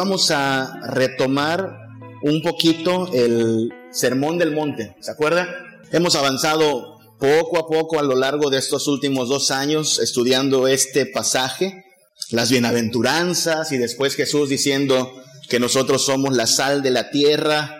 vamos 0.00 0.30
a 0.30 0.80
retomar 0.94 1.76
un 2.22 2.40
poquito 2.40 3.12
el 3.12 3.68
Sermón 3.90 4.38
del 4.38 4.50
Monte. 4.50 4.96
¿Se 5.00 5.10
acuerda? 5.10 5.46
Hemos 5.92 6.14
avanzado 6.14 6.98
poco 7.18 7.58
a 7.58 7.66
poco 7.68 7.98
a 7.98 8.02
lo 8.02 8.16
largo 8.16 8.48
de 8.48 8.56
estos 8.56 8.88
últimos 8.88 9.28
dos 9.28 9.50
años 9.50 9.98
estudiando 9.98 10.68
este 10.68 11.04
pasaje, 11.04 11.84
las 12.30 12.50
bienaventuranzas 12.50 13.72
y 13.72 13.76
después 13.76 14.14
Jesús 14.14 14.48
diciendo 14.48 15.12
que 15.50 15.60
nosotros 15.60 16.02
somos 16.02 16.34
la 16.34 16.46
sal 16.46 16.82
de 16.82 16.92
la 16.92 17.10
tierra 17.10 17.76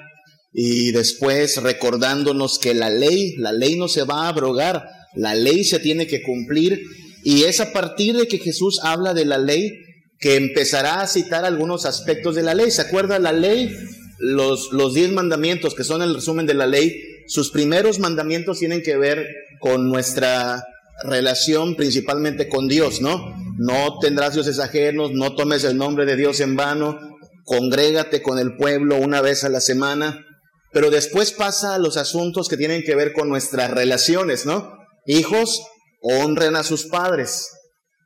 y 0.53 0.93
después 0.93 1.57
recordándonos 1.63 2.59
que 2.59 2.75
la 2.75 2.91
ley, 2.91 3.35
la 3.39 3.53
ley 3.53 3.79
no 3.79 3.89
se 3.89 4.03
va 4.03 4.27
a 4.27 4.29
abrogar, 4.29 4.85
la 5.15 5.35
ley 5.35 5.65
se 5.65 5.79
tiene 5.79 6.07
que 6.07 6.23
cumplir 6.23 6.83
y 7.25 7.45
es 7.45 7.61
a 7.61 7.73
partir 7.73 8.15
de 8.19 8.29
que 8.29 8.37
Jesús 8.37 8.79
habla 8.83 9.15
de 9.15 9.25
la 9.25 9.39
ley 9.39 9.73
que 10.21 10.37
empezará 10.37 11.01
a 11.01 11.07
citar 11.07 11.45
algunos 11.45 11.87
aspectos 11.87 12.37
de 12.37 12.43
la 12.43 12.55
ley. 12.55 12.71
¿Se 12.71 12.83
acuerda 12.83 13.19
la 13.19 13.33
ley? 13.33 13.75
Los, 14.19 14.71
diez 14.95 15.11
mandamientos, 15.11 15.75
que 15.75 15.83
son 15.83 16.03
el 16.03 16.15
resumen 16.15 16.45
de 16.45 16.53
la 16.53 16.67
ley, 16.67 17.03
sus 17.27 17.51
primeros 17.51 17.99
mandamientos 17.99 18.59
tienen 18.59 18.83
que 18.83 18.99
ver 18.99 19.27
con 19.61 19.89
nuestra 19.89 20.63
relación 21.05 21.75
principalmente 21.75 22.49
con 22.49 22.69
Dios, 22.69 23.01
¿no? 23.01 23.35
No 23.57 23.99
tendrás 23.99 24.35
dioses 24.35 24.59
ajenos, 24.59 25.13
no 25.13 25.35
tomes 25.35 25.65
el 25.65 25.79
nombre 25.79 26.05
de 26.05 26.17
Dios 26.17 26.41
en 26.41 26.55
vano, 26.55 26.99
congrégate 27.45 28.21
con 28.21 28.39
el 28.39 28.57
pueblo 28.57 28.97
una 28.97 29.23
vez 29.23 29.45
a 29.45 29.49
la 29.49 29.61
semana, 29.61 30.27
pero 30.71 30.91
después 30.91 31.33
pasa 31.33 31.75
a 31.75 31.79
los 31.79 31.97
asuntos 31.97 32.49
que 32.49 32.59
tienen 32.59 32.83
que 32.83 32.95
ver 32.95 33.15
con 33.15 33.31
nuestras 33.31 33.71
relaciones, 33.71 34.45
¿no? 34.45 34.77
Hijos, 35.07 35.63
honren 36.03 36.57
a 36.57 36.63
sus 36.63 36.85
padres. 36.85 37.49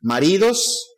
Maridos, 0.00 0.93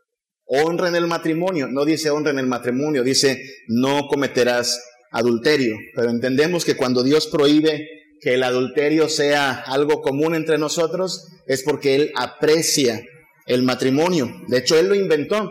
honren 0.46 0.94
el 0.94 1.06
matrimonio. 1.06 1.68
No 1.68 1.84
dice 1.84 2.10
honren 2.10 2.38
el 2.38 2.46
matrimonio, 2.46 3.02
dice 3.02 3.42
no 3.68 4.06
cometerás 4.08 4.80
adulterio. 5.10 5.76
Pero 5.94 6.10
entendemos 6.10 6.64
que 6.64 6.76
cuando 6.76 7.02
Dios 7.02 7.26
prohíbe 7.26 7.88
que 8.20 8.34
el 8.34 8.42
adulterio 8.42 9.08
sea 9.08 9.52
algo 9.52 10.00
común 10.00 10.34
entre 10.34 10.58
nosotros, 10.58 11.26
es 11.46 11.62
porque 11.62 11.94
Él 11.94 12.12
aprecia 12.16 13.02
el 13.46 13.62
matrimonio. 13.62 14.30
De 14.48 14.58
hecho, 14.58 14.78
Él 14.78 14.88
lo 14.88 14.94
inventó. 14.94 15.50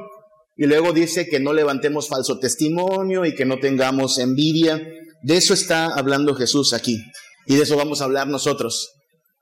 Y 0.57 0.65
luego 0.65 0.93
dice 0.93 1.27
que 1.27 1.39
no 1.39 1.53
levantemos 1.53 2.07
falso 2.07 2.39
testimonio 2.39 3.25
y 3.25 3.35
que 3.35 3.45
no 3.45 3.59
tengamos 3.59 4.17
envidia. 4.19 4.81
De 5.21 5.37
eso 5.37 5.53
está 5.53 5.87
hablando 5.87 6.33
Jesús 6.35 6.73
aquí. 6.73 6.97
Y 7.45 7.55
de 7.55 7.63
eso 7.63 7.75
vamos 7.75 8.01
a 8.01 8.05
hablar 8.05 8.27
nosotros 8.27 8.95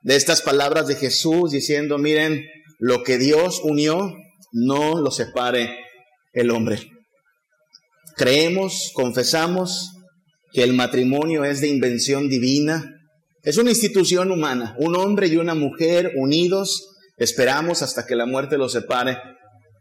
de 0.03 0.17
estas 0.17 0.41
palabras 0.41 0.87
de 0.87 0.95
Jesús 0.95 1.51
diciendo, 1.51 1.97
miren, 1.97 2.45
lo 2.77 3.03
que 3.03 3.17
Dios 3.17 3.61
unió, 3.63 4.13
no 4.53 5.01
lo 5.01 5.11
separe 5.11 5.77
el 6.31 6.51
hombre. 6.51 6.79
Creemos, 8.15 8.91
confesamos 8.93 9.91
que 10.53 10.63
el 10.63 10.73
matrimonio 10.73 11.43
es 11.43 11.59
de 11.59 11.67
invención 11.67 12.29
divina, 12.29 13.01
es 13.41 13.57
una 13.57 13.71
institución 13.71 14.31
humana, 14.31 14.75
un 14.77 14.95
hombre 14.95 15.27
y 15.27 15.35
una 15.35 15.55
mujer 15.55 16.13
unidos, 16.15 16.95
esperamos 17.17 17.81
hasta 17.81 18.05
que 18.05 18.15
la 18.15 18.25
muerte 18.25 18.57
los 18.57 18.71
separe, 18.71 19.17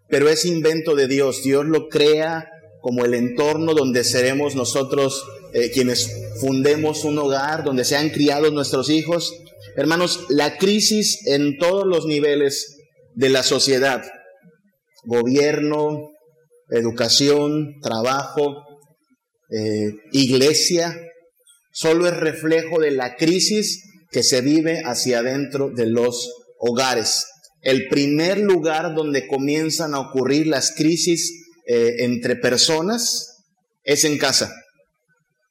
pero 0.08 0.28
es 0.28 0.44
invento 0.44 0.96
de 0.96 1.06
Dios, 1.06 1.44
Dios 1.44 1.66
lo 1.66 1.88
crea 1.88 2.48
como 2.80 3.04
el 3.04 3.14
entorno 3.14 3.74
donde 3.74 4.02
seremos 4.02 4.56
nosotros 4.56 5.24
eh, 5.52 5.70
quienes 5.70 6.10
fundemos 6.40 7.04
un 7.04 7.18
hogar, 7.18 7.62
donde 7.62 7.84
sean 7.84 8.10
criados 8.10 8.52
nuestros 8.52 8.90
hijos, 8.90 9.32
Hermanos, 9.74 10.26
la 10.28 10.58
crisis 10.58 11.26
en 11.26 11.56
todos 11.56 11.86
los 11.86 12.04
niveles 12.04 12.76
de 13.14 13.30
la 13.30 13.42
sociedad, 13.42 14.02
gobierno, 15.04 16.10
educación, 16.70 17.74
trabajo, 17.82 18.62
eh, 19.50 19.92
iglesia, 20.12 20.96
solo 21.72 22.06
es 22.06 22.16
reflejo 22.16 22.80
de 22.80 22.92
la 22.92 23.16
crisis 23.16 23.84
que 24.10 24.22
se 24.22 24.40
vive 24.40 24.82
hacia 24.84 25.20
adentro 25.20 25.70
de 25.70 25.86
los 25.86 26.30
hogares. 26.58 27.26
El 27.60 27.88
primer 27.88 28.38
lugar 28.38 28.94
donde 28.94 29.26
comienzan 29.26 29.94
a 29.94 30.00
ocurrir 30.00 30.46
las 30.46 30.72
crisis 30.74 31.32
eh, 31.66 31.96
entre 31.98 32.36
personas 32.36 33.44
es 33.84 34.04
en 34.04 34.18
casa. 34.18 34.52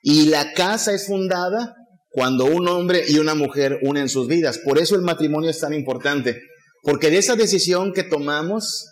Y 0.01 0.25
la 0.25 0.53
casa 0.53 0.93
es 0.93 1.07
fundada 1.07 1.75
cuando 2.09 2.45
un 2.45 2.67
hombre 2.67 3.03
y 3.07 3.19
una 3.19 3.35
mujer 3.35 3.79
unen 3.83 4.09
sus 4.09 4.27
vidas. 4.27 4.59
Por 4.59 4.77
eso 4.79 4.95
el 4.95 5.01
matrimonio 5.01 5.49
es 5.49 5.59
tan 5.59 5.73
importante, 5.73 6.41
porque 6.83 7.09
de 7.09 7.19
esa 7.19 7.35
decisión 7.35 7.93
que 7.93 8.03
tomamos 8.03 8.90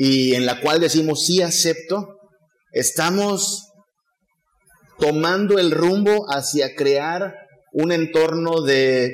y 0.00 0.36
en 0.36 0.46
la 0.46 0.60
cual 0.60 0.78
decimos 0.78 1.26
sí 1.26 1.42
acepto, 1.42 2.20
estamos 2.70 3.72
tomando 4.96 5.58
el 5.58 5.72
rumbo 5.72 6.26
hacia 6.28 6.76
crear 6.76 7.34
un 7.72 7.90
entorno 7.90 8.62
de 8.62 9.12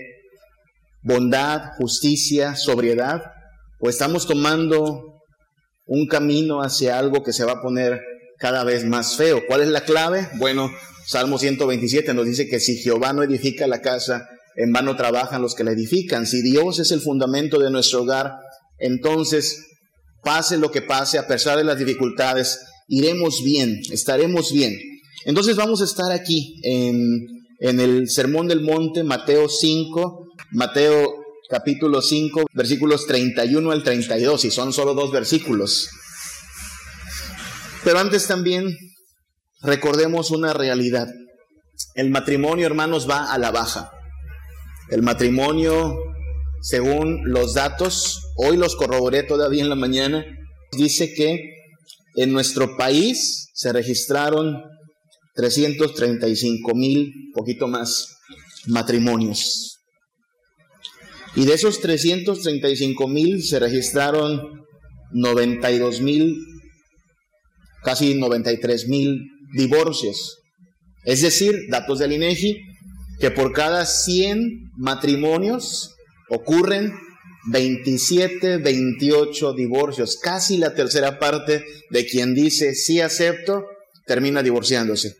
bondad, 1.02 1.70
justicia, 1.78 2.54
sobriedad, 2.54 3.22
o 3.80 3.88
estamos 3.88 4.26
tomando 4.26 5.22
un 5.86 6.06
camino 6.06 6.60
hacia 6.60 6.98
algo 6.98 7.22
que 7.22 7.32
se 7.32 7.46
va 7.46 7.52
a 7.52 7.62
poner 7.62 8.02
cada 8.38 8.62
vez 8.62 8.84
más 8.84 9.16
feo. 9.16 9.40
¿Cuál 9.46 9.62
es 9.62 9.68
la 9.68 9.86
clave? 9.86 10.28
Bueno, 10.34 10.70
Salmo 11.06 11.38
127 11.38 12.12
nos 12.12 12.26
dice 12.26 12.46
que 12.46 12.60
si 12.60 12.76
Jehová 12.76 13.14
no 13.14 13.22
edifica 13.22 13.66
la 13.66 13.80
casa, 13.80 14.28
en 14.54 14.70
vano 14.70 14.96
trabajan 14.96 15.40
los 15.40 15.54
que 15.54 15.64
la 15.64 15.72
edifican. 15.72 16.26
Si 16.26 16.42
Dios 16.42 16.78
es 16.78 16.90
el 16.90 17.00
fundamento 17.00 17.58
de 17.58 17.70
nuestro 17.70 18.02
hogar, 18.02 18.34
entonces, 18.76 19.73
pase 20.24 20.58
lo 20.58 20.70
que 20.70 20.82
pase, 20.82 21.18
a 21.18 21.26
pesar 21.26 21.58
de 21.58 21.64
las 21.64 21.78
dificultades, 21.78 22.58
iremos 22.88 23.42
bien, 23.44 23.80
estaremos 23.90 24.52
bien. 24.52 24.76
Entonces 25.24 25.56
vamos 25.56 25.80
a 25.80 25.84
estar 25.84 26.12
aquí 26.12 26.60
en, 26.62 27.28
el 27.60 28.10
Sermón 28.10 28.48
del 28.48 28.60
Monte, 28.60 29.04
Mateo 29.04 29.48
5, 29.48 30.26
Mateo 30.52 31.14
capítulo 31.48 32.02
5, 32.02 32.46
versículos 32.52 33.06
31 33.06 33.70
al 33.70 33.82
32, 33.82 34.44
y 34.44 34.50
son 34.50 34.72
solo 34.72 34.94
dos 34.94 35.12
versículos. 35.12 35.88
Pero 37.84 37.98
antes 37.98 38.26
también 38.26 38.76
recordemos 39.62 40.30
una 40.30 40.52
realidad. 40.52 41.08
El 41.94 42.10
matrimonio, 42.10 42.66
hermanos, 42.66 43.08
va 43.08 43.32
a 43.32 43.38
la 43.38 43.50
baja. 43.50 43.90
El 44.90 45.02
matrimonio, 45.02 45.96
según 46.60 47.22
los 47.24 47.54
datos, 47.54 48.23
hoy 48.36 48.56
los 48.56 48.76
corroboré 48.76 49.22
todavía 49.22 49.62
en 49.62 49.68
la 49.68 49.74
mañana, 49.74 50.24
dice 50.76 51.12
que 51.14 51.54
en 52.16 52.32
nuestro 52.32 52.76
país 52.76 53.50
se 53.54 53.72
registraron 53.72 54.62
335 55.34 56.74
mil, 56.74 57.12
poquito 57.34 57.66
más, 57.66 58.16
matrimonios. 58.66 59.78
Y 61.36 61.44
de 61.44 61.54
esos 61.54 61.80
335 61.80 63.08
mil 63.08 63.42
se 63.42 63.58
registraron 63.58 64.64
92 65.12 66.00
mil, 66.00 66.36
casi 67.82 68.14
93 68.14 68.88
mil 68.88 69.20
divorcios. 69.52 70.38
Es 71.04 71.22
decir, 71.22 71.54
datos 71.70 71.98
del 71.98 72.12
INEGI, 72.12 72.60
que 73.18 73.30
por 73.30 73.52
cada 73.52 73.84
100 73.84 74.70
matrimonios 74.76 75.94
ocurren 76.30 76.92
27, 77.50 78.58
28 78.58 79.52
divorcios. 79.52 80.18
Casi 80.22 80.58
la 80.58 80.74
tercera 80.74 81.18
parte 81.18 81.64
de 81.90 82.06
quien 82.06 82.34
dice 82.34 82.74
sí 82.74 83.00
acepto 83.00 83.66
termina 84.06 84.42
divorciándose. 84.42 85.16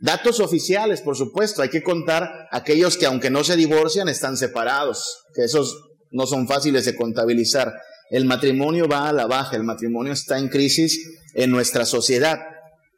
Datos 0.00 0.38
oficiales, 0.38 1.00
por 1.00 1.16
supuesto, 1.16 1.60
hay 1.62 1.70
que 1.70 1.82
contar 1.82 2.48
aquellos 2.52 2.96
que 2.96 3.06
aunque 3.06 3.30
no 3.30 3.42
se 3.42 3.56
divorcian 3.56 4.08
están 4.08 4.36
separados, 4.36 5.24
que 5.34 5.42
esos 5.42 5.76
no 6.12 6.26
son 6.26 6.46
fáciles 6.46 6.84
de 6.84 6.94
contabilizar. 6.94 7.74
El 8.10 8.24
matrimonio 8.24 8.88
va 8.88 9.08
a 9.08 9.12
la 9.12 9.26
baja, 9.26 9.56
el 9.56 9.64
matrimonio 9.64 10.12
está 10.12 10.38
en 10.38 10.48
crisis 10.48 11.00
en 11.34 11.50
nuestra 11.50 11.84
sociedad. 11.84 12.38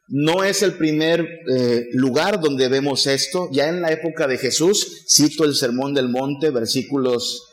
No 0.07 0.43
es 0.43 0.61
el 0.61 0.73
primer 0.73 1.25
eh, 1.49 1.85
lugar 1.93 2.39
donde 2.39 2.69
vemos 2.69 3.07
esto. 3.07 3.49
Ya 3.51 3.67
en 3.67 3.81
la 3.81 3.91
época 3.91 4.27
de 4.27 4.37
Jesús, 4.37 5.05
cito 5.09 5.43
el 5.43 5.55
Sermón 5.55 5.93
del 5.93 6.09
Monte, 6.09 6.51
versículos 6.51 7.50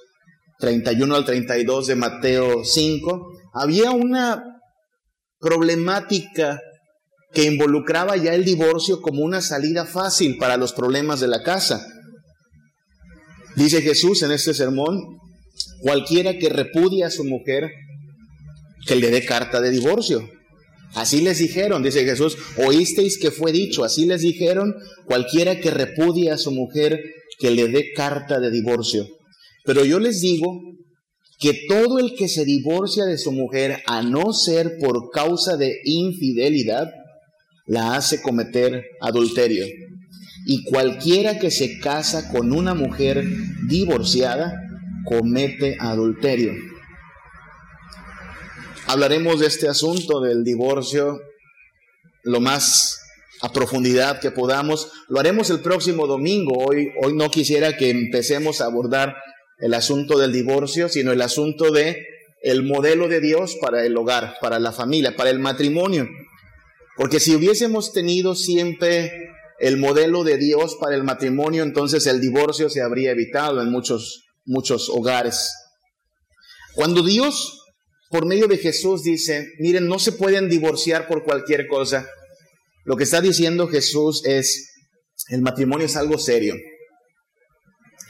31 0.58 1.14
al 1.14 1.24
32 1.24 1.86
de 1.86 1.94
Mateo 1.94 2.64
5, 2.64 3.32
había 3.54 3.92
una 3.92 4.42
problemática 5.38 6.60
que 7.32 7.44
involucraba 7.44 8.16
ya 8.16 8.34
el 8.34 8.44
divorcio 8.44 9.00
como 9.00 9.22
una 9.22 9.40
salida 9.40 9.84
fácil 9.84 10.36
para 10.38 10.56
los 10.56 10.72
problemas 10.72 11.20
de 11.20 11.28
la 11.28 11.42
casa. 11.42 11.86
Dice 13.54 13.82
Jesús 13.82 14.22
en 14.22 14.32
este 14.32 14.54
sermón, 14.54 14.98
cualquiera 15.80 16.38
que 16.38 16.48
repudie 16.48 17.04
a 17.04 17.10
su 17.10 17.24
mujer, 17.24 17.70
que 18.86 18.96
le 18.96 19.10
dé 19.10 19.24
carta 19.24 19.60
de 19.60 19.70
divorcio. 19.70 20.28
Así 20.94 21.20
les 21.20 21.38
dijeron, 21.38 21.82
dice 21.82 22.04
Jesús, 22.04 22.36
oísteis 22.56 23.18
que 23.18 23.30
fue 23.30 23.52
dicho, 23.52 23.84
así 23.84 24.06
les 24.06 24.22
dijeron, 24.22 24.74
cualquiera 25.04 25.60
que 25.60 25.70
repudie 25.70 26.30
a 26.30 26.38
su 26.38 26.50
mujer, 26.50 27.00
que 27.38 27.50
le 27.50 27.68
dé 27.68 27.92
carta 27.94 28.40
de 28.40 28.50
divorcio. 28.50 29.06
Pero 29.68 29.84
yo 29.84 29.98
les 30.00 30.22
digo 30.22 30.62
que 31.38 31.66
todo 31.68 31.98
el 31.98 32.14
que 32.14 32.26
se 32.26 32.46
divorcia 32.46 33.04
de 33.04 33.18
su 33.18 33.32
mujer, 33.32 33.82
a 33.86 34.00
no 34.00 34.32
ser 34.32 34.78
por 34.80 35.10
causa 35.10 35.58
de 35.58 35.80
infidelidad, 35.84 36.90
la 37.66 37.94
hace 37.94 38.22
cometer 38.22 38.82
adulterio. 39.02 39.66
Y 40.46 40.64
cualquiera 40.64 41.38
que 41.38 41.50
se 41.50 41.80
casa 41.80 42.32
con 42.32 42.50
una 42.50 42.72
mujer 42.72 43.22
divorciada 43.68 44.54
comete 45.04 45.76
adulterio. 45.78 46.54
Hablaremos 48.86 49.40
de 49.40 49.48
este 49.48 49.68
asunto 49.68 50.22
del 50.22 50.44
divorcio 50.44 51.20
lo 52.22 52.40
más 52.40 53.02
a 53.42 53.52
profundidad 53.52 54.18
que 54.18 54.30
podamos. 54.30 54.90
Lo 55.08 55.20
haremos 55.20 55.50
el 55.50 55.60
próximo 55.60 56.06
domingo. 56.06 56.54
Hoy, 56.56 56.88
hoy 57.02 57.12
no 57.12 57.30
quisiera 57.30 57.76
que 57.76 57.90
empecemos 57.90 58.62
a 58.62 58.64
abordar 58.64 59.14
el 59.58 59.74
asunto 59.74 60.18
del 60.18 60.32
divorcio, 60.32 60.88
sino 60.88 61.12
el 61.12 61.22
asunto 61.22 61.70
de 61.70 62.06
el 62.42 62.62
modelo 62.62 63.08
de 63.08 63.20
Dios 63.20 63.56
para 63.60 63.84
el 63.84 63.96
hogar, 63.96 64.36
para 64.40 64.58
la 64.58 64.72
familia, 64.72 65.16
para 65.16 65.30
el 65.30 65.38
matrimonio. 65.40 66.08
Porque 66.96 67.20
si 67.20 67.34
hubiésemos 67.34 67.92
tenido 67.92 68.34
siempre 68.34 69.30
el 69.58 69.76
modelo 69.76 70.24
de 70.24 70.36
Dios 70.36 70.76
para 70.80 70.94
el 70.94 71.02
matrimonio, 71.02 71.62
entonces 71.62 72.06
el 72.06 72.20
divorcio 72.20 72.70
se 72.70 72.80
habría 72.80 73.10
evitado 73.10 73.60
en 73.60 73.70
muchos, 73.70 74.24
muchos 74.44 74.88
hogares. 74.88 75.52
Cuando 76.74 77.02
Dios, 77.02 77.64
por 78.08 78.24
medio 78.24 78.46
de 78.46 78.58
Jesús, 78.58 79.02
dice, 79.02 79.48
miren, 79.58 79.88
no 79.88 79.98
se 79.98 80.12
pueden 80.12 80.48
divorciar 80.48 81.08
por 81.08 81.24
cualquier 81.24 81.66
cosa, 81.66 82.08
lo 82.84 82.96
que 82.96 83.04
está 83.04 83.20
diciendo 83.20 83.66
Jesús 83.66 84.24
es, 84.24 84.72
el 85.28 85.42
matrimonio 85.42 85.86
es 85.86 85.96
algo 85.96 86.18
serio. 86.18 86.54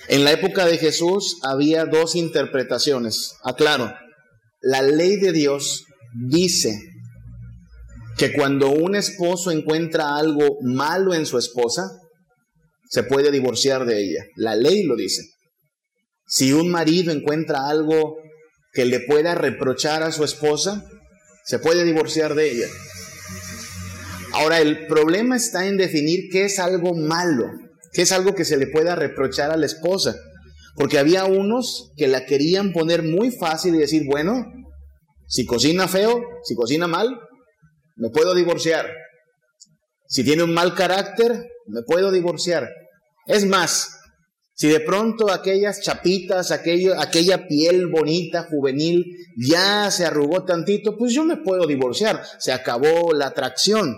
En 0.08 0.24
la 0.24 0.32
época 0.32 0.64
de 0.64 0.78
Jesús 0.78 1.38
había 1.42 1.84
dos 1.84 2.16
interpretaciones. 2.16 3.34
Aclaro, 3.44 3.92
la 4.62 4.80
ley 4.80 5.16
de 5.16 5.32
Dios 5.32 5.84
dice 6.14 6.80
que 8.16 8.32
cuando 8.32 8.70
un 8.70 8.96
esposo 8.96 9.50
encuentra 9.50 10.16
algo 10.16 10.58
malo 10.62 11.12
en 11.12 11.26
su 11.26 11.36
esposa, 11.36 11.90
se 12.88 13.02
puede 13.02 13.30
divorciar 13.30 13.84
de 13.84 14.00
ella. 14.02 14.24
La 14.34 14.56
ley 14.56 14.84
lo 14.84 14.96
dice. 14.96 15.22
Si 16.26 16.54
un 16.54 16.70
marido 16.70 17.12
encuentra 17.12 17.68
algo 17.68 18.16
que 18.72 18.86
le 18.86 19.00
pueda 19.00 19.34
reprochar 19.34 20.02
a 20.02 20.12
su 20.12 20.24
esposa, 20.24 20.84
se 21.44 21.58
puede 21.58 21.84
divorciar 21.84 22.34
de 22.34 22.50
ella. 22.50 22.68
Ahora, 24.32 24.60
el 24.60 24.86
problema 24.86 25.36
está 25.36 25.66
en 25.66 25.76
definir 25.76 26.28
qué 26.30 26.46
es 26.46 26.58
algo 26.58 26.94
malo, 26.94 27.50
qué 27.98 28.02
es 28.02 28.12
algo 28.12 28.32
que 28.36 28.44
se 28.44 28.56
le 28.56 28.68
pueda 28.68 28.94
reprochar 28.94 29.50
a 29.50 29.56
la 29.56 29.66
esposa. 29.66 30.14
Porque 30.76 31.00
había 31.00 31.24
unos 31.24 31.90
que 31.96 32.06
la 32.06 32.26
querían 32.26 32.72
poner 32.72 33.02
muy 33.02 33.32
fácil 33.32 33.74
y 33.74 33.78
decir, 33.78 34.04
bueno, 34.06 34.46
si 35.26 35.44
cocina 35.44 35.88
feo, 35.88 36.22
si 36.44 36.54
cocina 36.54 36.86
mal, 36.86 37.18
me 37.96 38.10
puedo 38.10 38.36
divorciar. 38.36 38.88
Si 40.06 40.22
tiene 40.22 40.44
un 40.44 40.54
mal 40.54 40.76
carácter, 40.76 41.48
me 41.66 41.82
puedo 41.82 42.12
divorciar. 42.12 42.68
Es 43.26 43.44
más, 43.46 43.98
si 44.54 44.68
de 44.68 44.78
pronto 44.78 45.32
aquellas 45.32 45.80
chapitas, 45.80 46.52
aquello, 46.52 47.00
aquella 47.00 47.48
piel 47.48 47.88
bonita, 47.88 48.46
juvenil, 48.48 49.06
ya 49.36 49.90
se 49.90 50.06
arrugó 50.06 50.44
tantito, 50.44 50.96
pues 50.96 51.12
yo 51.12 51.24
me 51.24 51.38
puedo 51.38 51.66
divorciar. 51.66 52.22
Se 52.38 52.52
acabó 52.52 53.12
la 53.12 53.26
atracción. 53.26 53.96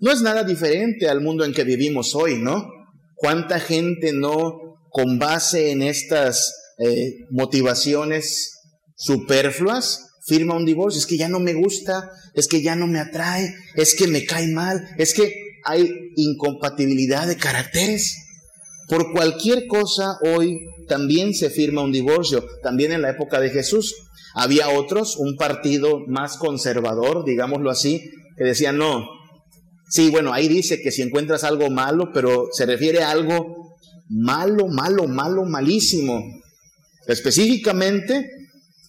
No 0.00 0.12
es 0.12 0.20
nada 0.20 0.44
diferente 0.44 1.08
al 1.08 1.22
mundo 1.22 1.46
en 1.46 1.54
que 1.54 1.64
vivimos 1.64 2.14
hoy, 2.14 2.36
¿no? 2.36 2.75
¿Cuánta 3.16 3.58
gente 3.58 4.12
no 4.12 4.66
con 4.90 5.18
base 5.18 5.72
en 5.72 5.82
estas 5.82 6.54
eh, 6.78 7.26
motivaciones 7.30 8.56
superfluas, 8.96 10.06
firma 10.26 10.56
un 10.56 10.66
divorcio. 10.66 10.98
Es 10.98 11.06
que 11.06 11.16
ya 11.16 11.28
no 11.28 11.38
me 11.38 11.54
gusta, 11.54 12.10
es 12.34 12.48
que 12.48 12.62
ya 12.62 12.76
no 12.76 12.86
me 12.86 12.98
atrae, 12.98 13.54
es 13.74 13.94
que 13.94 14.08
me 14.08 14.24
cae 14.24 14.48
mal, 14.48 14.88
es 14.98 15.14
que 15.14 15.32
hay 15.64 15.90
incompatibilidad 16.16 17.26
de 17.26 17.36
caracteres. 17.36 18.16
Por 18.88 19.12
cualquier 19.12 19.66
cosa 19.66 20.18
hoy 20.22 20.60
también 20.88 21.34
se 21.34 21.50
firma 21.50 21.82
un 21.82 21.92
divorcio, 21.92 22.44
también 22.62 22.92
en 22.92 23.02
la 23.02 23.10
época 23.10 23.40
de 23.40 23.50
Jesús. 23.50 23.94
Había 24.34 24.68
otros, 24.68 25.16
un 25.16 25.36
partido 25.36 26.00
más 26.06 26.36
conservador, 26.36 27.24
digámoslo 27.24 27.70
así, 27.70 28.10
que 28.36 28.44
decían, 28.44 28.76
no, 28.76 29.08
sí, 29.88 30.10
bueno, 30.10 30.32
ahí 30.32 30.48
dice 30.48 30.80
que 30.80 30.90
si 30.90 31.02
encuentras 31.02 31.44
algo 31.44 31.70
malo, 31.70 32.10
pero 32.12 32.48
se 32.52 32.66
refiere 32.66 33.02
a 33.02 33.10
algo 33.10 33.76
malo, 34.08 34.68
malo, 34.68 35.06
malo, 35.06 35.44
malísimo. 35.44 36.22
Específicamente, 37.06 38.28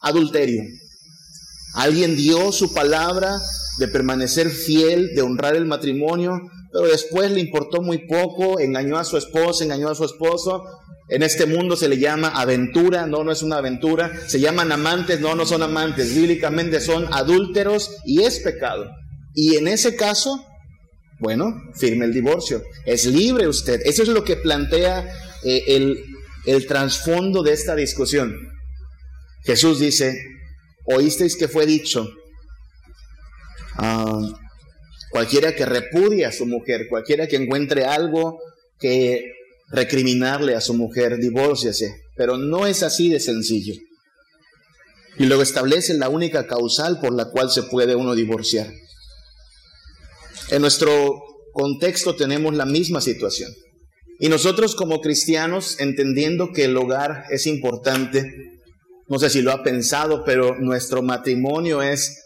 adulterio. 0.01 0.63
Alguien 1.75 2.15
dio 2.15 2.51
su 2.51 2.73
palabra 2.73 3.39
de 3.77 3.87
permanecer 3.87 4.49
fiel, 4.49 5.13
de 5.15 5.21
honrar 5.21 5.55
el 5.55 5.65
matrimonio, 5.65 6.41
pero 6.71 6.87
después 6.87 7.31
le 7.31 7.39
importó 7.39 7.81
muy 7.81 8.07
poco, 8.07 8.59
engañó 8.59 8.97
a 8.97 9.03
su 9.03 9.17
esposa, 9.17 9.63
engañó 9.63 9.89
a 9.89 9.95
su 9.95 10.05
esposo. 10.05 10.63
En 11.09 11.23
este 11.23 11.45
mundo 11.45 11.77
se 11.77 11.87
le 11.87 11.99
llama 11.99 12.29
aventura, 12.29 13.05
no, 13.05 13.23
no 13.23 13.31
es 13.31 13.41
una 13.43 13.57
aventura. 13.57 14.11
Se 14.27 14.39
llaman 14.39 14.71
amantes, 14.71 15.21
no, 15.21 15.35
no 15.35 15.45
son 15.45 15.63
amantes. 15.63 16.13
Bíblicamente 16.13 16.81
son 16.81 17.07
adúlteros 17.13 17.91
y 18.05 18.23
es 18.23 18.39
pecado. 18.39 18.85
Y 19.33 19.55
en 19.55 19.67
ese 19.67 19.95
caso, 19.95 20.43
bueno, 21.19 21.61
firme 21.75 22.05
el 22.05 22.13
divorcio. 22.13 22.63
Es 22.85 23.05
libre 23.05 23.47
usted. 23.47 23.81
Eso 23.85 24.03
es 24.03 24.09
lo 24.09 24.23
que 24.23 24.35
plantea 24.35 25.07
eh, 25.43 25.63
el, 26.45 26.67
trasfondo 26.67 27.43
de 27.43 27.53
esta 27.53 27.75
discusión. 27.75 28.35
Jesús 29.43 29.79
dice, 29.79 30.17
oísteis 30.85 31.35
que 31.35 31.47
fue 31.47 31.65
dicho, 31.65 32.07
ah, 33.75 34.21
cualquiera 35.09 35.55
que 35.55 35.65
repudie 35.65 36.25
a 36.25 36.31
su 36.31 36.45
mujer, 36.45 36.87
cualquiera 36.89 37.27
que 37.27 37.37
encuentre 37.37 37.85
algo 37.85 38.39
que 38.79 39.33
recriminarle 39.69 40.55
a 40.55 40.61
su 40.61 40.73
mujer, 40.73 41.17
divórciase. 41.17 42.01
Pero 42.15 42.37
no 42.37 42.67
es 42.67 42.83
así 42.83 43.09
de 43.09 43.19
sencillo. 43.19 43.73
Y 45.17 45.25
luego 45.25 45.41
establece 45.41 45.95
la 45.95 46.09
única 46.09 46.45
causal 46.45 46.99
por 46.99 47.13
la 47.13 47.25
cual 47.31 47.49
se 47.49 47.63
puede 47.63 47.95
uno 47.95 48.13
divorciar. 48.13 48.67
En 50.49 50.61
nuestro 50.61 51.21
contexto 51.53 52.15
tenemos 52.15 52.55
la 52.55 52.65
misma 52.65 53.01
situación. 53.01 53.51
Y 54.19 54.29
nosotros 54.29 54.75
como 54.75 55.01
cristianos, 55.01 55.79
entendiendo 55.79 56.51
que 56.53 56.65
el 56.65 56.77
hogar 56.77 57.25
es 57.29 57.45
importante, 57.47 58.33
no 59.07 59.19
sé 59.19 59.29
si 59.29 59.41
lo 59.41 59.51
ha 59.51 59.63
pensado, 59.63 60.23
pero 60.23 60.55
nuestro 60.59 61.01
matrimonio 61.01 61.81
es, 61.81 62.23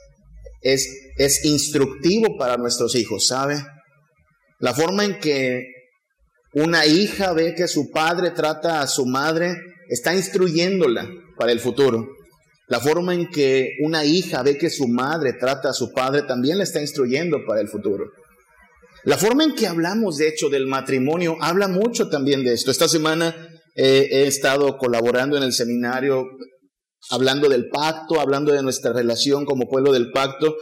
es, 0.62 0.88
es 1.17 1.46
instructivo 1.46 2.38
para 2.38 2.57
nuestros 2.57 2.96
hijos, 2.96 3.27
¿sabe? 3.27 3.63
La 4.60 4.74
forma 4.74 5.03
en 5.03 5.19
que 5.19 5.65
una 6.53 6.86
hija 6.86 7.34
ve 7.34 7.55
que 7.55 7.67
su 7.67 7.89
padre 7.91 8.31
trata 8.31 8.81
a 8.81 8.88
su 8.88 9.05
madre 9.05 9.57
está 9.89 10.15
instruyéndola 10.15 11.10
para 11.38 11.51
el 11.51 11.60
futuro. 11.60 12.07
La 12.72 12.80
forma 12.80 13.13
en 13.13 13.28
que 13.28 13.75
una 13.82 14.06
hija 14.06 14.44
ve 14.44 14.58
que 14.58 14.70
su 14.70 14.88
madre 14.88 15.34
trata 15.34 15.72
a 15.72 15.74
su 15.74 15.92
padre 15.92 16.22
también 16.22 16.58
le 16.58 16.63
está 16.63 16.80
instruyendo 16.80 17.40
para 17.46 17.60
el 17.60 17.68
futuro. 17.68 18.06
La 19.04 19.18
forma 19.18 19.44
en 19.44 19.56
que 19.56 19.68
hablamos, 19.68 20.16
de 20.16 20.30
hecho, 20.30 20.48
del 20.48 20.68
matrimonio 20.68 21.36
habla 21.42 21.68
mucho 21.68 22.08
también 22.08 22.46
de 22.46 22.54
esto. 22.54 22.72
Esta 22.72 22.88
semana 22.88 23.36
eh, 23.75 24.08
he 24.10 24.25
estado 24.25 24.78
colaborando 24.78 25.36
en 25.36 25.44
el 25.44 25.51
seminario 25.51 26.25
hablando 27.10 27.50
del 27.50 27.68
pacto, 27.68 28.22
hablando 28.22 28.54
de 28.54 28.63
nuestra 28.63 28.94
relación 28.94 29.44
como 29.44 29.68
pueblo 29.68 29.92
del 29.92 30.10
pacto 30.13 30.56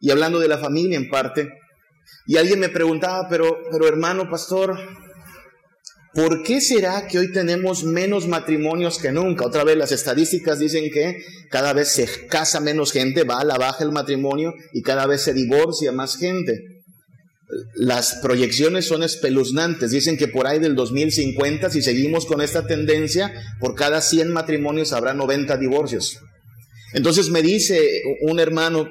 y 0.00 0.10
hablando 0.10 0.40
de 0.40 0.48
la 0.48 0.58
familia 0.58 0.98
en 0.98 1.08
parte. 1.08 1.48
Y 2.26 2.36
alguien 2.36 2.60
me 2.60 2.68
preguntaba, 2.68 3.26
pero, 3.30 3.56
pero 3.70 3.88
hermano 3.88 4.28
pastor, 4.28 4.76
¿Por 6.14 6.44
qué 6.44 6.60
será 6.60 7.08
que 7.08 7.18
hoy 7.18 7.32
tenemos 7.32 7.82
menos 7.82 8.28
matrimonios 8.28 8.98
que 8.98 9.10
nunca? 9.10 9.44
Otra 9.44 9.64
vez 9.64 9.76
las 9.76 9.90
estadísticas 9.90 10.60
dicen 10.60 10.90
que 10.92 11.18
cada 11.50 11.72
vez 11.72 11.88
se 11.88 12.26
casa 12.28 12.60
menos 12.60 12.92
gente, 12.92 13.24
va 13.24 13.40
a 13.40 13.44
la 13.44 13.58
baja 13.58 13.82
el 13.82 13.90
matrimonio 13.90 14.54
y 14.72 14.82
cada 14.82 15.06
vez 15.06 15.22
se 15.22 15.34
divorcia 15.34 15.90
más 15.90 16.16
gente. 16.16 16.60
Las 17.74 18.14
proyecciones 18.22 18.86
son 18.86 19.02
espeluznantes. 19.02 19.90
Dicen 19.90 20.16
que 20.16 20.28
por 20.28 20.46
ahí 20.46 20.60
del 20.60 20.76
2050, 20.76 21.68
si 21.70 21.82
seguimos 21.82 22.26
con 22.26 22.40
esta 22.40 22.64
tendencia, 22.64 23.32
por 23.58 23.74
cada 23.74 24.00
100 24.00 24.32
matrimonios 24.32 24.92
habrá 24.92 25.14
90 25.14 25.56
divorcios. 25.56 26.20
Entonces 26.92 27.28
me 27.30 27.42
dice 27.42 28.02
un 28.22 28.38
hermano, 28.38 28.88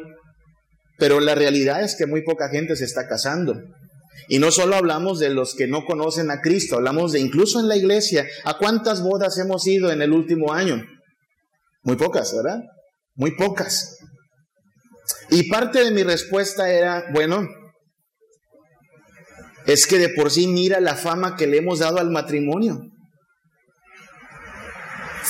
pero 0.97 1.21
la 1.21 1.35
realidad 1.35 1.83
es 1.83 1.95
que 1.95 2.05
muy 2.05 2.21
poca 2.23 2.49
gente 2.49 2.75
se 2.75 2.83
está 2.83 3.07
casando. 3.07 3.61
Y 4.27 4.39
no 4.39 4.51
solo 4.51 4.75
hablamos 4.75 5.19
de 5.19 5.29
los 5.29 5.55
que 5.55 5.67
no 5.67 5.85
conocen 5.85 6.31
a 6.31 6.41
Cristo, 6.41 6.75
hablamos 6.75 7.11
de 7.11 7.19
incluso 7.19 7.59
en 7.59 7.67
la 7.67 7.75
iglesia. 7.75 8.25
¿A 8.45 8.57
cuántas 8.57 9.01
bodas 9.01 9.37
hemos 9.37 9.67
ido 9.67 9.91
en 9.91 10.01
el 10.01 10.11
último 10.11 10.53
año? 10.53 10.83
Muy 11.83 11.97
pocas, 11.97 12.33
¿verdad? 12.35 12.61
Muy 13.15 13.35
pocas. 13.35 13.97
Y 15.29 15.49
parte 15.49 15.83
de 15.83 15.91
mi 15.91 16.03
respuesta 16.03 16.71
era, 16.71 17.05
bueno, 17.11 17.47
es 19.65 19.87
que 19.87 19.97
de 19.97 20.09
por 20.09 20.31
sí 20.31 20.47
mira 20.47 20.79
la 20.79 20.95
fama 20.95 21.35
que 21.35 21.47
le 21.47 21.57
hemos 21.57 21.79
dado 21.79 21.99
al 21.99 22.09
matrimonio. 22.09 22.92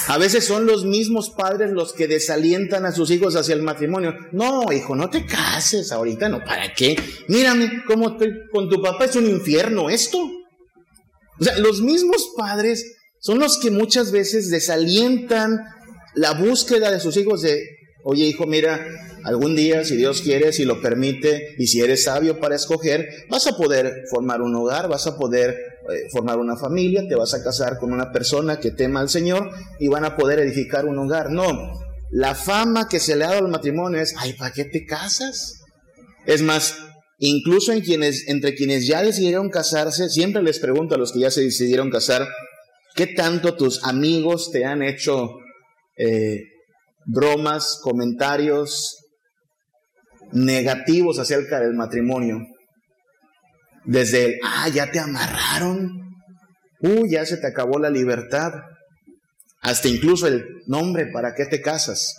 A 0.07 0.17
veces 0.17 0.45
son 0.45 0.65
los 0.65 0.85
mismos 0.85 1.29
padres 1.29 1.71
los 1.71 1.93
que 1.93 2.07
desalientan 2.07 2.85
a 2.85 2.91
sus 2.91 3.11
hijos 3.11 3.35
hacia 3.35 3.55
el 3.55 3.61
matrimonio. 3.61 4.13
No, 4.31 4.71
hijo, 4.71 4.95
no 4.95 5.09
te 5.09 5.25
cases 5.25 5.91
ahorita, 5.91 6.29
no, 6.29 6.43
¿para 6.43 6.73
qué? 6.73 6.95
Mírame 7.27 7.83
cómo 7.85 8.17
con 8.51 8.69
tu 8.69 8.81
papá, 8.81 9.05
es 9.05 9.15
un 9.15 9.27
infierno 9.27 9.89
esto. 9.89 10.17
O 11.39 11.43
sea, 11.43 11.57
los 11.59 11.81
mismos 11.81 12.31
padres 12.37 12.95
son 13.19 13.39
los 13.39 13.57
que 13.57 13.71
muchas 13.71 14.11
veces 14.11 14.49
desalientan 14.49 15.59
la 16.15 16.33
búsqueda 16.33 16.91
de 16.91 16.99
sus 16.99 17.17
hijos 17.17 17.41
de, 17.41 17.63
oye 18.03 18.25
hijo, 18.25 18.45
mira, 18.45 18.85
algún 19.23 19.55
día, 19.55 19.83
si 19.85 19.95
Dios 19.95 20.21
quiere, 20.21 20.53
si 20.53 20.65
lo 20.65 20.81
permite, 20.81 21.55
y 21.57 21.67
si 21.67 21.81
eres 21.81 22.03
sabio 22.03 22.39
para 22.39 22.55
escoger, 22.55 23.07
vas 23.29 23.47
a 23.47 23.57
poder 23.57 24.03
formar 24.09 24.41
un 24.41 24.55
hogar, 24.55 24.89
vas 24.89 25.07
a 25.07 25.17
poder 25.17 25.57
eh, 25.89 26.09
formar 26.11 26.39
una 26.39 26.55
familia, 26.55 27.07
te 27.07 27.15
vas 27.15 27.33
a 27.33 27.43
casar 27.43 27.77
con 27.77 27.91
una 27.91 28.11
persona 28.11 28.59
que 28.59 28.71
tema 28.71 28.99
al 28.99 29.09
Señor 29.09 29.49
y 29.79 29.87
van 29.87 30.05
a 30.05 30.15
poder 30.15 30.39
edificar 30.39 30.85
un 30.85 30.97
hogar. 30.99 31.31
No, 31.31 31.47
la 32.11 32.35
fama 32.35 32.87
que 32.87 32.99
se 32.99 33.15
le 33.15 33.25
ha 33.25 33.29
dado 33.29 33.45
al 33.45 33.51
matrimonio 33.51 33.99
es, 33.99 34.15
ay, 34.17 34.33
¿para 34.33 34.53
qué 34.53 34.65
te 34.65 34.85
casas? 34.85 35.61
Es 36.25 36.41
más, 36.41 36.77
incluso 37.19 37.73
entre 37.73 38.55
quienes 38.55 38.87
ya 38.87 39.01
decidieron 39.01 39.49
casarse, 39.49 40.09
siempre 40.09 40.41
les 40.41 40.59
pregunto 40.59 40.95
a 40.95 40.97
los 40.97 41.11
que 41.11 41.19
ya 41.19 41.31
se 41.31 41.41
decidieron 41.41 41.89
casar, 41.89 42.27
¿qué 42.95 43.07
tanto 43.07 43.55
tus 43.55 43.83
amigos 43.83 44.51
te 44.51 44.65
han 44.65 44.83
hecho 44.83 45.31
eh, 45.97 46.43
bromas, 47.05 47.79
comentarios, 47.81 49.03
negativos 50.31 51.19
acerca 51.19 51.59
del 51.59 51.73
matrimonio. 51.73 52.39
Desde 53.85 54.25
el, 54.25 54.39
ah, 54.43 54.69
ya 54.69 54.91
te 54.91 54.99
amarraron, 54.99 55.91
uh, 56.81 57.07
ya 57.09 57.25
se 57.25 57.37
te 57.37 57.47
acabó 57.47 57.79
la 57.79 57.89
libertad, 57.89 58.51
hasta 59.61 59.87
incluso 59.87 60.27
el 60.27 60.43
nombre, 60.67 61.07
¿para 61.11 61.33
qué 61.35 61.45
te 61.45 61.61
casas? 61.61 62.15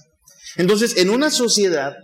Entonces, 0.56 0.96
en 0.96 1.10
una 1.10 1.30
sociedad 1.30 1.94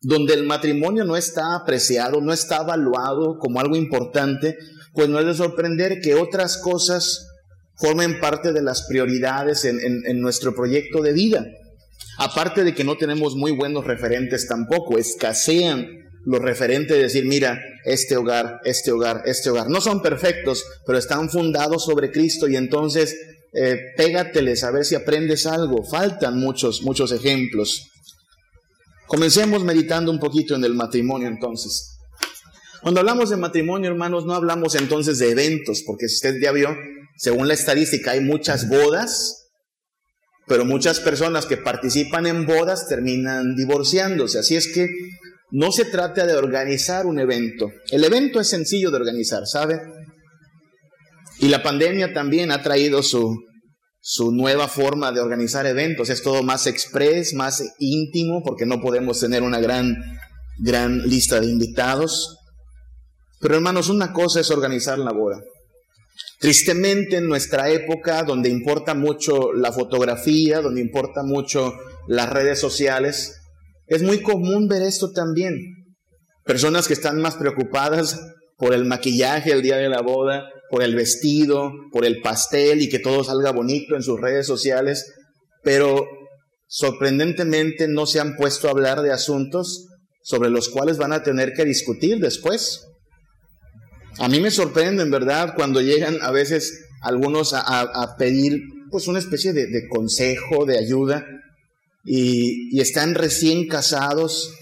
donde 0.00 0.34
el 0.34 0.44
matrimonio 0.44 1.04
no 1.04 1.16
está 1.16 1.54
apreciado, 1.54 2.20
no 2.20 2.32
está 2.32 2.62
evaluado 2.62 3.38
como 3.38 3.60
algo 3.60 3.76
importante, 3.76 4.56
pues 4.94 5.08
no 5.08 5.18
es 5.20 5.26
de 5.26 5.34
sorprender 5.34 6.00
que 6.00 6.14
otras 6.14 6.58
cosas 6.58 7.28
formen 7.76 8.20
parte 8.20 8.52
de 8.52 8.62
las 8.62 8.86
prioridades 8.88 9.64
en, 9.64 9.78
en 9.80 10.20
nuestro 10.20 10.54
proyecto 10.54 11.02
de 11.02 11.12
vida. 11.12 11.46
Aparte 12.18 12.64
de 12.64 12.74
que 12.74 12.84
no 12.84 12.96
tenemos 12.96 13.36
muy 13.36 13.52
buenos 13.52 13.86
referentes 13.86 14.46
tampoco, 14.46 14.98
escasean 14.98 15.86
los 16.24 16.40
referentes 16.40 16.96
de 16.96 17.02
decir, 17.04 17.24
mira, 17.26 17.58
este 17.84 18.16
hogar, 18.16 18.60
este 18.64 18.92
hogar, 18.92 19.22
este 19.26 19.50
hogar. 19.50 19.68
No 19.68 19.80
son 19.80 20.02
perfectos, 20.02 20.64
pero 20.86 20.98
están 20.98 21.30
fundados 21.30 21.84
sobre 21.84 22.10
Cristo 22.10 22.48
y 22.48 22.56
entonces 22.56 23.16
eh, 23.54 23.76
pégateles 23.96 24.64
a 24.64 24.70
ver 24.70 24.84
si 24.84 24.94
aprendes 24.94 25.46
algo. 25.46 25.84
Faltan 25.84 26.38
muchos, 26.38 26.82
muchos 26.82 27.12
ejemplos. 27.12 27.88
Comencemos 29.06 29.62
meditando 29.62 30.10
un 30.10 30.18
poquito 30.18 30.54
en 30.54 30.64
el 30.64 30.74
matrimonio 30.74 31.28
entonces. 31.28 31.98
Cuando 32.82 33.00
hablamos 33.00 33.30
de 33.30 33.36
matrimonio, 33.36 33.90
hermanos, 33.90 34.26
no 34.26 34.34
hablamos 34.34 34.74
entonces 34.74 35.18
de 35.18 35.30
eventos, 35.30 35.82
porque 35.86 36.08
si 36.08 36.16
usted 36.16 36.40
ya 36.40 36.50
vio, 36.50 36.76
según 37.16 37.46
la 37.46 37.54
estadística, 37.54 38.12
hay 38.12 38.20
muchas 38.20 38.68
bodas, 38.68 39.50
pero 40.48 40.64
muchas 40.64 40.98
personas 40.98 41.46
que 41.46 41.56
participan 41.56 42.26
en 42.26 42.44
bodas 42.44 42.88
terminan 42.88 43.54
divorciándose. 43.54 44.40
Así 44.40 44.56
es 44.56 44.72
que 44.72 44.88
no 45.52 45.70
se 45.70 45.84
trata 45.84 46.26
de 46.26 46.34
organizar 46.34 47.04
un 47.04 47.18
evento. 47.20 47.70
El 47.90 48.04
evento 48.04 48.40
es 48.40 48.48
sencillo 48.48 48.90
de 48.90 48.96
organizar, 48.96 49.46
¿sabe? 49.46 49.80
Y 51.40 51.48
la 51.48 51.62
pandemia 51.62 52.14
también 52.14 52.50
ha 52.50 52.62
traído 52.62 53.02
su, 53.02 53.36
su 54.00 54.32
nueva 54.32 54.66
forma 54.66 55.12
de 55.12 55.20
organizar 55.20 55.66
eventos. 55.66 56.08
Es 56.08 56.22
todo 56.22 56.42
más 56.42 56.66
express, 56.66 57.34
más 57.34 57.62
íntimo, 57.78 58.42
porque 58.42 58.64
no 58.64 58.80
podemos 58.80 59.20
tener 59.20 59.42
una 59.42 59.60
gran, 59.60 59.94
gran 60.58 61.02
lista 61.02 61.38
de 61.38 61.48
invitados. 61.48 62.38
Pero 63.38 63.56
hermanos, 63.56 63.90
una 63.90 64.12
cosa 64.12 64.40
es 64.40 64.50
organizar 64.50 64.98
la 64.98 65.12
boda. 65.12 65.38
Tristemente 66.38 67.16
en 67.16 67.28
nuestra 67.28 67.68
época, 67.68 68.22
donde 68.22 68.48
importa 68.48 68.94
mucho 68.94 69.52
la 69.52 69.70
fotografía, 69.70 70.62
donde 70.62 70.80
importa 70.80 71.22
mucho 71.22 71.74
las 72.08 72.30
redes 72.30 72.58
sociales, 72.58 73.41
es 73.94 74.02
muy 74.02 74.22
común 74.22 74.68
ver 74.68 74.82
esto 74.82 75.12
también. 75.12 75.58
Personas 76.44 76.88
que 76.88 76.94
están 76.94 77.20
más 77.20 77.36
preocupadas 77.36 78.20
por 78.56 78.74
el 78.74 78.84
maquillaje 78.84 79.52
el 79.52 79.62
día 79.62 79.76
de 79.76 79.88
la 79.88 80.02
boda, 80.02 80.44
por 80.70 80.82
el 80.82 80.94
vestido, 80.94 81.72
por 81.92 82.04
el 82.04 82.20
pastel 82.20 82.80
y 82.80 82.88
que 82.88 82.98
todo 82.98 83.24
salga 83.24 83.52
bonito 83.52 83.94
en 83.94 84.02
sus 84.02 84.20
redes 84.20 84.46
sociales, 84.46 85.12
pero 85.62 86.06
sorprendentemente 86.66 87.88
no 87.88 88.06
se 88.06 88.20
han 88.20 88.36
puesto 88.36 88.66
a 88.66 88.70
hablar 88.70 89.02
de 89.02 89.12
asuntos 89.12 89.88
sobre 90.22 90.48
los 90.48 90.68
cuales 90.68 90.96
van 90.96 91.12
a 91.12 91.22
tener 91.22 91.52
que 91.52 91.64
discutir 91.64 92.18
después. 92.20 92.86
A 94.18 94.28
mí 94.28 94.40
me 94.40 94.50
sorprende, 94.50 95.02
en 95.02 95.10
verdad, 95.10 95.54
cuando 95.56 95.80
llegan 95.80 96.18
a 96.22 96.30
veces 96.30 96.86
algunos 97.02 97.52
a, 97.54 98.16
pedir 98.16 98.62
pues 98.90 99.08
una 99.08 99.18
especie 99.18 99.52
de, 99.52 99.88
consejo, 99.88 100.64
de 100.64 100.78
ayuda, 100.78 101.26
y, 102.04 102.80
están 102.80 103.14
recién 103.14 103.68
casados 103.68 104.52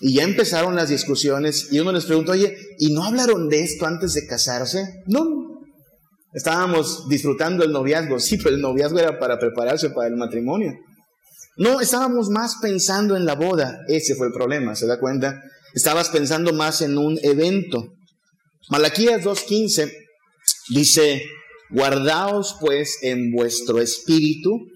y 0.00 0.14
ya 0.14 0.24
empezaron 0.24 0.76
las 0.76 0.88
discusiones 0.88 1.68
y 1.72 1.80
uno 1.80 1.92
les 1.92 2.04
pregunta, 2.04 2.32
oye, 2.32 2.56
¿y 2.78 2.92
no 2.92 3.04
hablaron 3.04 3.48
de 3.48 3.62
esto 3.62 3.86
antes 3.86 4.14
de 4.14 4.26
casarse? 4.26 5.02
No. 5.06 5.46
Estábamos 6.32 7.08
disfrutando 7.08 7.64
el 7.64 7.72
noviazgo, 7.72 8.20
sí, 8.20 8.36
pero 8.36 8.54
el 8.54 8.60
noviazgo 8.60 8.98
era 8.98 9.18
para 9.18 9.38
prepararse 9.38 9.90
para 9.90 10.08
el 10.08 10.16
matrimonio. 10.16 10.74
No, 11.56 11.80
estábamos 11.80 12.28
más 12.28 12.56
pensando 12.62 13.16
en 13.16 13.24
la 13.24 13.34
boda, 13.34 13.80
ese 13.88 14.14
fue 14.14 14.28
el 14.28 14.32
problema, 14.32 14.76
¿se 14.76 14.86
da 14.86 15.00
cuenta? 15.00 15.40
Estabas 15.74 16.10
pensando 16.10 16.52
más 16.52 16.82
en 16.82 16.96
un 16.96 17.18
evento. 17.22 17.94
Malaquías 18.70 19.24
2.15 19.24 19.92
dice, 20.70 21.22
guardaos 21.70 22.56
pues 22.60 22.98
en 23.02 23.32
vuestro 23.32 23.80
espíritu 23.80 24.68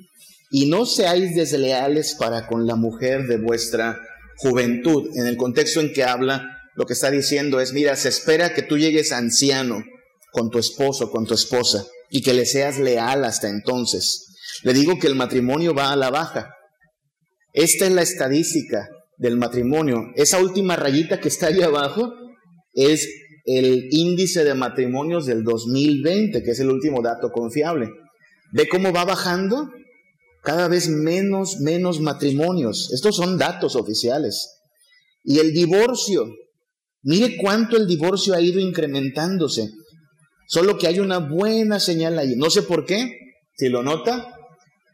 y 0.52 0.66
no 0.66 0.84
seáis 0.84 1.34
desleales 1.34 2.14
para 2.14 2.46
con 2.46 2.66
la 2.66 2.76
mujer 2.76 3.26
de 3.26 3.38
vuestra 3.38 3.98
juventud. 4.36 5.08
En 5.16 5.26
el 5.26 5.38
contexto 5.38 5.80
en 5.80 5.94
que 5.94 6.04
habla, 6.04 6.58
lo 6.76 6.84
que 6.84 6.92
está 6.92 7.10
diciendo 7.10 7.58
es, 7.58 7.72
mira, 7.72 7.96
se 7.96 8.10
espera 8.10 8.52
que 8.52 8.60
tú 8.60 8.76
llegues 8.76 9.12
anciano 9.12 9.82
con 10.30 10.50
tu 10.50 10.58
esposo, 10.58 11.10
con 11.10 11.24
tu 11.24 11.32
esposa, 11.32 11.86
y 12.10 12.20
que 12.20 12.34
le 12.34 12.44
seas 12.44 12.78
leal 12.78 13.24
hasta 13.24 13.48
entonces. 13.48 14.26
Le 14.62 14.74
digo 14.74 14.98
que 14.98 15.06
el 15.06 15.14
matrimonio 15.14 15.74
va 15.74 15.90
a 15.90 15.96
la 15.96 16.10
baja. 16.10 16.54
Esta 17.54 17.86
es 17.86 17.92
la 17.92 18.02
estadística 18.02 18.90
del 19.16 19.38
matrimonio. 19.38 20.02
Esa 20.16 20.38
última 20.38 20.76
rayita 20.76 21.18
que 21.18 21.28
está 21.28 21.46
ahí 21.46 21.62
abajo 21.62 22.12
es 22.74 23.08
el 23.46 23.88
índice 23.90 24.44
de 24.44 24.52
matrimonios 24.52 25.24
del 25.24 25.44
2020, 25.44 26.42
que 26.42 26.50
es 26.50 26.60
el 26.60 26.68
último 26.68 27.00
dato 27.00 27.30
confiable. 27.30 27.88
¿Ve 28.52 28.68
cómo 28.68 28.92
va 28.92 29.06
bajando? 29.06 29.70
Cada 30.42 30.68
vez 30.68 30.88
menos, 30.88 31.58
menos 31.60 32.00
matrimonios. 32.00 32.90
Estos 32.92 33.16
son 33.16 33.38
datos 33.38 33.76
oficiales. 33.76 34.58
Y 35.24 35.38
el 35.38 35.52
divorcio, 35.52 36.26
mire 37.02 37.36
cuánto 37.40 37.76
el 37.76 37.86
divorcio 37.86 38.34
ha 38.34 38.40
ido 38.40 38.58
incrementándose. 38.58 39.70
Solo 40.48 40.76
que 40.76 40.88
hay 40.88 40.98
una 40.98 41.18
buena 41.18 41.78
señal 41.78 42.18
ahí. 42.18 42.34
No 42.36 42.50
sé 42.50 42.62
por 42.62 42.84
qué, 42.84 43.10
si 43.56 43.68
lo 43.68 43.82
nota, 43.82 44.36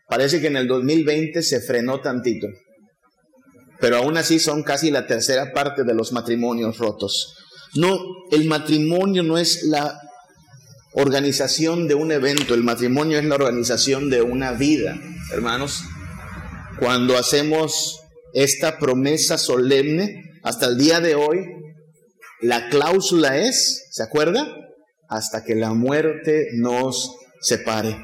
parece 0.09 0.40
que 0.40 0.49
en 0.49 0.57
el 0.57 0.69
2020 0.69 1.43
se 1.43 1.61
frenó 1.61 2.00
tantito. 2.00 2.47
Pero 3.81 3.97
aún 3.97 4.19
así 4.19 4.38
son 4.38 4.62
casi 4.62 4.90
la 4.90 5.07
tercera 5.07 5.52
parte 5.52 5.85
de 5.85 5.95
los 5.95 6.12
matrimonios 6.12 6.78
rotos. 6.78 7.35
No, 7.75 7.99
el 8.31 8.45
matrimonio 8.47 9.23
no 9.23 9.38
es 9.38 9.62
la 9.64 9.99
organización 10.93 11.87
de 11.87 11.95
un 11.95 12.12
evento, 12.12 12.55
el 12.55 12.64
matrimonio 12.64 13.19
es 13.19 13.25
la 13.25 13.37
organización 13.37 14.11
de 14.11 14.23
una 14.23 14.52
vida, 14.52 14.99
hermanos. 15.31 15.85
Cuando 16.79 17.17
hacemos 17.17 18.01
esta 18.33 18.79
promesa 18.79 19.39
solemne, 19.39 20.41
hasta 20.43 20.67
el 20.67 20.79
día 20.79 21.01
de 21.01 21.15
hoy, 21.15 21.47
la 22.41 22.69
cláusula 22.69 23.39
es, 23.39 23.89
¿se 23.91 24.03
acuerda? 24.03 24.47
Hasta 25.09 25.45
que 25.45 25.55
la 25.55 25.73
muerte 25.75 26.49
nos 26.55 27.17
separe. 27.41 27.97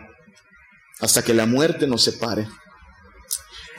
Hasta 1.01 1.23
que 1.23 1.35
la 1.35 1.47
muerte 1.47 1.87
nos 1.87 2.03
separe. 2.03 2.47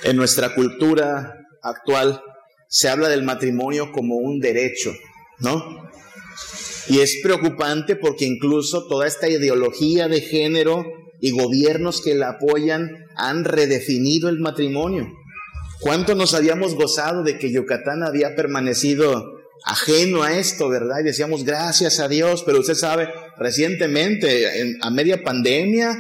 En 0.04 0.16
nuestra 0.16 0.54
cultura 0.56 1.34
actual 1.62 2.22
se 2.68 2.90
habla 2.90 3.10
del 3.10 3.24
matrimonio 3.24 3.92
como 3.92 4.16
un 4.16 4.40
derecho, 4.40 4.94
¿no? 5.40 5.90
Y 6.88 7.00
es 7.00 7.20
preocupante 7.24 7.96
porque 7.96 8.26
incluso 8.26 8.88
toda 8.88 9.08
esta 9.08 9.28
ideología 9.28 10.08
de 10.08 10.22
género 10.22 10.86
y 11.26 11.32
gobiernos 11.32 12.02
que 12.04 12.14
la 12.14 12.30
apoyan 12.30 13.08
han 13.16 13.46
redefinido 13.46 14.30
el 14.30 14.40
matrimonio. 14.40 15.08
¿Cuánto 15.80 16.14
nos 16.14 16.36
habíamos 16.36 16.76
gozado 16.76 17.24
de 17.24 17.40
que 17.40 17.52
Yucatán 17.52 18.04
había 18.04 18.36
permanecido 18.36 19.26
ajeno 19.66 20.22
a 20.22 20.38
esto, 20.38 20.70
verdad? 20.70 21.00
Y 21.02 21.06
decíamos 21.06 21.44
gracias 21.44 22.00
a 22.00 22.08
Dios, 22.08 22.44
pero 22.46 22.60
usted 22.60 22.76
sabe, 22.76 23.10
recientemente, 23.40 24.78
a 24.80 24.92
media 24.92 25.24
pandemia, 25.24 25.98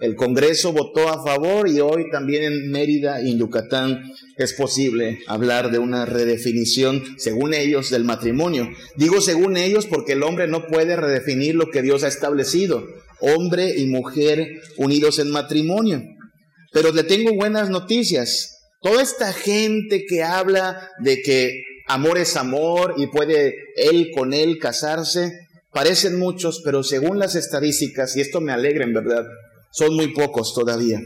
El 0.00 0.14
Congreso 0.14 0.72
votó 0.72 1.08
a 1.10 1.22
favor 1.22 1.68
y 1.68 1.80
hoy 1.80 2.08
también 2.10 2.44
en 2.44 2.70
Mérida 2.70 3.20
y 3.20 3.32
en 3.32 3.38
Yucatán 3.38 4.04
es 4.38 4.54
posible 4.54 5.18
hablar 5.26 5.70
de 5.70 5.80
una 5.80 6.06
redefinición, 6.06 7.02
según 7.18 7.52
ellos, 7.52 7.90
del 7.90 8.04
matrimonio. 8.04 8.70
Digo 8.96 9.20
según 9.20 9.58
ellos 9.58 9.86
porque 9.86 10.12
el 10.12 10.22
hombre 10.22 10.46
no 10.46 10.66
puede 10.66 10.96
redefinir 10.96 11.56
lo 11.56 11.70
que 11.70 11.82
Dios 11.82 12.04
ha 12.04 12.08
establecido, 12.08 12.86
hombre 13.20 13.74
y 13.76 13.86
mujer 13.86 14.60
unidos 14.76 15.18
en 15.18 15.30
matrimonio. 15.30 16.02
Pero 16.72 16.92
le 16.92 17.04
tengo 17.04 17.34
buenas 17.34 17.70
noticias. 17.70 18.58
Toda 18.80 19.02
esta 19.02 19.32
gente 19.32 20.04
que 20.08 20.22
habla 20.22 20.88
de 21.00 21.20
que 21.22 21.62
amor 21.88 22.18
es 22.18 22.36
amor 22.36 22.94
y 22.96 23.06
puede 23.08 23.54
él 23.76 24.10
con 24.14 24.32
él 24.32 24.58
casarse, 24.58 25.32
parecen 25.72 26.18
muchos, 26.18 26.60
pero 26.64 26.82
según 26.82 27.18
las 27.18 27.34
estadísticas, 27.34 28.16
y 28.16 28.20
esto 28.20 28.40
me 28.40 28.52
alegra 28.52 28.84
en 28.84 28.94
verdad, 28.94 29.24
son 29.72 29.94
muy 29.96 30.12
pocos 30.12 30.54
todavía. 30.54 31.00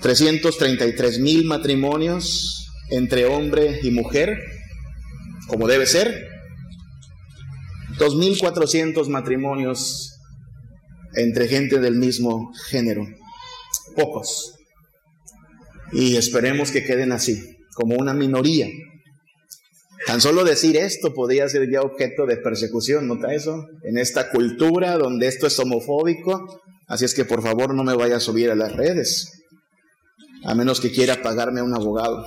333 0.00 1.18
mil 1.18 1.44
matrimonios 1.44 2.68
entre 2.90 3.26
hombre 3.26 3.80
y 3.82 3.90
mujer, 3.90 4.38
como 5.48 5.66
debe 5.66 5.86
ser. 5.86 6.27
2.400 7.98 9.08
matrimonios 9.08 10.14
entre 11.14 11.48
gente 11.48 11.80
del 11.80 11.96
mismo 11.96 12.52
género. 12.68 13.06
Pocos. 13.96 14.54
Y 15.92 16.16
esperemos 16.16 16.70
que 16.70 16.84
queden 16.84 17.12
así, 17.12 17.56
como 17.74 17.96
una 17.96 18.14
minoría. 18.14 18.68
Tan 20.06 20.20
solo 20.20 20.44
decir 20.44 20.76
esto 20.76 21.12
podría 21.12 21.48
ser 21.48 21.70
ya 21.70 21.82
objeto 21.82 22.24
de 22.26 22.36
persecución, 22.36 23.08
¿nota 23.08 23.34
eso? 23.34 23.66
En 23.82 23.98
esta 23.98 24.30
cultura 24.30 24.96
donde 24.96 25.26
esto 25.26 25.46
es 25.46 25.58
homofóbico. 25.58 26.62
Así 26.86 27.04
es 27.04 27.14
que 27.14 27.24
por 27.24 27.42
favor 27.42 27.74
no 27.74 27.84
me 27.84 27.94
vaya 27.94 28.16
a 28.16 28.20
subir 28.20 28.50
a 28.50 28.54
las 28.54 28.74
redes, 28.74 29.42
a 30.44 30.54
menos 30.54 30.80
que 30.80 30.90
quiera 30.90 31.20
pagarme 31.20 31.60
a 31.60 31.64
un 31.64 31.74
abogado. 31.74 32.24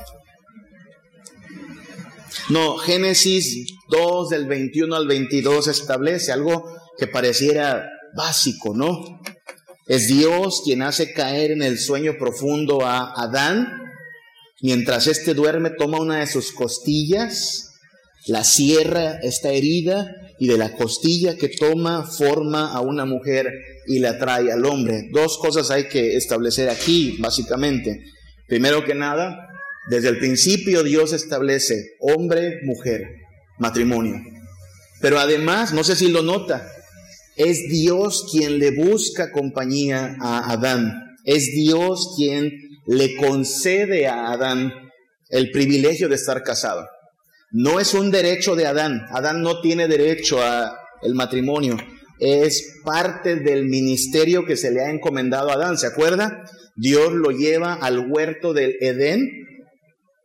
No, 2.50 2.78
Génesis 2.78 3.74
2 3.92 4.30
del 4.30 4.48
21 4.48 4.96
al 4.96 5.08
22 5.08 5.68
establece 5.68 6.32
algo 6.32 6.66
que 6.98 7.08
pareciera 7.08 7.90
básico, 8.16 8.74
¿no? 8.74 9.22
Es 9.88 10.08
Dios 10.08 10.62
quien 10.64 10.82
hace 10.82 11.12
caer 11.14 11.52
en 11.52 11.62
el 11.62 11.78
sueño 11.78 12.14
profundo 12.18 12.86
a 12.86 13.12
Adán. 13.22 13.68
Mientras 14.62 15.08
éste 15.08 15.34
duerme, 15.34 15.72
toma 15.72 16.00
una 16.00 16.20
de 16.20 16.28
sus 16.28 16.54
costillas, 16.54 17.74
la 18.28 18.44
cierra 18.44 19.20
esta 19.22 19.50
herida 19.50 20.16
y 20.40 20.48
de 20.48 20.58
la 20.58 20.74
costilla 20.76 21.36
que 21.36 21.50
toma 21.50 22.06
forma 22.06 22.72
a 22.72 22.80
una 22.80 23.06
mujer 23.06 23.52
y 23.88 24.00
la 24.00 24.18
trae 24.18 24.52
al 24.52 24.66
hombre. 24.66 25.10
Dos 25.12 25.38
cosas 25.38 25.70
hay 25.70 25.90
que 25.90 26.16
establecer 26.16 26.70
aquí, 26.70 27.18
básicamente. 27.20 28.06
Primero 28.48 28.86
que 28.86 28.96
nada, 28.96 29.50
desde 29.90 30.10
el 30.10 30.20
principio 30.20 30.84
Dios 30.84 31.12
establece 31.12 31.96
hombre, 32.00 32.60
mujer, 32.64 33.21
matrimonio. 33.62 34.20
Pero 35.00 35.20
además, 35.20 35.72
no 35.72 35.84
sé 35.84 35.96
si 35.96 36.10
lo 36.10 36.24
nota, 36.24 36.68
es 37.38 37.70
Dios 37.70 38.28
quien 38.32 38.60
le 38.60 38.72
busca 38.72 39.32
compañía 39.32 40.18
a 40.20 40.52
Adán. 40.52 41.16
Es 41.24 41.52
Dios 41.56 42.14
quien 42.18 42.52
le 42.88 43.16
concede 43.16 44.08
a 44.08 44.32
Adán 44.32 44.74
el 45.30 45.52
privilegio 45.52 46.10
de 46.10 46.16
estar 46.16 46.44
casado. 46.44 46.86
No 47.52 47.80
es 47.80 47.94
un 47.94 48.12
derecho 48.12 48.56
de 48.56 48.66
Adán. 48.66 49.06
Adán 49.12 49.42
no 49.42 49.62
tiene 49.62 49.88
derecho 49.88 50.42
a 50.42 50.78
el 51.04 51.14
matrimonio. 51.16 51.78
Es 52.20 52.80
parte 52.84 53.38
del 53.38 53.66
ministerio 53.66 54.46
que 54.46 54.58
se 54.58 54.72
le 54.72 54.82
ha 54.82 54.90
encomendado 54.90 55.50
a 55.50 55.54
Adán. 55.54 55.78
¿Se 55.78 55.88
acuerda? 55.88 56.44
Dios 56.76 57.14
lo 57.14 57.32
lleva 57.32 57.74
al 57.74 58.12
huerto 58.12 58.54
del 58.54 58.76
Edén 58.82 59.30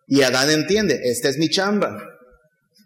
y 0.06 0.22
Adán 0.22 0.50
entiende, 0.50 1.00
esta 1.04 1.28
es 1.28 1.38
mi 1.38 1.48
chamba. 1.48 1.98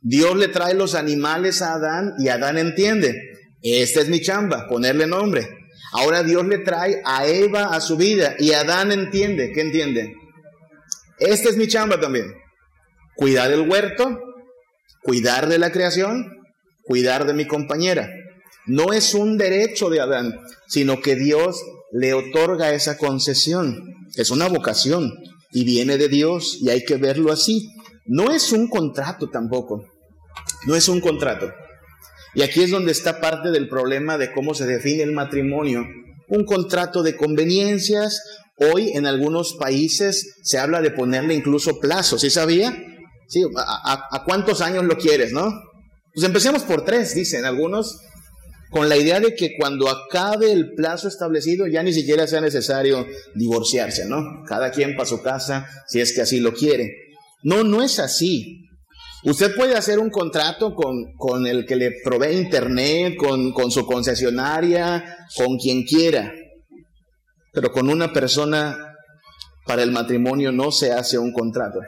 Dios 0.03 0.37
le 0.37 0.49
trae 0.49 0.75
los 0.75 0.95
animales 0.95 1.63
a 1.63 1.75
Adán 1.75 2.15
y 2.19 2.29
Adán 2.29 2.59
entiende, 2.59 3.15
esta 3.63 4.01
es 4.01 4.09
mi 4.09 4.21
chamba, 4.21 4.67
ponerle 4.69 5.07
nombre. 5.07 5.49
Ahora 5.93 6.23
Dios 6.23 6.47
le 6.47 6.59
trae 6.59 7.03
a 7.05 7.27
Eva 7.27 7.75
a 7.75 7.81
su 7.81 7.97
vida 7.97 8.35
y 8.39 8.53
Adán 8.53 8.93
entiende, 8.93 9.53
¿qué 9.53 9.61
entiende? 9.61 10.15
Esta 11.19 11.51
es 11.51 11.57
mi 11.57 11.67
chamba 11.67 12.01
también. 12.01 12.33
Cuidar 13.17 13.53
el 13.53 13.69
huerto, 13.69 14.19
cuidar 15.03 15.49
de 15.49 15.59
la 15.59 15.73
creación, 15.73 16.27
cuidar 16.83 17.27
de 17.27 17.35
mi 17.35 17.47
compañera. 17.47 18.11
No 18.67 18.93
es 18.93 19.15
un 19.15 19.37
derecho 19.37 19.91
de 19.91 20.01
Adán, 20.01 20.41
sino 20.69 21.01
que 21.01 21.17
Dios 21.17 21.61
le 21.93 22.15
otorga 22.15 22.73
esa 22.73 22.97
concesión. 22.97 23.83
Es 24.15 24.31
una 24.31 24.49
vocación 24.49 25.13
y 25.53 25.65
viene 25.65 25.99
de 25.99 26.09
Dios 26.09 26.59
y 26.63 26.71
hay 26.71 26.85
que 26.85 26.97
verlo 26.97 27.33
así. 27.33 27.69
No 28.13 28.33
es 28.33 28.51
un 28.51 28.67
contrato 28.67 29.31
tampoco. 29.31 29.85
No 30.67 30.75
es 30.75 30.89
un 30.89 31.01
contrato. 31.01 31.49
Y 32.35 32.43
aquí 32.43 32.61
es 32.65 32.73
donde 32.73 32.91
está 32.91 33.21
parte 33.21 33.53
del 33.53 33.69
problema 33.69 34.19
de 34.19 34.33
cómo 34.33 34.53
se 34.53 34.67
define 34.67 35.05
el 35.05 35.13
matrimonio. 35.13 35.85
Un 36.27 36.45
contrato 36.45 37.05
de 37.05 37.17
conveniencias. 37.17 38.21
Hoy 38.57 38.91
en 38.95 39.07
algunos 39.07 39.55
países 39.55 40.39
se 40.43 40.59
habla 40.59 40.83
de 40.83 40.91
ponerle 40.91 41.35
incluso 41.35 41.79
plazos. 41.79 42.23
¿Sí 42.23 42.31
sabía? 42.31 42.77
Sí, 43.29 43.45
¿a, 43.57 44.25
cuántos 44.27 44.61
años 44.61 44.85
lo 44.87 44.97
quieres, 44.97 45.33
no? 45.33 45.49
Pues 46.13 46.27
empecemos 46.27 46.65
por 46.65 46.85
tres, 46.85 47.15
dicen 47.15 47.45
algunos, 47.45 48.01
con 48.73 48.89
la 48.89 48.97
idea 48.97 49.21
de 49.21 49.37
que 49.37 49.55
cuando 49.57 49.89
acabe 49.89 50.51
el 50.51 50.75
plazo 50.75 51.07
establecido 51.07 51.69
ya 51.69 51.85
ni 51.85 51.93
siquiera 51.93 52.27
sea 52.27 52.41
necesario 52.41 53.07
divorciarse, 53.37 54.07
¿no? 54.07 54.43
Cada 54.49 54.73
quien 54.73 54.97
para 54.97 55.09
su 55.09 55.23
casa 55.23 55.69
si 55.87 56.01
es 56.01 56.13
que 56.13 56.23
así 56.23 56.41
lo 56.41 56.53
quiere. 56.53 57.10
No, 57.43 57.65
no 57.65 57.83
es 57.83 57.99
así. 57.99 58.67
Usted 59.23 59.55
puede 59.55 59.77
hacer 59.77 59.99
un 59.99 60.11
contrato 60.11 60.75
con, 60.75 61.13
con 61.17 61.47
el 61.47 61.67
que 61.67 61.77
le 61.77 61.93
provee 62.03 62.37
internet, 62.37 63.17
con, 63.17 63.53
con 63.53 63.71
su 63.71 63.85
concesionaria, 63.85 65.27
con 65.37 65.59
quien 65.59 65.83
quiera, 65.85 66.33
pero 67.53 67.71
con 67.71 67.91
una 67.91 68.13
persona 68.13 68.97
para 69.67 69.83
el 69.83 69.91
matrimonio 69.91 70.53
no 70.53 70.73
se 70.73 70.93
hace 70.93 71.19
un 71.19 71.33
contrato. 71.33 71.81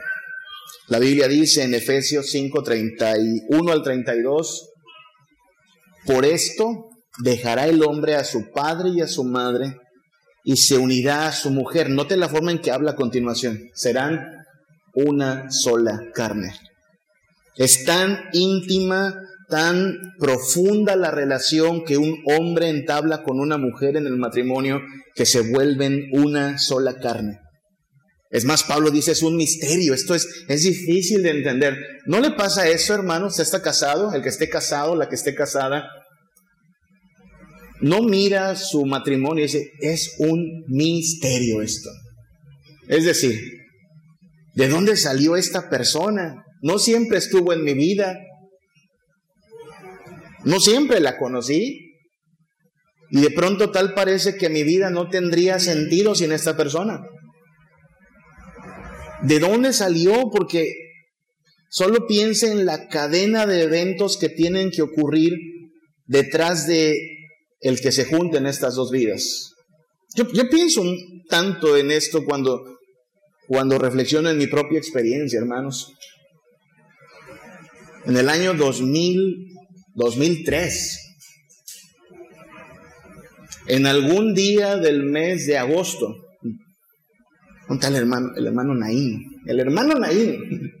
La 0.87 0.99
Biblia 0.99 1.27
dice 1.27 1.63
en 1.63 1.73
Efesios 1.73 2.29
5, 2.29 2.61
31 2.61 3.71
al 3.71 3.81
32, 3.81 4.69
por 6.05 6.25
esto 6.25 6.89
dejará 7.19 7.67
el 7.67 7.81
hombre 7.83 8.15
a 8.15 8.23
su 8.23 8.51
padre 8.51 8.89
y 8.89 9.01
a 9.01 9.07
su 9.07 9.23
madre 9.23 9.77
y 10.43 10.57
se 10.57 10.77
unirá 10.77 11.27
a 11.27 11.31
su 11.31 11.49
mujer. 11.49 11.89
Note 11.89 12.17
la 12.17 12.29
forma 12.29 12.51
en 12.51 12.59
que 12.59 12.71
habla 12.71 12.91
a 12.91 12.95
continuación. 12.95 13.69
Serán 13.73 14.42
una 14.93 15.51
sola 15.51 15.99
carne. 16.13 16.53
Es 17.55 17.85
tan 17.85 18.19
íntima, 18.33 19.15
tan 19.49 19.97
profunda 20.19 20.95
la 20.95 21.11
relación 21.11 21.83
que 21.85 21.97
un 21.97 22.23
hombre 22.25 22.69
entabla 22.69 23.23
con 23.23 23.39
una 23.39 23.57
mujer 23.57 23.97
en 23.97 24.07
el 24.07 24.17
matrimonio 24.17 24.81
que 25.13 25.25
se 25.25 25.41
vuelven 25.41 26.09
una 26.11 26.57
sola 26.57 26.99
carne. 26.99 27.39
Es 28.31 28.45
más, 28.45 28.63
Pablo 28.63 28.89
dice, 28.89 29.11
es 29.11 29.21
un 29.21 29.35
misterio, 29.35 29.93
esto 29.93 30.15
es, 30.15 30.27
es 30.47 30.63
difícil 30.63 31.21
de 31.21 31.29
entender. 31.29 31.77
¿No 32.07 32.19
le 32.19 32.31
pasa 32.31 32.67
eso, 32.67 32.95
hermano? 32.95 33.27
¿Usted 33.27 33.43
está 33.43 33.61
casado? 33.61 34.11
El 34.11 34.23
que 34.23 34.29
esté 34.29 34.49
casado, 34.49 34.95
la 34.95 35.07
que 35.07 35.13
esté 35.13 35.35
casada, 35.35 35.87
no 37.79 38.01
mira 38.01 38.55
su 38.55 38.85
matrimonio 38.85 39.43
y 39.43 39.47
dice, 39.47 39.71
es 39.81 40.15
un 40.17 40.63
misterio 40.67 41.61
esto. 41.61 41.91
Es 42.87 43.05
decir, 43.05 43.39
¿de 44.53 44.67
dónde 44.67 44.95
salió 44.95 45.35
esta 45.35 45.69
persona? 45.69 46.45
No 46.61 46.79
siempre 46.79 47.17
estuvo 47.17 47.53
en 47.53 47.63
mi 47.63 47.73
vida. 47.73 48.17
No 50.45 50.59
siempre 50.59 50.99
la 50.99 51.17
conocí. 51.17 51.93
Y 53.11 53.21
de 53.21 53.29
pronto 53.31 53.71
tal 53.71 53.93
parece 53.93 54.37
que 54.37 54.49
mi 54.49 54.63
vida 54.63 54.89
no 54.89 55.09
tendría 55.09 55.59
sentido 55.59 56.15
sin 56.15 56.31
esta 56.31 56.57
persona. 56.57 57.01
¿De 59.21 59.39
dónde 59.39 59.71
salió? 59.71 60.29
Porque 60.31 60.73
solo 61.69 62.07
piense 62.07 62.51
en 62.51 62.65
la 62.65 62.87
cadena 62.87 63.45
de 63.45 63.63
eventos 63.63 64.17
que 64.17 64.29
tienen 64.29 64.71
que 64.71 64.81
ocurrir 64.81 65.33
detrás 66.05 66.67
de 66.67 66.95
el 67.61 67.79
que 67.79 67.91
se 67.91 68.05
junten 68.05 68.45
estas 68.45 68.75
dos 68.75 68.91
vidas. 68.91 69.53
Yo, 70.15 70.25
pienso 70.49 70.81
un 70.81 71.23
tanto 71.27 71.75
en 71.77 71.89
esto 71.89 72.23
cuando, 72.25 72.72
cuando 73.47 73.77
reflexiono 73.77 74.29
en 74.29 74.37
mi 74.37 74.47
propia 74.47 74.77
experiencia, 74.77 75.39
hermanos. 75.39 75.93
En 78.05 78.17
el 78.17 78.29
año 78.29 78.53
2000, 78.53 79.47
2003, 79.95 80.99
en 83.67 83.85
algún 83.85 84.33
día 84.33 84.77
del 84.77 85.03
mes 85.03 85.47
de 85.47 85.57
agosto, 85.57 86.15
un 87.69 87.79
tal 87.79 87.95
hermano, 87.95 88.31
el 88.35 88.47
hermano 88.47 88.75
Naín. 88.75 89.41
El 89.45 89.59
hermano 89.59 89.95
Naín 89.95 90.73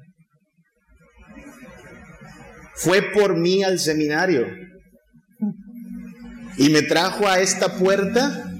fue 2.75 3.01
por 3.13 3.37
mí 3.37 3.63
al 3.63 3.79
seminario 3.79 4.45
y 6.57 6.69
me 6.69 6.81
trajo 6.81 7.27
a 7.27 7.39
esta 7.39 7.77
puerta 7.77 8.51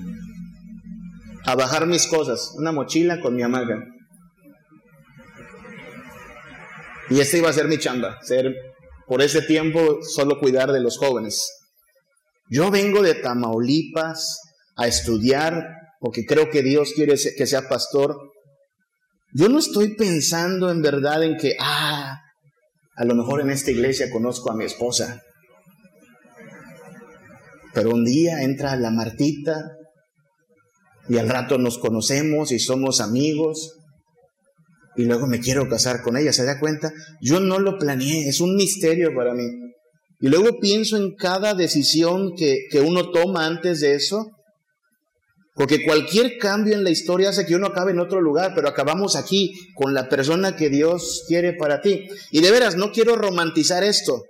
a 1.46 1.56
bajar 1.56 1.86
mis 1.88 2.08
cosas, 2.08 2.54
una 2.58 2.72
mochila 2.72 3.20
con 3.20 3.36
mi 3.36 3.44
hamaca. 3.44 3.93
Y 7.10 7.20
esta 7.20 7.38
iba 7.38 7.50
a 7.50 7.54
ser 7.54 7.68
mi 7.68 7.78
chamba, 7.78 8.20
ser 8.24 8.54
por 9.08 9.22
ese 9.22 9.42
tiempo 9.42 10.00
solo 10.02 10.40
cuidar 10.40 10.72
de 10.72 10.80
los 10.80 10.98
jóvenes. 10.98 11.52
Yo 12.50 12.72
vengo 12.72 13.02
de 13.02 13.16
Tamaulipas 13.16 14.40
a 14.76 14.88
estudiar 14.88 15.66
porque 16.00 16.26
creo 16.26 16.50
que 16.50 16.62
Dios 16.62 16.94
quiere 16.96 17.16
que 17.38 17.48
sea 17.48 17.68
pastor. 17.68 18.16
Yo 19.34 19.50
no 19.50 19.60
estoy 19.60 19.96
pensando 19.96 20.70
en 20.70 20.82
verdad 20.82 21.24
en 21.24 21.38
que, 21.38 21.56
ah, 21.60 22.20
a 22.96 23.06
lo 23.06 23.16
mejor 23.16 23.42
en 23.42 23.50
esta 23.50 23.72
iglesia 23.72 24.12
conozco 24.12 24.52
a 24.52 24.56
mi 24.56 24.66
esposa. 24.66 25.22
Pero 27.74 27.92
un 27.92 28.06
día 28.06 28.44
entra 28.44 28.76
la 28.76 28.92
Martita 28.92 29.72
y 31.10 31.18
al 31.18 31.30
rato 31.30 31.58
nos 31.58 31.80
conocemos 31.80 32.52
y 32.52 32.60
somos 32.60 33.02
amigos 33.02 33.80
y 34.96 35.06
luego 35.06 35.28
me 35.28 35.40
quiero 35.40 35.68
casar 35.70 36.02
con 36.02 36.18
ella. 36.18 36.34
¿Se 36.34 36.46
da 36.46 36.60
cuenta? 36.60 36.92
Yo 37.22 37.40
no 37.40 37.60
lo 37.60 37.78
planeé, 37.78 38.28
es 38.28 38.40
un 38.40 38.56
misterio 38.56 39.14
para 39.16 39.34
mí. 39.34 39.44
Y 40.20 40.28
luego 40.30 40.60
pienso 40.60 40.98
en 40.98 41.16
cada 41.16 41.54
decisión 41.54 42.36
que, 42.38 42.68
que 42.72 42.80
uno 42.80 43.12
toma 43.12 43.46
antes 43.46 43.82
de 43.82 43.96
eso, 43.96 44.32
porque 45.56 45.84
cualquier 45.84 46.38
cambio 46.38 46.74
en 46.74 46.84
la 46.84 46.90
historia 46.90 47.30
hace 47.30 47.46
que 47.46 47.56
uno 47.56 47.68
acabe 47.68 47.92
en 47.92 48.00
otro 48.00 48.22
lugar, 48.22 48.54
pero 48.56 48.70
acabamos 48.70 49.16
aquí 49.16 49.52
con 49.76 49.94
la 49.94 50.10
persona 50.10 50.56
que 50.56 50.70
Dios 50.70 51.26
quiere 51.28 51.54
para 51.54 51.82
ti. 51.82 52.08
Y 52.32 52.42
de 52.42 52.52
veras, 52.52 52.76
no 52.76 52.92
quiero 52.92 53.16
romantizar 53.16 53.84
esto, 53.84 54.24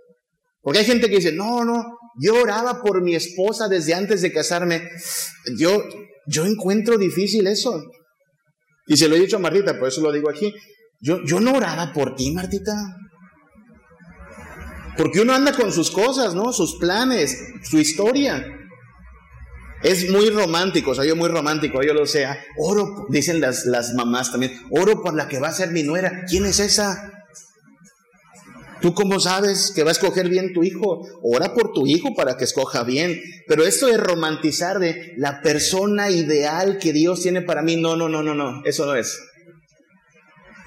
porque 0.62 0.80
hay 0.80 0.86
gente 0.86 1.10
que 1.10 1.18
dice, 1.18 1.32
no, 1.32 1.64
no, 1.64 1.84
yo 2.20 2.36
oraba 2.42 2.82
por 2.82 3.02
mi 3.02 3.16
esposa 3.16 3.68
desde 3.68 3.94
antes 3.94 4.22
de 4.22 4.32
casarme. 4.32 4.90
Yo, 5.58 5.84
yo 6.28 6.46
encuentro 6.46 6.98
difícil 6.98 7.48
eso. 7.48 7.84
Y 8.86 8.98
se 8.98 9.08
lo 9.08 9.16
he 9.16 9.20
dicho 9.20 9.38
a 9.38 9.40
Martita, 9.40 9.78
por 9.78 9.88
eso 9.88 10.02
lo 10.02 10.12
digo 10.12 10.30
aquí. 10.30 10.54
Yo, 11.00 11.24
yo 11.26 11.40
no 11.40 11.54
oraba 11.54 11.94
por 11.94 12.16
ti, 12.16 12.32
Martita. 12.32 12.74
Porque 14.98 15.22
uno 15.22 15.34
anda 15.34 15.54
con 15.54 15.72
sus 15.72 15.90
cosas, 15.92 16.36
¿no? 16.36 16.54
Sus 16.54 16.78
planes, 16.78 17.38
su 17.64 17.80
historia. 17.80 18.46
Es 19.82 20.10
muy 20.10 20.30
romántico, 20.30 20.96
soy 20.96 21.10
yo 21.10 21.16
muy 21.16 21.28
romántico, 21.28 21.82
yo 21.84 21.94
lo 21.94 22.06
sé. 22.06 22.26
Oro, 22.58 23.06
dicen 23.10 23.42
las, 23.42 23.66
las 23.66 23.94
mamás 23.94 24.32
también, 24.32 24.54
oro 24.72 25.02
por 25.02 25.14
la 25.14 25.28
que 25.28 25.40
va 25.40 25.50
a 25.50 25.54
ser 25.54 25.72
mi 25.72 25.84
nuera. 25.84 26.24
¿Quién 26.30 26.46
es 26.46 26.60
esa? 26.60 27.13
¿Tú 28.84 28.94
cómo 28.94 29.22
sabes 29.22 29.72
que 29.74 29.84
va 29.84 29.92
a 29.92 29.94
escoger 29.94 30.28
bien 30.28 30.52
tu 30.52 30.62
hijo? 30.62 31.08
Ora 31.22 31.54
por 31.54 31.72
tu 31.72 31.88
hijo 31.88 32.14
para 32.16 32.36
que 32.36 32.44
escoja 32.44 32.84
bien. 32.84 33.18
Pero 33.48 33.64
esto 33.64 33.88
es 33.88 33.98
romantizar 33.98 34.80
de 34.80 35.14
la 35.16 35.42
persona 35.42 36.12
ideal 36.12 36.80
que 36.80 36.92
Dios 36.92 37.22
tiene 37.22 37.42
para 37.42 37.62
mí. 37.62 37.78
No, 37.78 37.96
no, 37.96 38.10
no, 38.10 38.22
no, 38.22 38.36
no. 38.36 38.62
Eso 38.66 38.86
no 38.86 38.94
es. 38.98 39.18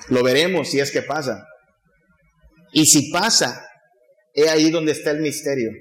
Lo 0.09 0.23
veremos 0.23 0.71
si 0.71 0.81
es 0.81 0.93
que 0.93 1.03
pasa. 1.03 1.45
Y 2.73 2.87
si 2.87 3.11
pasa, 3.11 3.67
he 4.33 4.49
ahí 4.49 4.71
donde 4.71 4.93
está 4.93 5.11
el 5.11 5.21
misterio. 5.21 5.73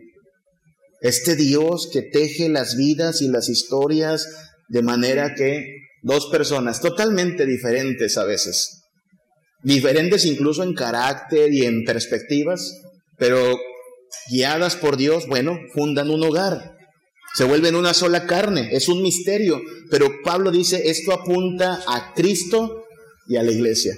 Este 1.00 1.38
Dios 1.38 1.90
que 1.90 2.02
teje 2.02 2.50
las 2.50 2.76
vidas 2.76 3.22
y 3.22 3.30
las 3.30 3.48
historias 3.48 4.28
de 4.68 4.82
manera 4.82 5.36
que 5.36 5.78
dos 6.02 6.28
personas 6.30 6.82
totalmente 6.82 7.46
diferentes 7.46 8.18
a 8.18 8.26
veces 8.26 8.85
diferentes 9.66 10.26
incluso 10.26 10.64
en 10.64 10.76
carácter 10.76 11.52
y 11.52 11.66
en 11.66 11.84
perspectivas, 11.84 12.82
pero 13.18 13.58
guiadas 14.32 14.76
por 14.76 14.96
Dios, 14.96 15.26
bueno, 15.28 15.58
fundan 15.74 16.12
un 16.12 16.24
hogar, 16.24 16.76
se 17.34 17.46
vuelven 17.46 17.76
una 17.76 17.96
sola 17.96 18.28
carne, 18.28 18.70
es 18.72 18.88
un 18.88 19.02
misterio, 19.02 19.60
pero 19.90 20.10
Pablo 20.24 20.52
dice, 20.52 20.88
esto 20.90 21.12
apunta 21.12 21.80
a 21.88 22.14
Cristo 22.14 22.86
y 23.28 23.38
a 23.38 23.44
la 23.44 23.52
iglesia. 23.52 23.96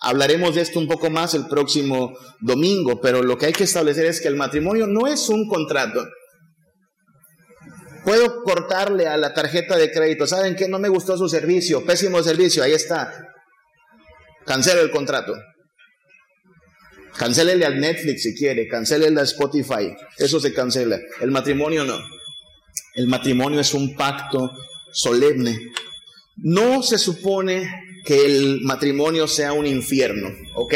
Hablaremos 0.00 0.54
de 0.54 0.62
esto 0.62 0.78
un 0.78 0.88
poco 0.88 1.10
más 1.10 1.34
el 1.34 1.46
próximo 1.46 2.16
domingo, 2.40 3.00
pero 3.00 3.22
lo 3.22 3.36
que 3.36 3.46
hay 3.46 3.52
que 3.52 3.64
establecer 3.64 4.06
es 4.06 4.20
que 4.20 4.28
el 4.28 4.36
matrimonio 4.36 4.86
no 4.86 5.08
es 5.08 5.28
un 5.28 5.48
contrato. 5.48 6.06
Puedo 8.04 8.42
cortarle 8.42 9.06
a 9.06 9.16
la 9.16 9.34
tarjeta 9.34 9.76
de 9.76 9.90
crédito, 9.90 10.28
¿saben 10.28 10.54
qué? 10.54 10.68
No 10.68 10.78
me 10.78 10.88
gustó 10.88 11.16
su 11.16 11.28
servicio, 11.28 11.84
pésimo 11.84 12.22
servicio, 12.22 12.62
ahí 12.62 12.72
está. 12.72 13.31
Cancele 14.46 14.80
el 14.82 14.90
contrato. 14.90 15.34
Cancélele 17.16 17.66
al 17.66 17.78
Netflix 17.78 18.22
si 18.22 18.34
quiere, 18.34 18.68
cancélele 18.68 19.20
a 19.20 19.24
Spotify. 19.24 19.94
Eso 20.18 20.40
se 20.40 20.52
cancela. 20.52 20.98
El 21.20 21.30
matrimonio 21.30 21.84
no. 21.84 21.98
El 22.94 23.06
matrimonio 23.06 23.60
es 23.60 23.74
un 23.74 23.94
pacto 23.94 24.50
solemne. 24.92 25.72
No 26.36 26.82
se 26.82 26.98
supone 26.98 27.68
que 28.04 28.24
el 28.24 28.60
matrimonio 28.62 29.28
sea 29.28 29.52
un 29.52 29.66
infierno, 29.66 30.28
¿ok? 30.56 30.74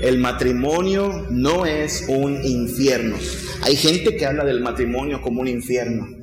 El 0.00 0.18
matrimonio 0.18 1.26
no 1.30 1.66
es 1.66 2.06
un 2.08 2.44
infierno. 2.44 3.16
Hay 3.62 3.76
gente 3.76 4.16
que 4.16 4.26
habla 4.26 4.44
del 4.44 4.60
matrimonio 4.60 5.20
como 5.20 5.40
un 5.40 5.48
infierno. 5.48 6.21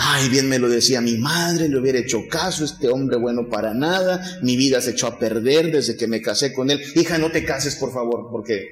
Ay, 0.00 0.28
bien 0.28 0.48
me 0.48 0.60
lo 0.60 0.68
decía 0.68 1.00
mi 1.00 1.18
madre, 1.18 1.68
le 1.68 1.76
hubiera 1.76 1.98
hecho 1.98 2.28
caso, 2.30 2.64
este 2.64 2.88
hombre 2.88 3.16
bueno 3.16 3.48
para 3.48 3.74
nada, 3.74 4.38
mi 4.42 4.56
vida 4.56 4.80
se 4.80 4.92
echó 4.92 5.08
a 5.08 5.18
perder 5.18 5.72
desde 5.72 5.96
que 5.96 6.06
me 6.06 6.22
casé 6.22 6.52
con 6.52 6.70
él. 6.70 6.80
Hija, 6.94 7.18
no 7.18 7.32
te 7.32 7.44
cases, 7.44 7.74
por 7.74 7.92
favor, 7.92 8.28
porque 8.30 8.68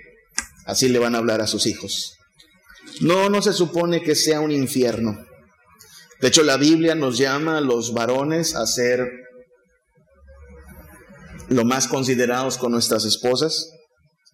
así 0.66 0.88
le 0.88 1.00
van 1.00 1.16
a 1.16 1.18
hablar 1.18 1.40
a 1.40 1.48
sus 1.48 1.66
hijos. 1.66 2.16
No, 3.00 3.28
no 3.28 3.42
se 3.42 3.52
supone 3.52 4.04
que 4.04 4.14
sea 4.14 4.38
un 4.38 4.52
infierno. 4.52 5.18
De 6.20 6.28
hecho, 6.28 6.44
la 6.44 6.58
Biblia 6.58 6.94
nos 6.94 7.18
llama 7.18 7.58
a 7.58 7.60
los 7.60 7.92
varones 7.92 8.54
a 8.54 8.64
ser 8.64 9.10
lo 11.48 11.64
más 11.64 11.88
considerados 11.88 12.56
con 12.56 12.70
nuestras 12.70 13.04
esposas 13.04 13.72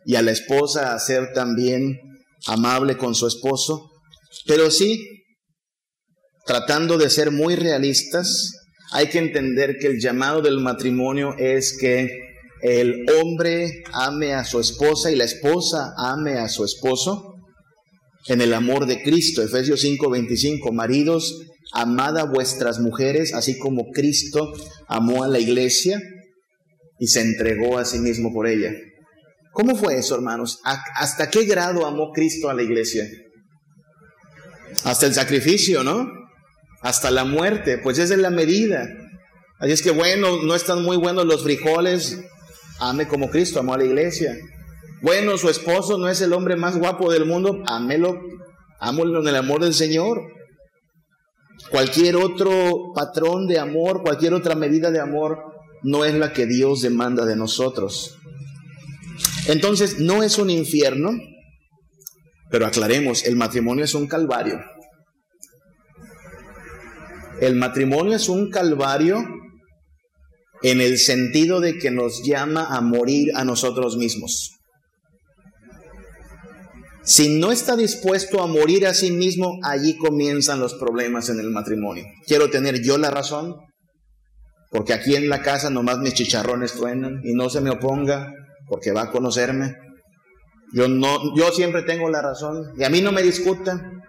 y 0.05 0.16
a 0.16 0.22
la 0.22 0.33
esposa 0.33 0.92
a 0.92 0.98
ser 0.98 1.33
también 1.33 1.98
amable 2.46 2.98
con 2.98 3.14
su 3.14 3.26
esposo. 3.26 3.90
Pero 4.46 4.70
sí, 4.70 5.21
tratando 6.46 6.98
de 6.98 7.11
ser 7.11 7.31
muy 7.31 7.57
realistas, 7.57 8.52
hay 8.92 9.09
que 9.09 9.18
entender 9.18 9.78
que 9.78 9.87
el 9.87 10.00
llamado 10.00 10.42
del 10.42 10.59
matrimonio 10.61 11.35
es 11.38 11.76
que 11.78 12.09
el 12.62 13.07
hombre 13.11 13.83
ame 13.92 14.35
a 14.35 14.44
su 14.44 14.61
esposa 14.61 15.11
y 15.11 15.16
la 15.16 15.24
esposa 15.24 15.94
ame 15.96 16.38
a 16.38 16.48
su 16.48 16.64
esposo 16.64 17.35
en 18.28 18.40
el 18.40 18.55
amor 18.55 18.87
de 18.87 19.02
Cristo. 19.02 19.42
Efesios 19.42 19.83
5:25, 19.83 20.72
maridos, 20.72 21.40
amad 21.72 22.18
a 22.18 22.24
vuestras 22.24 22.78
mujeres, 22.78 23.35
así 23.35 23.59
como 23.59 23.90
Cristo 23.90 24.52
amó 24.87 25.24
a 25.24 25.28
la 25.28 25.38
iglesia 25.38 26.00
y 26.98 27.09
se 27.09 27.20
entregó 27.20 27.78
a 27.78 27.85
sí 27.85 27.98
mismo 27.98 28.33
por 28.33 28.46
ella. 28.46 28.72
¿Cómo 29.52 29.74
fue 29.74 29.98
eso, 29.98 30.14
hermanos? 30.14 30.61
¿Hasta 30.64 31.31
qué 31.31 31.44
grado 31.44 31.85
amó 31.85 32.12
Cristo 32.12 32.48
a 32.48 32.55
la 32.55 32.62
iglesia? 32.62 33.09
Hasta 34.85 35.07
el 35.07 35.14
sacrificio, 35.14 35.83
¿no? 35.83 36.21
Hasta 36.83 37.11
la 37.11 37.25
muerte, 37.25 37.79
pues 37.79 37.99
esa 37.99 38.14
es 38.14 38.21
la 38.21 38.31
medida. 38.31 38.88
Así 39.59 39.73
es 39.73 39.83
que 39.83 39.92
bueno, 39.92 40.42
no 40.42 40.55
están 40.55 40.83
muy 40.83 40.97
buenos 40.97 41.25
los 41.25 41.42
frijoles, 41.42 42.21
ame 42.81 43.07
como 43.07 43.31
Cristo 43.31 43.61
amó 43.61 43.75
a 43.75 43.79
la 43.79 43.85
iglesia. 43.85 44.37
Bueno, 45.01 45.38
su 45.38 45.49
esposo 45.49 45.99
no 45.99 46.09
es 46.09 46.21
el 46.21 46.33
hombre 46.33 46.57
más 46.57 46.77
guapo 46.77 47.12
del 47.12 47.27
mundo, 47.27 47.62
amelo, 47.66 48.21
ámelo 48.81 49.21
en 49.21 49.29
el 49.29 49.37
amor 49.37 49.62
del 49.62 49.75
Señor. 49.75 50.21
Cualquier 51.71 52.16
otro 52.16 52.92
patrón 52.95 53.47
de 53.47 53.59
amor, 53.59 54.03
cualquier 54.03 54.35
otra 54.35 54.55
medida 54.55 54.90
de 54.90 55.01
amor, 55.01 55.38
no 55.83 56.05
es 56.05 56.14
la 56.14 56.33
que 56.33 56.47
Dios 56.47 56.83
demanda 56.83 57.25
de 57.25 57.37
nosotros. 57.37 58.16
Entonces, 59.47 59.99
no 59.99 60.23
es 60.23 60.38
un 60.38 60.51
infierno, 60.51 61.12
pero 62.51 62.66
aclaremos, 62.66 63.25
el 63.25 63.37
matrimonio 63.37 63.85
es 63.85 63.95
un 63.95 64.07
calvario. 64.07 64.61
El 67.42 67.57
matrimonio 67.57 68.14
es 68.14 68.28
un 68.28 68.50
calvario 68.50 69.18
en 70.62 70.81
el 70.81 70.96
sentido 70.96 71.59
de 71.59 71.76
que 71.76 71.90
nos 71.90 72.22
llama 72.22 72.68
a 72.70 72.81
morir 72.81 73.33
a 73.35 73.44
nosotros 73.44 73.96
mismos. 73.96 74.61
Si 77.02 77.40
no 77.40 77.50
está 77.50 77.74
dispuesto 77.74 78.40
a 78.44 78.46
morir 78.46 78.87
a 78.87 78.94
sí 78.94 79.11
mismo, 79.11 79.59
allí 79.64 79.96
comienzan 79.96 80.61
los 80.61 80.74
problemas 80.74 81.31
en 81.31 81.40
el 81.40 81.50
matrimonio. 81.50 82.05
Quiero 82.28 82.48
tener 82.48 82.81
yo 82.81 82.96
la 82.96 83.11
razón, 83.11 83.57
porque 84.70 84.92
aquí 84.92 85.16
en 85.16 85.28
la 85.28 85.42
casa 85.42 85.68
nomás 85.68 85.98
mis 85.98 86.14
chicharrones 86.14 86.74
truenan 86.74 87.22
y 87.24 87.35
no 87.35 87.50
se 87.50 87.61
me 87.61 87.70
oponga, 87.70 88.33
porque 88.68 88.92
va 88.92 89.02
a 89.02 89.11
conocerme. 89.11 89.74
Yo 90.72 90.87
no, 90.87 91.37
yo 91.37 91.50
siempre 91.50 91.83
tengo 91.83 92.09
la 92.09 92.22
razón 92.22 92.72
y 92.78 92.85
a 92.85 92.88
mí 92.88 93.00
no 93.00 93.11
me 93.11 93.22
discutan. 93.22 94.00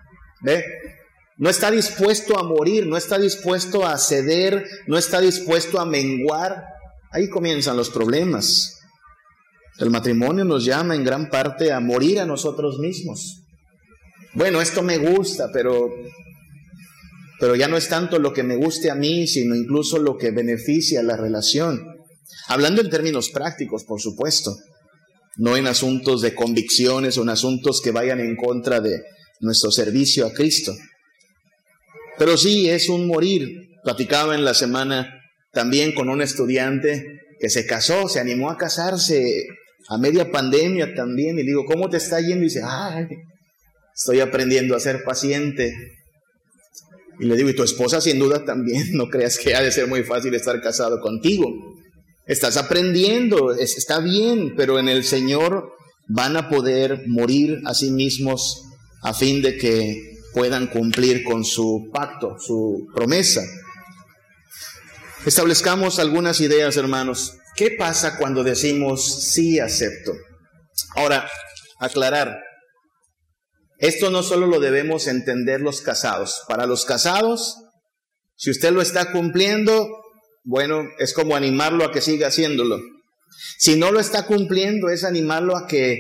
¿Ve? 0.44 0.64
No 1.38 1.50
está 1.50 1.72
dispuesto 1.72 2.38
a 2.38 2.44
morir, 2.44 2.86
no 2.86 2.98
está 2.98 3.18
dispuesto 3.18 3.86
a 3.86 3.98
ceder, 3.98 4.66
no 4.88 4.98
está 4.98 5.20
dispuesto 5.20 5.80
a 5.80 5.86
menguar. 5.86 6.64
Ahí 7.12 7.30
comienzan 7.30 7.78
los 7.78 7.90
problemas. 7.90 8.80
El 9.80 9.90
matrimonio 9.90 10.46
nos 10.46 10.66
llama 10.66 10.96
en 10.96 11.04
gran 11.04 11.30
parte 11.30 11.72
a 11.72 11.80
morir 11.80 12.20
a 12.20 12.26
nosotros 12.26 12.78
mismos. 12.80 13.42
Bueno, 14.36 14.62
esto 14.62 14.84
me 14.84 14.98
gusta, 14.98 15.50
pero 15.52 15.90
pero 17.40 17.56
ya 17.56 17.68
no 17.68 17.76
es 17.76 17.90
tanto 17.90 18.20
lo 18.20 18.32
que 18.32 18.42
me 18.44 18.56
guste 18.56 18.90
a 18.90 18.96
mí, 18.96 19.28
sino 19.28 19.54
incluso 19.54 19.98
lo 19.98 20.18
que 20.18 20.32
beneficia 20.32 21.04
la 21.04 21.18
relación. 21.18 21.86
Hablando 22.48 22.82
en 22.82 22.90
términos 22.90 23.32
prácticos, 23.32 23.84
por 23.84 24.00
supuesto, 24.00 24.56
no 25.36 25.58
en 25.58 25.68
asuntos 25.68 26.22
de 26.22 26.36
convicciones 26.36 27.18
o 27.18 27.24
en 27.24 27.30
asuntos 27.30 27.82
que 27.82 27.92
vayan 27.92 28.22
en 28.22 28.38
contra 28.38 28.80
de 28.80 29.04
nuestro 29.42 29.72
servicio 29.72 30.26
a 30.26 30.32
Cristo. 30.32 30.74
Pero 32.18 32.38
sí, 32.38 32.70
es 32.70 32.90
un 32.90 33.08
morir. 33.08 33.70
Platicaba 33.84 34.36
en 34.36 34.46
la 34.46 34.54
semana 34.54 35.20
también 35.52 35.94
con 35.94 36.10
un 36.10 36.22
estudiante 36.22 37.06
que 37.40 37.50
se 37.50 37.66
casó, 37.66 38.08
se 38.08 38.20
animó 38.20 38.50
a 38.50 38.58
casarse 38.58 39.46
a 39.90 39.98
media 39.98 40.32
pandemia 40.32 40.94
también. 40.96 41.38
Y 41.40 41.44
digo, 41.44 41.66
¿cómo 41.66 41.90
te 41.90 41.98
está 41.98 42.20
yendo? 42.20 42.42
Y 42.42 42.48
dice, 42.48 42.62
ay, 42.66 43.08
estoy 43.96 44.20
aprendiendo 44.20 44.76
a 44.76 44.80
ser 44.80 45.04
paciente. 45.04 45.74
Y 47.20 47.26
le 47.26 47.36
digo, 47.36 47.50
y 47.50 47.56
tu 47.56 47.64
esposa 47.64 48.02
sin 48.02 48.20
duda 48.20 48.46
también, 48.46 48.92
no 48.94 49.10
creas 49.10 49.38
que 49.38 49.56
ha 49.56 49.62
de 49.62 49.72
ser 49.72 49.88
muy 49.88 50.04
fácil 50.04 50.34
estar 50.34 50.62
casado 50.62 51.00
contigo. 51.02 51.48
Estás 52.26 52.56
aprendiendo, 52.56 53.54
está 53.54 54.00
bien, 54.00 54.56
pero 54.56 54.80
en 54.80 54.88
el 54.88 55.04
Señor 55.04 55.74
van 56.08 56.38
a 56.38 56.50
poder 56.50 57.04
morir 57.08 57.60
a 57.66 57.74
sí 57.74 57.92
mismos 57.92 58.64
a 59.02 59.14
fin 59.14 59.42
de 59.42 59.58
que 59.58 60.13
puedan 60.34 60.68
cumplir 60.68 61.24
con 61.24 61.46
su 61.46 61.90
pacto, 61.94 62.36
su 62.40 62.88
promesa. 62.94 63.42
Establezcamos 65.26 66.00
algunas 66.00 66.42
ideas, 66.42 66.76
hermanos. 66.76 67.38
¿Qué 67.56 67.72
pasa 67.78 68.18
cuando 68.18 68.44
decimos 68.44 69.32
sí 69.32 69.60
acepto? 69.60 70.14
Ahora, 70.96 71.30
aclarar. 71.80 72.40
Esto 73.78 74.10
no 74.10 74.24
solo 74.24 74.48
lo 74.48 74.60
debemos 74.60 75.08
entender 75.08 75.62
los 75.62 75.82
casados. 75.82 76.42
Para 76.48 76.66
los 76.66 76.86
casados, 76.86 77.58
si 78.36 78.50
usted 78.50 78.72
lo 78.72 78.82
está 78.82 79.12
cumpliendo, 79.12 79.90
bueno, 80.44 80.84
es 81.00 81.14
como 81.14 81.36
animarlo 81.36 81.86
a 81.86 81.92
que 81.92 82.02
siga 82.02 82.28
haciéndolo. 82.28 82.80
Si 83.58 83.76
no 83.76 83.92
lo 83.92 84.00
está 84.00 84.26
cumpliendo, 84.26 84.90
es 84.90 85.04
animarlo 85.04 85.56
a 85.56 85.68
que 85.68 85.98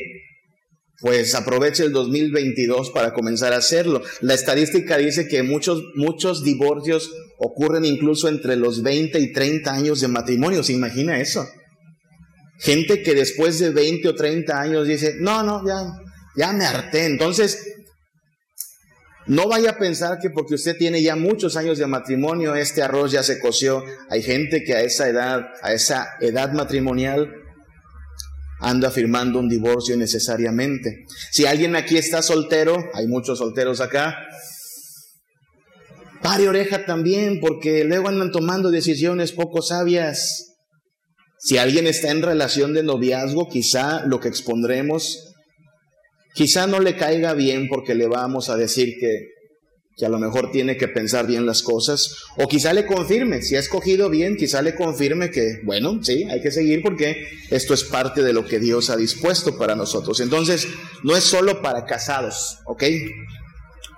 pues 1.04 1.36
aproveche 1.36 1.84
el 1.84 1.92
2022 1.92 2.92
para 2.92 3.14
comenzar 3.14 3.52
a 3.52 3.58
hacerlo. 3.58 4.02
La 4.22 4.36
estadística 4.36 4.98
dice 4.98 5.28
que 5.28 5.44
muchos, 5.44 5.84
muchos 5.96 6.46
divorcios 6.46 7.12
ocurren 7.40 7.84
incluso 7.84 8.30
entre 8.30 8.56
los 8.56 8.84
20 8.84 9.20
y 9.20 9.34
30 9.34 9.74
años 9.74 10.00
de 10.00 10.08
matrimonio. 10.08 10.64
¿Se 10.64 10.72
imagina 10.72 11.20
eso? 11.20 11.46
Gente 12.58 13.04
que 13.04 13.16
después 13.16 13.60
de 13.60 13.72
20 13.72 14.08
o 14.08 14.16
30 14.16 14.58
años 14.58 14.88
dice, 14.88 15.16
no, 15.20 15.44
no, 15.44 15.68
ya, 15.68 15.84
ya 16.38 16.54
me 16.54 16.64
harté. 16.64 17.06
Entonces, 17.06 17.68
no 19.28 19.50
vaya 19.50 19.72
a 19.72 19.78
pensar 19.78 20.20
que 20.20 20.30
porque 20.30 20.56
usted 20.56 20.78
tiene 20.78 21.04
ya 21.04 21.18
muchos 21.18 21.58
años 21.58 21.78
de 21.80 21.86
matrimonio, 21.86 22.56
este 22.56 22.82
arroz 22.82 23.12
ya 23.12 23.24
se 23.24 23.42
coció. 23.42 23.84
Hay 24.10 24.24
gente 24.24 24.64
que 24.64 24.74
a 24.74 24.80
esa 24.80 25.10
edad, 25.10 25.48
a 25.64 25.74
esa 25.74 26.12
edad 26.22 26.54
matrimonial, 26.54 27.43
anda 28.60 28.92
firmando 28.92 29.40
un 29.40 29.50
divorcio 29.50 29.98
necesariamente. 29.98 31.06
Si 31.32 31.46
alguien 31.46 31.76
aquí 31.76 31.98
está 31.98 32.22
soltero, 32.22 32.78
hay 32.94 33.08
muchos 33.08 33.40
solteros 33.40 33.82
acá, 33.82 34.16
pare 36.22 36.48
oreja 36.48 36.86
también, 36.86 37.40
porque 37.40 37.84
luego 37.84 38.08
andan 38.08 38.32
tomando 38.32 38.72
decisiones 38.72 39.32
poco 39.32 39.62
sabias. 39.62 40.56
Si 41.40 41.58
alguien 41.58 41.88
está 41.88 42.10
en 42.12 42.22
relación 42.22 42.74
de 42.74 42.84
noviazgo, 42.84 43.50
quizá 43.50 44.06
lo 44.06 44.22
que 44.22 44.30
expondremos, 44.30 45.34
quizá 46.34 46.68
no 46.68 46.80
le 46.80 46.96
caiga 46.96 47.34
bien 47.34 47.68
porque 47.68 47.96
le 47.96 48.08
vamos 48.08 48.50
a 48.50 48.56
decir 48.56 48.96
que 49.00 49.33
que 49.96 50.06
a 50.06 50.10
lo 50.10 50.20
mejor 50.20 50.52
tiene 50.52 50.78
que 50.78 50.88
pensar 50.88 51.28
bien 51.28 51.46
las 51.46 51.62
cosas, 51.62 52.16
o 52.38 52.48
quizá 52.48 52.74
le 52.74 52.86
confirme, 52.86 53.42
si 53.42 53.56
ha 53.56 53.60
escogido 53.60 54.10
bien, 54.10 54.36
quizá 54.36 54.62
le 54.62 54.76
confirme 54.76 55.30
que, 55.30 55.60
bueno, 55.64 56.00
sí, 56.04 56.24
hay 56.30 56.42
que 56.42 56.52
seguir 56.52 56.82
porque 56.82 57.28
esto 57.50 57.74
es 57.74 57.84
parte 57.84 58.24
de 58.24 58.34
lo 58.34 58.46
que 58.46 58.60
Dios 58.60 58.90
ha 58.90 58.98
dispuesto 58.98 59.58
para 59.58 59.76
nosotros. 59.76 60.20
Entonces, 60.20 60.68
no 61.04 61.16
es 61.16 61.24
solo 61.24 61.62
para 61.62 61.86
casados, 61.86 62.58
¿ok? 62.66 62.84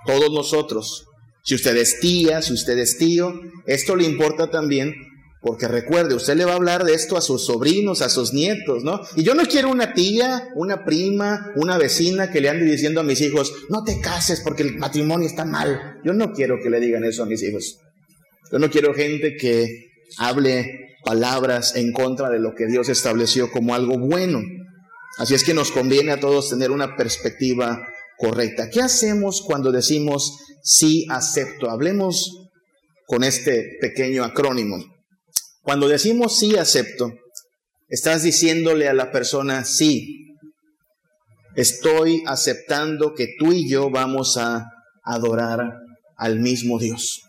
Todos 0.06 0.30
nosotros, 0.30 1.06
si 1.42 1.54
usted 1.54 1.76
es 1.76 1.98
tía, 2.00 2.42
si 2.42 2.52
usted 2.52 2.78
es 2.78 2.98
tío, 2.98 3.40
esto 3.66 3.96
le 3.96 4.04
importa 4.04 4.50
también 4.50 4.94
porque 5.40 5.68
recuerde, 5.68 6.14
usted 6.14 6.34
le 6.34 6.44
va 6.44 6.52
a 6.52 6.56
hablar 6.56 6.84
de 6.84 6.94
esto 6.94 7.16
a 7.16 7.20
sus 7.20 7.46
sobrinos, 7.46 8.02
a 8.02 8.08
sus 8.08 8.32
nietos, 8.32 8.82
¿no? 8.82 9.00
Y 9.14 9.22
yo 9.22 9.34
no 9.34 9.44
quiero 9.44 9.70
una 9.70 9.92
tía, 9.92 10.48
una 10.54 10.84
prima, 10.84 11.52
una 11.56 11.78
vecina 11.78 12.30
que 12.30 12.40
le 12.40 12.48
ande 12.48 12.64
diciendo 12.64 13.00
a 13.00 13.04
mis 13.04 13.20
hijos, 13.20 13.52
no 13.68 13.84
te 13.84 14.00
cases 14.00 14.40
porque 14.40 14.62
el 14.62 14.78
matrimonio 14.78 15.26
está 15.26 15.44
mal. 15.44 16.00
Yo 16.04 16.14
no 16.14 16.32
quiero 16.32 16.56
que 16.62 16.70
le 16.70 16.80
digan 16.80 17.04
eso 17.04 17.22
a 17.22 17.26
mis 17.26 17.42
hijos. 17.42 17.78
Yo 18.50 18.58
no 18.58 18.70
quiero 18.70 18.94
gente 18.94 19.36
que 19.36 19.90
hable 20.18 20.96
palabras 21.04 21.76
en 21.76 21.92
contra 21.92 22.30
de 22.30 22.40
lo 22.40 22.54
que 22.54 22.66
Dios 22.66 22.88
estableció 22.88 23.50
como 23.50 23.74
algo 23.74 23.98
bueno. 23.98 24.40
Así 25.18 25.34
es 25.34 25.44
que 25.44 25.54
nos 25.54 25.70
conviene 25.70 26.12
a 26.12 26.20
todos 26.20 26.50
tener 26.50 26.70
una 26.70 26.96
perspectiva 26.96 27.86
correcta. 28.18 28.70
¿Qué 28.70 28.80
hacemos 28.80 29.42
cuando 29.42 29.70
decimos 29.70 30.38
sí 30.62 31.06
acepto? 31.08 31.70
Hablemos 31.70 32.48
con 33.06 33.22
este 33.22 33.76
pequeño 33.80 34.24
acrónimo. 34.24 34.95
Cuando 35.66 35.88
decimos 35.88 36.38
sí 36.38 36.56
acepto, 36.56 37.12
estás 37.88 38.22
diciéndole 38.22 38.86
a 38.86 38.94
la 38.94 39.10
persona 39.10 39.64
sí. 39.64 40.28
Estoy 41.56 42.22
aceptando 42.24 43.14
que 43.14 43.34
tú 43.36 43.52
y 43.52 43.68
yo 43.68 43.90
vamos 43.90 44.36
a 44.36 44.70
adorar 45.02 45.72
al 46.16 46.38
mismo 46.38 46.78
Dios. 46.78 47.22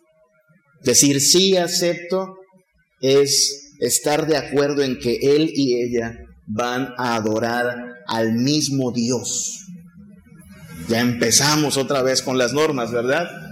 Decir 0.84 1.20
sí 1.20 1.58
acepto 1.58 2.36
es 3.02 3.74
estar 3.80 4.28
de 4.28 4.38
acuerdo 4.38 4.84
en 4.84 5.00
que 5.00 5.16
él 5.36 5.50
y 5.56 5.82
ella 5.82 6.20
van 6.46 6.94
a 7.00 7.16
adorar 7.16 7.76
al 8.06 8.34
mismo 8.34 8.92
Dios. 8.92 9.66
Ya 10.90 11.00
empezamos 11.00 11.76
otra 11.76 12.04
vez 12.04 12.22
con 12.22 12.38
las 12.38 12.54
normas, 12.54 12.92
¿verdad? 12.92 13.47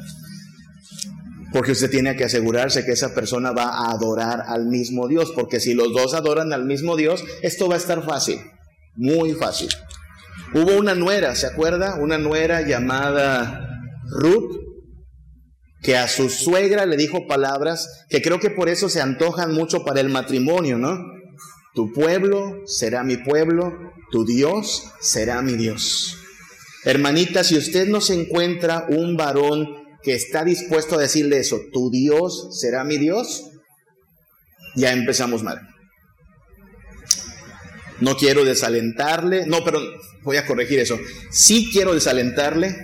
Porque 1.56 1.72
usted 1.72 1.90
tiene 1.90 2.18
que 2.18 2.26
asegurarse 2.26 2.84
que 2.84 2.92
esa 2.92 3.16
persona 3.16 3.54
va 3.54 3.70
a 3.70 3.92
adorar 3.92 4.44
al 4.46 4.66
mismo 4.66 5.08
Dios, 5.08 5.32
porque 5.34 5.62
si 5.62 5.74
los 5.74 5.94
dos 5.94 6.14
adoran 6.14 6.52
al 6.52 6.66
mismo 6.66 6.98
Dios, 6.98 7.24
esto 7.42 7.70
va 7.70 7.76
a 7.76 7.78
estar 7.78 8.04
fácil, 8.04 8.42
muy 8.96 9.32
fácil. 9.32 9.70
Hubo 10.54 10.78
una 10.78 10.96
nuera, 10.96 11.34
¿se 11.34 11.48
acuerda? 11.48 11.96
Una 11.96 12.18
nuera 12.18 12.60
llamada 12.64 13.70
Ruth, 14.20 14.52
que 15.82 15.96
a 15.96 16.10
su 16.10 16.30
suegra 16.30 16.86
le 16.86 16.98
dijo 16.98 17.26
palabras 17.26 18.04
que 18.10 18.22
creo 18.22 18.42
que 18.42 18.50
por 18.50 18.68
eso 18.68 18.90
se 18.90 19.00
antojan 19.00 19.54
mucho 19.54 19.86
para 19.86 20.02
el 20.02 20.10
matrimonio, 20.10 20.78
¿no? 20.78 20.98
Tu 21.74 21.94
pueblo 21.94 22.64
será 22.66 23.06
mi 23.06 23.16
pueblo, 23.16 23.72
tu 24.12 24.26
Dios 24.26 24.92
será 25.00 25.42
mi 25.42 25.54
Dios. 25.54 26.18
Hermanita, 26.84 27.46
si 27.46 27.58
usted 27.58 27.88
no 27.88 28.02
se 28.02 28.14
encuentra 28.14 28.88
un 28.90 29.16
varón 29.16 29.85
que 30.06 30.14
está 30.14 30.46
dispuesto 30.46 30.96
a 30.96 31.02
decirle 31.02 31.40
eso, 31.40 31.60
tu 31.74 31.90
Dios 31.90 32.60
será 32.62 32.84
mi 32.84 32.98
Dios, 32.98 33.50
ya 34.76 34.94
empezamos 34.94 35.42
mal. 35.42 35.60
No 38.00 38.16
quiero 38.16 38.46
desalentarle, 38.46 39.48
no, 39.48 39.64
pero 39.64 39.80
voy 40.24 40.38
a 40.38 40.46
corregir 40.46 40.80
eso. 40.80 41.00
Sí 41.32 41.70
quiero 41.72 41.94
desalentarle 41.94 42.76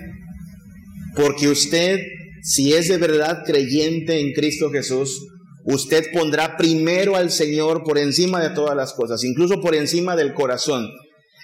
porque 1.14 1.48
usted, 1.48 2.00
si 2.42 2.72
es 2.72 2.88
de 2.88 2.98
verdad 2.98 3.44
creyente 3.46 4.18
en 4.18 4.32
Cristo 4.32 4.70
Jesús, 4.70 5.28
usted 5.64 6.06
pondrá 6.12 6.56
primero 6.56 7.14
al 7.14 7.30
Señor 7.30 7.84
por 7.84 7.98
encima 7.98 8.42
de 8.42 8.50
todas 8.50 8.74
las 8.74 8.94
cosas, 8.94 9.22
incluso 9.22 9.60
por 9.60 9.76
encima 9.76 10.16
del 10.16 10.34
corazón. 10.34 10.88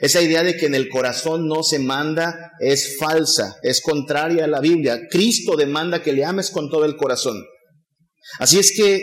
Esa 0.00 0.22
idea 0.22 0.42
de 0.42 0.56
que 0.56 0.66
en 0.66 0.74
el 0.74 0.88
corazón 0.88 1.48
no 1.48 1.62
se 1.62 1.78
manda 1.78 2.52
es 2.60 2.96
falsa, 2.98 3.56
es 3.62 3.80
contraria 3.80 4.44
a 4.44 4.48
la 4.48 4.60
Biblia. 4.60 5.08
Cristo 5.10 5.56
demanda 5.56 6.02
que 6.02 6.12
le 6.12 6.24
ames 6.24 6.50
con 6.50 6.70
todo 6.70 6.84
el 6.84 6.96
corazón. 6.96 7.44
Así 8.38 8.58
es 8.58 8.72
que 8.76 9.02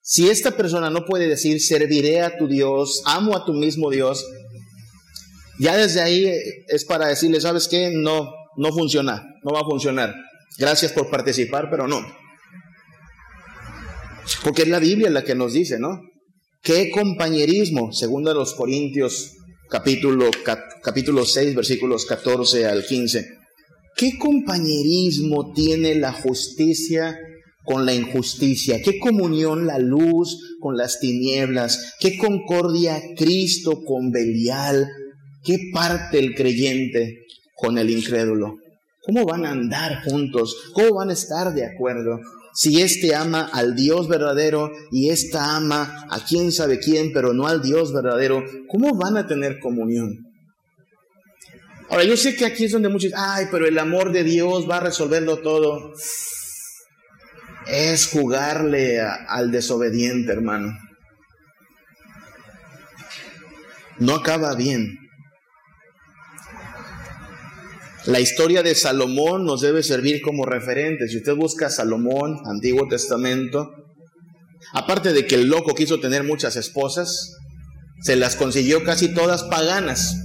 si 0.00 0.28
esta 0.28 0.52
persona 0.52 0.90
no 0.90 1.04
puede 1.04 1.28
decir 1.28 1.60
serviré 1.60 2.22
a 2.22 2.36
tu 2.36 2.48
Dios, 2.48 3.02
amo 3.04 3.36
a 3.36 3.44
tu 3.44 3.52
mismo 3.52 3.90
Dios, 3.90 4.24
ya 5.58 5.76
desde 5.76 6.00
ahí 6.00 6.30
es 6.68 6.84
para 6.84 7.08
decirle, 7.08 7.40
¿sabes 7.40 7.68
qué? 7.68 7.90
No, 7.94 8.30
no 8.56 8.72
funciona, 8.72 9.22
no 9.42 9.52
va 9.52 9.60
a 9.60 9.64
funcionar. 9.64 10.14
Gracias 10.58 10.92
por 10.92 11.10
participar, 11.10 11.68
pero 11.70 11.86
no. 11.86 12.00
Porque 14.42 14.62
es 14.62 14.68
la 14.68 14.78
Biblia 14.78 15.10
la 15.10 15.24
que 15.24 15.34
nos 15.34 15.52
dice, 15.52 15.78
¿no? 15.78 16.00
¿Qué 16.62 16.90
compañerismo? 16.90 17.92
Segundo 17.92 18.30
a 18.30 18.34
los 18.34 18.54
Corintios 18.54 19.32
capítulo, 19.68 20.30
capítulo 20.82 21.24
6, 21.24 21.54
versículos 21.54 22.06
14 22.06 22.66
al 22.66 22.84
15. 22.84 23.38
¿Qué 23.96 24.18
compañerismo 24.18 25.52
tiene 25.52 25.94
la 25.94 26.12
justicia 26.12 27.18
con 27.64 27.86
la 27.86 27.94
injusticia? 27.94 28.82
¿Qué 28.82 28.98
comunión 28.98 29.66
la 29.66 29.78
luz 29.78 30.56
con 30.60 30.76
las 30.76 31.00
tinieblas? 31.00 31.94
¿Qué 32.00 32.16
concordia 32.18 33.00
Cristo 33.16 33.84
con 33.84 34.10
Belial? 34.10 34.88
¿Qué 35.44 35.70
parte 35.72 36.18
el 36.18 36.34
creyente 36.34 37.26
con 37.54 37.78
el 37.78 37.90
incrédulo? 37.90 38.56
¿Cómo 39.02 39.24
van 39.24 39.44
a 39.44 39.50
andar 39.50 40.02
juntos? 40.04 40.56
¿Cómo 40.72 40.94
van 40.94 41.10
a 41.10 41.14
estar 41.14 41.54
de 41.54 41.64
acuerdo? 41.64 42.20
Si 42.54 42.80
éste 42.80 43.16
ama 43.16 43.50
al 43.52 43.74
Dios 43.74 44.08
verdadero 44.08 44.70
y 44.92 45.10
ésta 45.10 45.56
ama 45.56 46.06
a 46.08 46.24
quién 46.24 46.52
sabe 46.52 46.78
quién, 46.78 47.12
pero 47.12 47.32
no 47.34 47.48
al 47.48 47.60
Dios 47.60 47.92
verdadero, 47.92 48.44
¿cómo 48.68 48.94
van 48.96 49.16
a 49.16 49.26
tener 49.26 49.58
comunión? 49.58 50.24
Ahora, 51.90 52.04
yo 52.04 52.16
sé 52.16 52.36
que 52.36 52.46
aquí 52.46 52.64
es 52.64 52.72
donde 52.72 52.88
muchos, 52.88 53.12
ay, 53.16 53.46
pero 53.50 53.66
el 53.66 53.78
amor 53.78 54.12
de 54.12 54.24
Dios 54.24 54.70
va 54.70 54.78
a 54.78 54.80
resolverlo 54.80 55.38
todo. 55.38 55.92
Es 57.66 58.08
jugarle 58.08 59.00
al 59.00 59.50
desobediente, 59.50 60.32
hermano. 60.32 60.72
No 63.98 64.14
acaba 64.14 64.54
bien. 64.54 65.03
La 68.06 68.20
historia 68.20 68.62
de 68.62 68.74
Salomón 68.74 69.46
nos 69.46 69.62
debe 69.62 69.82
servir 69.82 70.20
como 70.20 70.44
referente. 70.44 71.08
Si 71.08 71.16
usted 71.16 71.34
busca 71.34 71.70
Salomón, 71.70 72.36
Antiguo 72.44 72.86
Testamento, 72.86 73.70
aparte 74.74 75.14
de 75.14 75.26
que 75.26 75.36
el 75.36 75.48
loco 75.48 75.74
quiso 75.74 76.00
tener 76.00 76.22
muchas 76.22 76.56
esposas, 76.56 77.32
se 78.02 78.16
las 78.16 78.36
consiguió 78.36 78.84
casi 78.84 79.14
todas 79.14 79.44
paganas. 79.44 80.16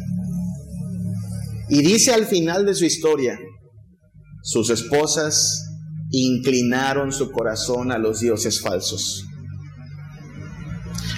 Y 1.70 1.82
dice 1.82 2.14
al 2.14 2.26
final 2.26 2.66
de 2.66 2.76
su 2.76 2.84
historia, 2.84 3.40
sus 4.44 4.70
esposas 4.70 5.66
inclinaron 6.12 7.14
su 7.14 7.32
corazón 7.32 7.94
a 7.94 7.98
los 7.98 8.20
dioses 8.20 8.60
falsos. 8.60 9.24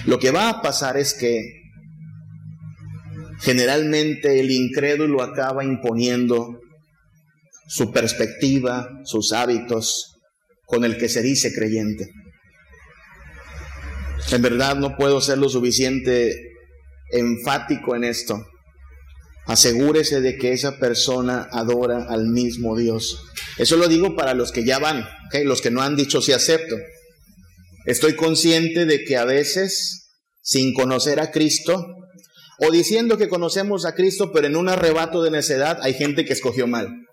Lo 0.06 0.20
que 0.20 0.30
va 0.30 0.48
a 0.48 0.62
pasar 0.62 0.96
es 0.96 1.14
que 1.14 1.61
Generalmente 3.42 4.38
el 4.38 4.50
incrédulo 4.50 5.20
acaba 5.22 5.64
imponiendo 5.64 6.60
su 7.66 7.90
perspectiva, 7.90 8.88
sus 9.04 9.32
hábitos 9.32 10.16
con 10.64 10.84
el 10.84 10.96
que 10.96 11.08
se 11.08 11.22
dice 11.22 11.52
creyente. 11.52 12.08
En 14.30 14.42
verdad 14.42 14.76
no 14.76 14.96
puedo 14.96 15.20
ser 15.20 15.38
lo 15.38 15.48
suficiente 15.48 16.52
enfático 17.10 17.96
en 17.96 18.04
esto. 18.04 18.46
Asegúrese 19.46 20.20
de 20.20 20.36
que 20.36 20.52
esa 20.52 20.78
persona 20.78 21.48
adora 21.50 22.06
al 22.08 22.28
mismo 22.28 22.76
Dios. 22.76 23.24
Eso 23.58 23.76
lo 23.76 23.88
digo 23.88 24.14
para 24.14 24.34
los 24.34 24.52
que 24.52 24.64
ya 24.64 24.78
van, 24.78 25.04
los 25.44 25.60
que 25.60 25.72
no 25.72 25.82
han 25.82 25.96
dicho 25.96 26.22
si 26.22 26.32
acepto. 26.32 26.76
Estoy 27.86 28.14
consciente 28.14 28.86
de 28.86 29.02
que 29.02 29.16
a 29.16 29.24
veces, 29.24 30.10
sin 30.42 30.72
conocer 30.72 31.18
a 31.18 31.32
Cristo, 31.32 31.84
o 32.64 32.70
diciendo 32.70 33.18
que 33.18 33.28
conocemos 33.28 33.84
a 33.84 33.94
Cristo, 33.94 34.30
pero 34.32 34.46
en 34.46 34.56
un 34.56 34.68
arrebato 34.68 35.22
de 35.22 35.32
necedad 35.32 35.78
hay 35.82 35.94
gente 35.94 36.24
que 36.24 36.32
escogió 36.32 36.68
mal. 36.68 37.06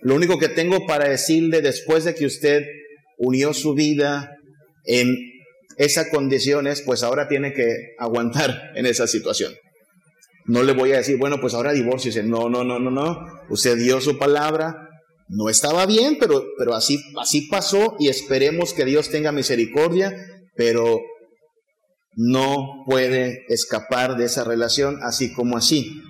Lo 0.00 0.16
único 0.16 0.38
que 0.38 0.48
tengo 0.48 0.84
para 0.84 1.08
decirle 1.08 1.62
después 1.62 2.04
de 2.04 2.14
que 2.16 2.26
usted 2.26 2.64
unió 3.18 3.54
su 3.54 3.74
vida 3.74 4.32
en 4.84 5.16
esa 5.76 6.10
condición 6.10 6.66
es, 6.66 6.82
pues 6.82 7.04
ahora 7.04 7.28
tiene 7.28 7.52
que 7.52 7.94
aguantar 7.98 8.72
en 8.74 8.86
esa 8.86 9.06
situación. 9.06 9.54
No 10.46 10.64
le 10.64 10.72
voy 10.72 10.92
a 10.92 10.96
decir, 10.96 11.18
bueno, 11.18 11.40
pues 11.40 11.54
ahora 11.54 11.72
divorcio. 11.72 12.10
No, 12.24 12.48
no, 12.48 12.64
no, 12.64 12.80
no, 12.80 12.90
no. 12.90 13.16
Usted 13.50 13.76
dio 13.76 14.00
su 14.00 14.18
palabra. 14.18 14.88
No 15.28 15.50
estaba 15.50 15.86
bien, 15.86 16.16
pero, 16.18 16.42
pero 16.56 16.74
así, 16.74 16.98
así 17.20 17.42
pasó 17.48 17.96
y 18.00 18.08
esperemos 18.08 18.72
que 18.72 18.86
Dios 18.86 19.10
tenga 19.10 19.30
misericordia, 19.30 20.16
pero 20.56 21.00
no 22.20 22.82
puede 22.84 23.44
escapar 23.48 24.16
de 24.16 24.24
esa 24.24 24.42
relación 24.42 24.98
así 25.04 25.32
como 25.32 25.56
así. 25.56 26.02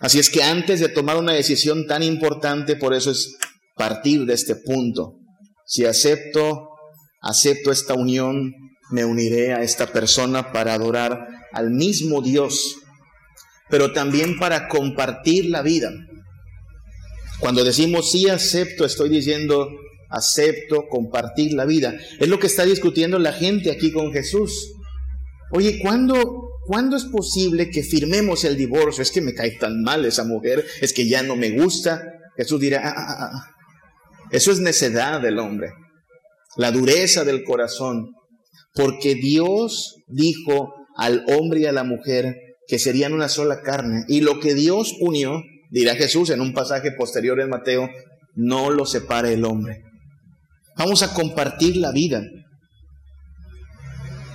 Así 0.00 0.18
es 0.18 0.28
que 0.28 0.42
antes 0.42 0.80
de 0.80 0.88
tomar 0.88 1.16
una 1.16 1.32
decisión 1.32 1.86
tan 1.86 2.02
importante, 2.02 2.74
por 2.74 2.92
eso 2.92 3.12
es 3.12 3.36
partir 3.76 4.26
de 4.26 4.34
este 4.34 4.56
punto. 4.56 5.20
Si 5.64 5.84
acepto, 5.84 6.70
acepto 7.20 7.70
esta 7.70 7.94
unión, 7.94 8.52
me 8.90 9.04
uniré 9.04 9.54
a 9.54 9.62
esta 9.62 9.86
persona 9.86 10.50
para 10.50 10.74
adorar 10.74 11.28
al 11.52 11.70
mismo 11.70 12.20
Dios, 12.20 12.78
pero 13.70 13.92
también 13.92 14.40
para 14.40 14.66
compartir 14.66 15.50
la 15.50 15.62
vida. 15.62 15.92
Cuando 17.38 17.62
decimos 17.62 18.10
sí 18.10 18.28
acepto, 18.28 18.84
estoy 18.84 19.08
diciendo 19.08 19.68
acepto 20.10 20.88
compartir 20.88 21.52
la 21.52 21.64
vida. 21.64 21.94
Es 22.18 22.28
lo 22.28 22.40
que 22.40 22.48
está 22.48 22.64
discutiendo 22.64 23.20
la 23.20 23.32
gente 23.32 23.70
aquí 23.70 23.92
con 23.92 24.12
Jesús. 24.12 24.72
Oye, 25.52 25.78
¿cuándo, 25.80 26.50
¿cuándo 26.66 26.96
es 26.96 27.04
posible 27.04 27.70
que 27.70 27.82
firmemos 27.82 28.44
el 28.44 28.56
divorcio? 28.56 29.02
Es 29.02 29.10
que 29.10 29.20
me 29.20 29.34
cae 29.34 29.52
tan 29.52 29.82
mal 29.82 30.04
esa 30.06 30.24
mujer, 30.24 30.64
es 30.80 30.94
que 30.94 31.06
ya 31.06 31.22
no 31.22 31.36
me 31.36 31.50
gusta. 31.50 32.02
Jesús 32.36 32.58
dirá, 32.58 32.80
ah, 32.82 32.94
ah, 32.96 33.06
ah, 33.08 33.30
ah. 33.34 33.54
eso 34.30 34.50
es 34.50 34.60
necedad 34.60 35.20
del 35.20 35.38
hombre, 35.38 35.74
la 36.56 36.72
dureza 36.72 37.24
del 37.24 37.44
corazón, 37.44 38.14
porque 38.74 39.14
Dios 39.14 39.96
dijo 40.08 40.72
al 40.96 41.24
hombre 41.28 41.60
y 41.60 41.66
a 41.66 41.72
la 41.72 41.84
mujer 41.84 42.34
que 42.66 42.78
serían 42.78 43.12
una 43.12 43.28
sola 43.28 43.60
carne, 43.60 44.04
y 44.08 44.22
lo 44.22 44.40
que 44.40 44.54
Dios 44.54 44.96
unió, 45.00 45.42
dirá 45.70 45.94
Jesús 45.96 46.30
en 46.30 46.40
un 46.40 46.54
pasaje 46.54 46.92
posterior 46.92 47.38
en 47.40 47.50
Mateo, 47.50 47.90
no 48.34 48.70
lo 48.70 48.86
separe 48.86 49.34
el 49.34 49.44
hombre. 49.44 49.82
Vamos 50.78 51.02
a 51.02 51.12
compartir 51.12 51.76
la 51.76 51.92
vida. 51.92 52.22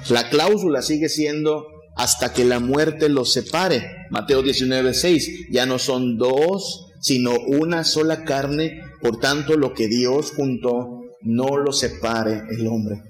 La 0.09 0.29
cláusula 0.29 0.81
sigue 0.81 1.09
siendo 1.09 1.67
hasta 1.95 2.31
que 2.31 2.45
la 2.45 2.59
muerte 2.59 3.09
los 3.09 3.33
separe. 3.33 4.07
Mateo 4.09 4.43
19, 4.43 4.93
6. 4.93 5.47
Ya 5.51 5.65
no 5.65 5.79
son 5.79 6.17
dos, 6.17 6.93
sino 7.01 7.33
una 7.33 7.83
sola 7.83 8.23
carne. 8.23 8.81
Por 9.01 9.19
tanto, 9.19 9.57
lo 9.57 9.73
que 9.73 9.87
Dios 9.87 10.31
juntó, 10.35 11.01
no 11.21 11.57
lo 11.57 11.71
separe 11.71 12.43
el 12.49 12.67
hombre. 12.67 13.03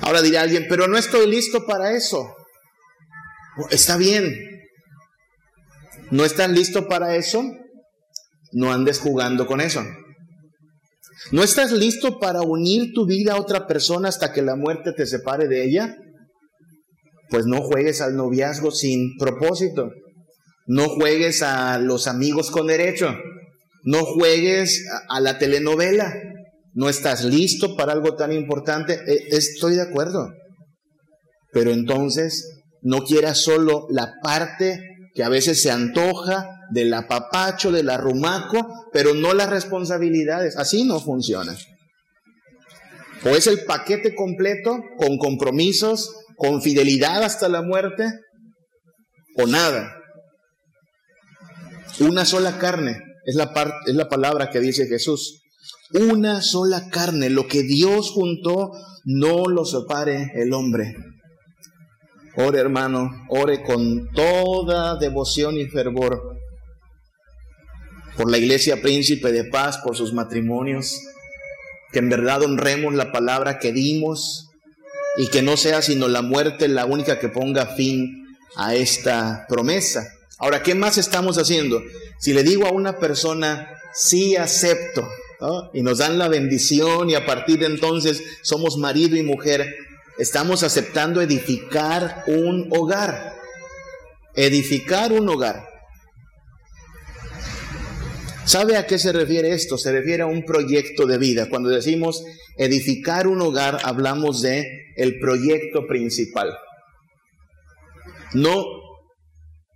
Ahora 0.00 0.22
dirá 0.22 0.42
alguien, 0.42 0.66
pero 0.68 0.88
no 0.88 0.96
estoy 0.96 1.28
listo 1.30 1.66
para 1.66 1.92
eso. 1.92 2.34
Está 3.70 3.96
bien. 3.96 4.34
¿No 6.10 6.24
estás 6.24 6.50
listo 6.50 6.88
para 6.88 7.16
eso? 7.16 7.44
No 8.52 8.72
andes 8.72 8.98
jugando 8.98 9.46
con 9.46 9.60
eso. 9.60 9.84
¿No 11.32 11.44
estás 11.44 11.72
listo 11.72 12.18
para 12.18 12.42
unir 12.42 12.92
tu 12.92 13.06
vida 13.06 13.34
a 13.34 13.40
otra 13.40 13.66
persona 13.66 14.08
hasta 14.08 14.32
que 14.32 14.42
la 14.42 14.56
muerte 14.56 14.92
te 14.92 15.06
separe 15.06 15.46
de 15.46 15.64
ella? 15.64 15.96
Pues 17.28 17.46
no 17.46 17.62
juegues 17.62 18.00
al 18.00 18.16
noviazgo 18.16 18.72
sin 18.72 19.16
propósito. 19.16 19.92
No 20.66 20.88
juegues 20.88 21.42
a 21.42 21.78
los 21.78 22.08
amigos 22.08 22.50
con 22.50 22.66
derecho. 22.66 23.14
No 23.84 24.04
juegues 24.04 24.84
a 25.08 25.20
la 25.20 25.38
telenovela. 25.38 26.12
¿No 26.72 26.88
estás 26.88 27.24
listo 27.24 27.76
para 27.76 27.92
algo 27.92 28.16
tan 28.16 28.32
importante? 28.32 29.00
E, 29.06 29.36
estoy 29.36 29.74
de 29.74 29.82
acuerdo. 29.82 30.32
Pero 31.52 31.70
entonces 31.70 32.62
no 32.82 33.04
quieras 33.04 33.42
solo 33.42 33.86
la 33.90 34.14
parte 34.22 34.80
que 35.14 35.22
a 35.22 35.28
veces 35.28 35.62
se 35.62 35.70
antoja 35.70 36.48
del 36.70 36.92
apapacho, 36.94 37.72
del 37.72 37.90
arrumaco, 37.90 38.88
pero 38.92 39.14
no 39.14 39.34
las 39.34 39.50
responsabilidades. 39.50 40.56
Así 40.56 40.84
no 40.84 41.00
funciona. 41.00 41.56
O 43.24 43.30
es 43.30 43.46
el 43.46 43.64
paquete 43.64 44.14
completo 44.14 44.78
con 44.96 45.18
compromisos, 45.18 46.14
con 46.36 46.62
fidelidad 46.62 47.22
hasta 47.22 47.48
la 47.48 47.62
muerte, 47.62 48.10
o 49.36 49.46
nada. 49.46 49.96
Una 52.00 52.24
sola 52.24 52.58
carne 52.58 52.98
es 53.26 53.34
la, 53.34 53.52
es 53.86 53.94
la 53.94 54.08
palabra 54.08 54.48
que 54.50 54.60
dice 54.60 54.86
Jesús. 54.86 55.42
Una 55.92 56.40
sola 56.40 56.88
carne, 56.88 57.28
lo 57.30 57.46
que 57.46 57.62
Dios 57.62 58.10
juntó, 58.12 58.70
no 59.04 59.46
lo 59.46 59.64
separe 59.64 60.30
el 60.34 60.52
hombre. 60.54 60.94
Ore 62.36 62.60
hermano, 62.60 63.10
ore 63.28 63.62
con 63.62 64.08
toda 64.14 64.96
devoción 64.96 65.58
y 65.58 65.66
fervor 65.66 66.39
por 68.20 68.30
la 68.30 68.36
iglesia 68.36 68.82
príncipe 68.82 69.32
de 69.32 69.44
paz, 69.44 69.78
por 69.78 69.96
sus 69.96 70.12
matrimonios, 70.12 71.00
que 71.90 72.00
en 72.00 72.10
verdad 72.10 72.42
honremos 72.42 72.92
la 72.92 73.12
palabra 73.12 73.58
que 73.58 73.72
dimos 73.72 74.50
y 75.16 75.28
que 75.28 75.40
no 75.40 75.56
sea 75.56 75.80
sino 75.80 76.06
la 76.06 76.20
muerte 76.20 76.68
la 76.68 76.84
única 76.84 77.18
que 77.18 77.30
ponga 77.30 77.64
fin 77.76 78.26
a 78.56 78.74
esta 78.74 79.46
promesa. 79.48 80.06
Ahora, 80.36 80.62
¿qué 80.62 80.74
más 80.74 80.98
estamos 80.98 81.38
haciendo? 81.38 81.80
Si 82.18 82.34
le 82.34 82.42
digo 82.42 82.66
a 82.66 82.72
una 82.72 82.98
persona, 82.98 83.70
sí 83.94 84.36
acepto, 84.36 85.08
y 85.72 85.80
nos 85.80 85.96
dan 85.96 86.18
la 86.18 86.28
bendición 86.28 87.08
y 87.08 87.14
a 87.14 87.24
partir 87.24 87.60
de 87.60 87.66
entonces 87.68 88.22
somos 88.42 88.76
marido 88.76 89.16
y 89.16 89.22
mujer, 89.22 89.74
estamos 90.18 90.62
aceptando 90.62 91.22
edificar 91.22 92.24
un 92.26 92.68
hogar. 92.70 93.32
Edificar 94.34 95.10
un 95.10 95.26
hogar. 95.30 95.69
¿Sabe 98.50 98.76
a 98.76 98.84
qué 98.84 98.98
se 98.98 99.12
refiere 99.12 99.52
esto? 99.52 99.78
Se 99.78 99.92
refiere 99.92 100.24
a 100.24 100.26
un 100.26 100.44
proyecto 100.44 101.06
de 101.06 101.18
vida. 101.18 101.48
Cuando 101.48 101.68
decimos 101.68 102.24
edificar 102.58 103.28
un 103.28 103.40
hogar, 103.42 103.78
hablamos 103.84 104.42
de 104.42 104.66
el 104.96 105.20
proyecto 105.20 105.86
principal. 105.86 106.58
No, 108.32 108.64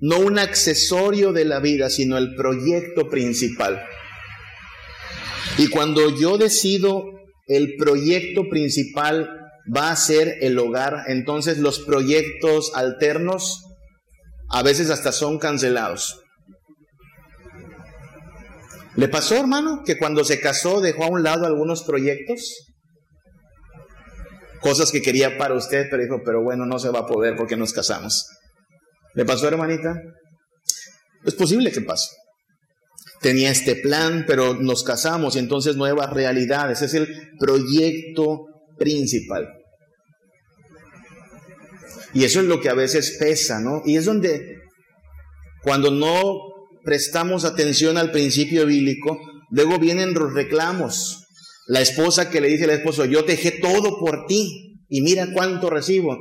no 0.00 0.18
un 0.18 0.40
accesorio 0.40 1.32
de 1.32 1.44
la 1.44 1.60
vida, 1.60 1.88
sino 1.88 2.18
el 2.18 2.34
proyecto 2.34 3.08
principal. 3.08 3.80
Y 5.56 5.68
cuando 5.68 6.10
yo 6.18 6.36
decido 6.36 7.04
el 7.46 7.76
proyecto 7.76 8.48
principal 8.50 9.30
va 9.72 9.92
a 9.92 9.96
ser 9.96 10.38
el 10.40 10.58
hogar, 10.58 11.04
entonces 11.06 11.58
los 11.58 11.78
proyectos 11.78 12.72
alternos 12.74 13.62
a 14.50 14.64
veces 14.64 14.90
hasta 14.90 15.12
son 15.12 15.38
cancelados. 15.38 16.23
¿Le 18.96 19.08
pasó, 19.08 19.36
hermano, 19.36 19.82
que 19.84 19.98
cuando 19.98 20.22
se 20.24 20.40
casó 20.40 20.80
dejó 20.80 21.04
a 21.04 21.08
un 21.08 21.22
lado 21.22 21.46
algunos 21.46 21.82
proyectos? 21.82 22.72
Cosas 24.60 24.92
que 24.92 25.02
quería 25.02 25.36
para 25.36 25.54
usted, 25.54 25.86
pero 25.90 26.02
dijo, 26.02 26.22
pero 26.24 26.42
bueno, 26.42 26.64
no 26.64 26.78
se 26.78 26.90
va 26.90 27.00
a 27.00 27.06
poder 27.06 27.36
porque 27.36 27.56
nos 27.56 27.72
casamos. 27.72 28.28
¿Le 29.14 29.24
pasó, 29.24 29.48
hermanita? 29.48 29.94
Es 31.24 31.34
posible 31.34 31.72
que 31.72 31.80
pase. 31.80 32.08
Tenía 33.20 33.50
este 33.50 33.76
plan, 33.76 34.24
pero 34.26 34.54
nos 34.54 34.84
casamos 34.84 35.36
y 35.36 35.40
entonces 35.40 35.76
nuevas 35.76 36.10
realidades. 36.10 36.82
Es 36.82 36.94
el 36.94 37.08
proyecto 37.38 38.46
principal. 38.78 39.48
Y 42.12 42.24
eso 42.24 42.40
es 42.40 42.46
lo 42.46 42.60
que 42.60 42.68
a 42.68 42.74
veces 42.74 43.16
pesa, 43.18 43.60
¿no? 43.60 43.82
Y 43.84 43.96
es 43.96 44.04
donde, 44.04 44.58
cuando 45.62 45.90
no 45.90 46.53
prestamos 46.84 47.44
atención 47.44 47.96
al 47.96 48.10
principio 48.10 48.66
bíblico, 48.66 49.18
luego 49.50 49.78
vienen 49.78 50.14
los 50.14 50.32
reclamos. 50.32 51.24
La 51.66 51.80
esposa 51.80 52.30
que 52.30 52.40
le 52.40 52.48
dice 52.48 52.64
al 52.64 52.70
esposo, 52.70 53.04
yo 53.04 53.22
dejé 53.22 53.50
todo 53.50 53.98
por 53.98 54.26
ti 54.26 54.80
y 54.88 55.00
mira 55.00 55.32
cuánto 55.32 55.70
recibo. 55.70 56.18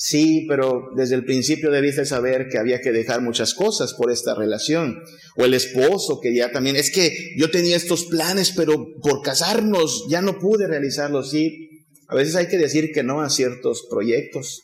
Sí, 0.00 0.46
pero 0.48 0.90
desde 0.94 1.16
el 1.16 1.24
principio 1.24 1.72
debiste 1.72 2.04
saber 2.04 2.46
que 2.48 2.58
había 2.58 2.80
que 2.80 2.92
dejar 2.92 3.20
muchas 3.20 3.52
cosas 3.52 3.94
por 3.94 4.12
esta 4.12 4.32
relación. 4.34 4.96
O 5.36 5.44
el 5.44 5.54
esposo 5.54 6.20
que 6.20 6.32
ya 6.32 6.52
también, 6.52 6.76
es 6.76 6.92
que 6.92 7.34
yo 7.36 7.50
tenía 7.50 7.76
estos 7.76 8.04
planes, 8.04 8.52
pero 8.54 8.86
por 9.02 9.22
casarnos 9.22 10.06
ya 10.08 10.22
no 10.22 10.38
pude 10.38 10.68
realizarlos. 10.68 11.30
Sí, 11.30 11.68
a 12.06 12.14
veces 12.14 12.36
hay 12.36 12.46
que 12.46 12.58
decir 12.58 12.92
que 12.92 13.02
no 13.02 13.22
a 13.22 13.28
ciertos 13.28 13.88
proyectos. 13.90 14.60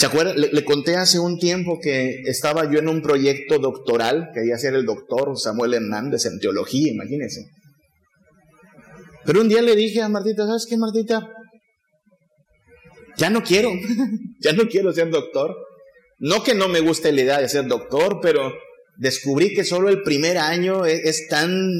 ¿Se? 0.00 0.08
Le, 0.34 0.64
conté 0.64 0.96
hace 0.96 1.18
un 1.18 1.38
tiempo 1.38 1.78
que 1.78 2.22
estaba 2.24 2.64
yo 2.72 2.78
en 2.78 2.88
un 2.88 3.02
proyecto 3.02 3.58
doctoral, 3.58 4.30
quería 4.32 4.56
ser 4.56 4.74
el 4.74 4.86
doctor 4.86 5.38
Samuel 5.38 5.74
Hernández 5.74 6.24
en 6.24 6.38
teología, 6.38 6.90
imagínense. 6.90 7.50
Pero 9.26 9.42
un 9.42 9.50
día 9.50 9.60
le 9.60 9.76
dije 9.76 10.00
a 10.00 10.08
Martita, 10.08 10.46
¿sabes 10.46 10.66
qué, 10.66 10.78
Martita? 10.78 11.28
Ya 13.18 13.28
no 13.28 13.42
quiero, 13.42 13.72
ya 14.40 14.54
no 14.54 14.68
quiero 14.68 14.90
ser 14.94 15.10
doctor. 15.10 15.54
No 16.18 16.42
que 16.42 16.54
no 16.54 16.68
me 16.68 16.80
guste 16.80 17.12
la 17.12 17.20
idea 17.20 17.38
de 17.38 17.50
ser 17.50 17.66
doctor, 17.66 18.20
pero 18.22 18.54
descubrí 18.96 19.52
que 19.52 19.64
solo 19.64 19.90
el 19.90 20.00
primer 20.00 20.38
año 20.38 20.86
es, 20.86 21.00
es 21.04 21.28
tan 21.28 21.70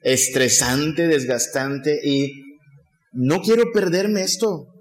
estresante, 0.00 1.08
desgastante 1.08 2.00
y 2.02 2.42
no 3.12 3.42
quiero 3.42 3.70
perderme 3.70 4.22
esto 4.22 4.73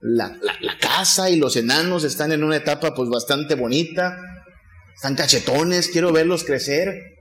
la, 0.00 0.38
casa 0.80 1.30
y 1.30 1.36
los 1.36 1.56
enanos 1.56 2.04
están 2.04 2.32
en 2.32 2.42
una 2.42 2.56
etapa 2.56 2.94
pues 2.94 3.08
bastante 3.08 3.54
bonita, 3.54 4.18
están 4.94 5.14
cachetones, 5.14 5.88
quiero 5.88 6.12
verlos 6.12 6.44
crecer. 6.44 7.16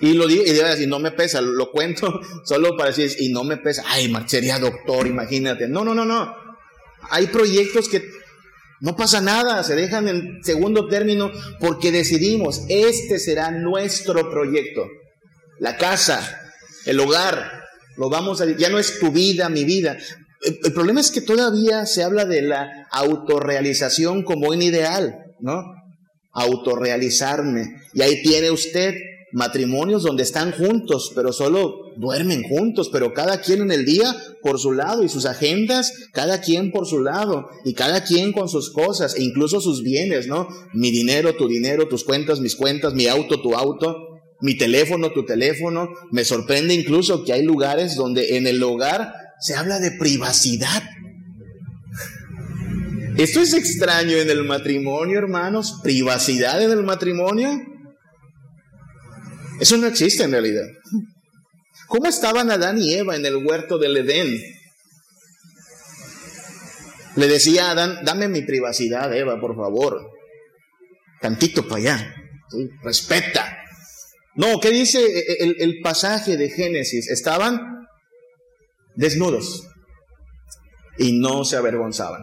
Y 0.00 0.12
lo 0.14 0.28
digo, 0.28 0.44
y 0.44 0.52
decir, 0.52 0.88
no 0.88 1.00
me 1.00 1.10
pesa, 1.10 1.40
lo, 1.40 1.70
cuento 1.72 2.20
solo 2.44 2.76
para 2.76 2.90
decir, 2.90 3.16
y 3.18 3.30
no 3.30 3.44
me 3.44 3.56
pesa, 3.56 3.82
ay, 3.86 4.12
sería 4.26 4.58
doctor, 4.58 5.06
imagínate. 5.06 5.68
No, 5.68 5.84
no, 5.84 5.94
no, 5.94 6.04
no. 6.04 6.34
Hay 7.10 7.26
proyectos 7.28 7.88
que 7.88 8.08
no 8.80 8.94
pasa 8.94 9.20
nada, 9.20 9.64
se 9.64 9.74
dejan 9.74 10.06
en 10.08 10.44
segundo 10.44 10.86
término 10.86 11.32
porque 11.58 11.90
decidimos, 11.90 12.62
este 12.68 13.18
será 13.18 13.50
nuestro 13.50 14.30
proyecto. 14.30 14.86
La 15.58 15.76
casa, 15.76 16.52
el 16.84 17.00
hogar, 17.00 17.64
lo 17.96 18.08
vamos 18.08 18.40
a, 18.40 18.46
ya 18.56 18.68
no 18.68 18.78
es 18.78 19.00
tu 19.00 19.10
vida, 19.10 19.48
mi 19.48 19.64
vida. 19.64 19.98
El, 20.40 20.72
problema 20.72 21.00
es 21.00 21.10
que 21.10 21.20
todavía 21.20 21.84
se 21.86 22.04
habla 22.04 22.24
de 22.24 22.42
la 22.42 22.86
autorrealización 22.92 24.22
como 24.22 24.48
un 24.48 24.62
ideal, 24.62 25.34
¿no? 25.40 25.62
Autorrealizarme. 26.32 27.80
Y 27.92 28.02
ahí 28.02 28.22
tiene 28.22 28.50
usted 28.50 28.94
matrimonios 29.32 30.04
donde 30.04 30.22
están 30.22 30.52
juntos, 30.52 31.12
pero 31.14 31.32
solo 31.32 31.92
duermen 31.96 32.42
juntos, 32.44 32.88
pero 32.90 33.12
cada 33.12 33.40
quien 33.40 33.62
en 33.62 33.72
el 33.72 33.84
día 33.84 34.14
por 34.42 34.58
su 34.58 34.72
lado 34.72 35.02
y 35.02 35.08
sus 35.08 35.26
agendas, 35.26 35.92
cada 36.12 36.40
quien 36.40 36.70
por 36.70 36.86
su 36.86 37.00
lado 37.00 37.48
y 37.64 37.74
cada 37.74 38.04
quien 38.04 38.32
con 38.32 38.48
sus 38.48 38.72
cosas 38.72 39.16
e 39.16 39.22
incluso 39.22 39.60
sus 39.60 39.82
bienes, 39.82 40.28
¿no? 40.28 40.48
Mi 40.72 40.90
dinero, 40.90 41.34
tu 41.34 41.48
dinero, 41.48 41.88
tus 41.88 42.04
cuentas, 42.04 42.40
mis 42.40 42.56
cuentas, 42.56 42.94
mi 42.94 43.06
auto, 43.06 43.42
tu 43.42 43.54
auto, 43.54 43.96
mi 44.40 44.56
teléfono, 44.56 45.10
tu 45.12 45.24
teléfono. 45.24 45.88
Me 46.10 46.24
sorprende 46.24 46.74
incluso 46.74 47.24
que 47.24 47.32
hay 47.32 47.42
lugares 47.42 47.96
donde 47.96 48.36
en 48.36 48.46
el 48.46 48.62
hogar 48.62 49.12
se 49.40 49.54
habla 49.54 49.78
de 49.78 49.92
privacidad. 49.92 50.82
Esto 53.16 53.40
es 53.40 53.52
extraño 53.52 54.16
en 54.16 54.30
el 54.30 54.44
matrimonio, 54.44 55.18
hermanos. 55.18 55.80
Privacidad 55.82 56.62
en 56.62 56.70
el 56.70 56.84
matrimonio. 56.84 57.60
Eso 59.60 59.76
no 59.76 59.86
existe 59.88 60.22
en 60.22 60.32
realidad. 60.32 60.66
¿Cómo 61.88 62.06
estaban 62.06 62.50
Adán 62.50 62.78
y 62.78 62.94
Eva 62.94 63.16
en 63.16 63.26
el 63.26 63.44
huerto 63.44 63.78
del 63.78 63.96
Edén? 63.96 64.40
Le 67.16 67.26
decía 67.26 67.72
Adán, 67.72 68.04
dame 68.04 68.28
mi 68.28 68.42
privacidad, 68.42 69.12
Eva, 69.16 69.40
por 69.40 69.56
favor. 69.56 70.12
Tantito 71.20 71.66
para 71.66 71.80
allá. 71.80 72.14
Respeta. 72.84 73.58
No, 74.36 74.60
¿qué 74.60 74.70
dice 74.70 75.00
el 75.58 75.80
pasaje 75.82 76.36
de 76.36 76.50
Génesis? 76.50 77.10
Estaban 77.10 77.77
desnudos 78.98 79.64
y 80.98 81.12
no 81.12 81.44
se 81.44 81.56
avergonzaban. 81.56 82.20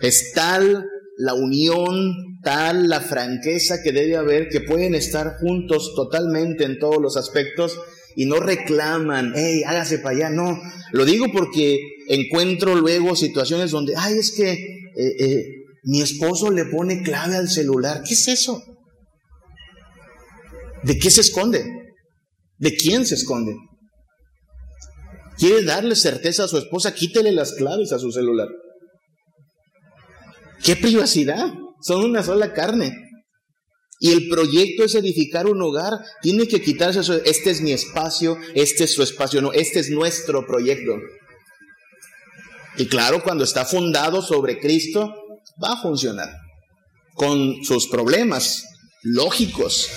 Es 0.00 0.32
tal 0.32 0.86
la 1.18 1.34
unión, 1.34 2.14
tal 2.42 2.88
la 2.88 3.00
franqueza 3.00 3.82
que 3.82 3.92
debe 3.92 4.16
haber, 4.16 4.48
que 4.48 4.60
pueden 4.60 4.94
estar 4.94 5.38
juntos 5.40 5.92
totalmente 5.94 6.64
en 6.64 6.78
todos 6.78 7.02
los 7.02 7.16
aspectos 7.16 7.78
y 8.16 8.26
no 8.26 8.36
reclaman, 8.36 9.32
hey, 9.34 9.62
hágase 9.66 9.98
para 9.98 10.16
allá. 10.16 10.30
No, 10.30 10.58
lo 10.92 11.04
digo 11.04 11.26
porque 11.32 11.80
encuentro 12.08 12.76
luego 12.76 13.16
situaciones 13.16 13.72
donde, 13.72 13.94
ay, 13.96 14.18
es 14.18 14.32
que 14.32 14.52
eh, 14.52 15.16
eh, 15.18 15.44
mi 15.82 16.00
esposo 16.00 16.50
le 16.50 16.64
pone 16.66 17.02
clave 17.02 17.36
al 17.36 17.48
celular. 17.48 18.02
¿Qué 18.06 18.14
es 18.14 18.28
eso? 18.28 18.62
¿De 20.84 20.96
qué 20.96 21.10
se 21.10 21.20
esconde? 21.20 21.64
¿De 22.56 22.76
quién 22.76 23.04
se 23.04 23.16
esconde? 23.16 23.54
Quiere 25.40 25.64
darle 25.64 25.96
certeza 25.96 26.44
a 26.44 26.48
su 26.48 26.58
esposa, 26.58 26.94
quítele 26.94 27.32
las 27.32 27.54
claves 27.54 27.92
a 27.92 27.98
su 27.98 28.12
celular. 28.12 28.48
¿Qué 30.62 30.76
privacidad? 30.76 31.52
Son 31.80 32.04
una 32.04 32.22
sola 32.22 32.52
carne. 32.52 32.94
Y 33.98 34.12
el 34.12 34.28
proyecto 34.28 34.84
es 34.84 34.94
edificar 34.94 35.46
un 35.46 35.62
hogar. 35.62 35.94
Tiene 36.20 36.46
que 36.46 36.60
quitarse 36.60 37.00
eso. 37.00 37.14
Este 37.24 37.50
es 37.50 37.62
mi 37.62 37.72
espacio, 37.72 38.38
este 38.54 38.84
es 38.84 38.94
su 38.94 39.02
espacio. 39.02 39.40
No, 39.40 39.52
este 39.52 39.80
es 39.80 39.90
nuestro 39.90 40.46
proyecto. 40.46 40.96
Y 42.76 42.86
claro, 42.86 43.22
cuando 43.22 43.44
está 43.44 43.64
fundado 43.64 44.22
sobre 44.22 44.58
Cristo, 44.58 45.14
va 45.62 45.72
a 45.72 45.82
funcionar. 45.82 46.30
Con 47.14 47.64
sus 47.64 47.88
problemas 47.88 48.64
lógicos, 49.02 49.88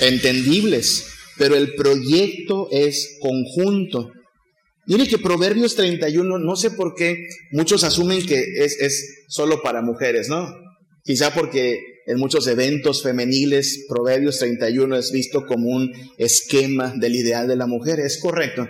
entendibles. 0.00 1.06
Pero 1.38 1.56
el 1.56 1.74
proyecto 1.74 2.68
es 2.70 3.18
conjunto. 3.20 4.12
Mire 4.86 5.08
que 5.08 5.18
Proverbios 5.18 5.76
31, 5.76 6.38
no 6.38 6.56
sé 6.56 6.70
por 6.70 6.94
qué 6.94 7.26
muchos 7.52 7.84
asumen 7.84 8.26
que 8.26 8.42
es, 8.56 8.78
es 8.80 9.24
solo 9.28 9.62
para 9.62 9.80
mujeres, 9.80 10.28
¿no? 10.28 10.54
Quizá 11.02 11.32
porque 11.32 11.80
en 12.06 12.18
muchos 12.18 12.46
eventos 12.46 13.02
femeniles 13.02 13.86
Proverbios 13.88 14.38
31 14.38 14.96
es 14.96 15.10
visto 15.10 15.46
como 15.46 15.70
un 15.70 15.90
esquema 16.18 16.92
del 16.96 17.16
ideal 17.16 17.48
de 17.48 17.56
la 17.56 17.66
mujer, 17.66 18.00
es 18.00 18.20
correcto. 18.20 18.66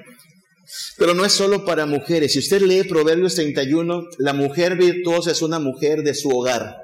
Pero 0.99 1.15
no 1.15 1.25
es 1.25 1.33
solo 1.33 1.65
para 1.65 1.87
mujeres. 1.87 2.33
Si 2.33 2.39
usted 2.39 2.63
lee 2.63 2.85
Proverbios 2.85 3.35
31, 3.35 4.05
la 4.19 4.33
mujer 4.33 4.77
virtuosa 4.77 5.33
es 5.33 5.43
una 5.43 5.59
mujer 5.59 6.03
de 6.03 6.15
su 6.15 6.31
hogar. 6.31 6.77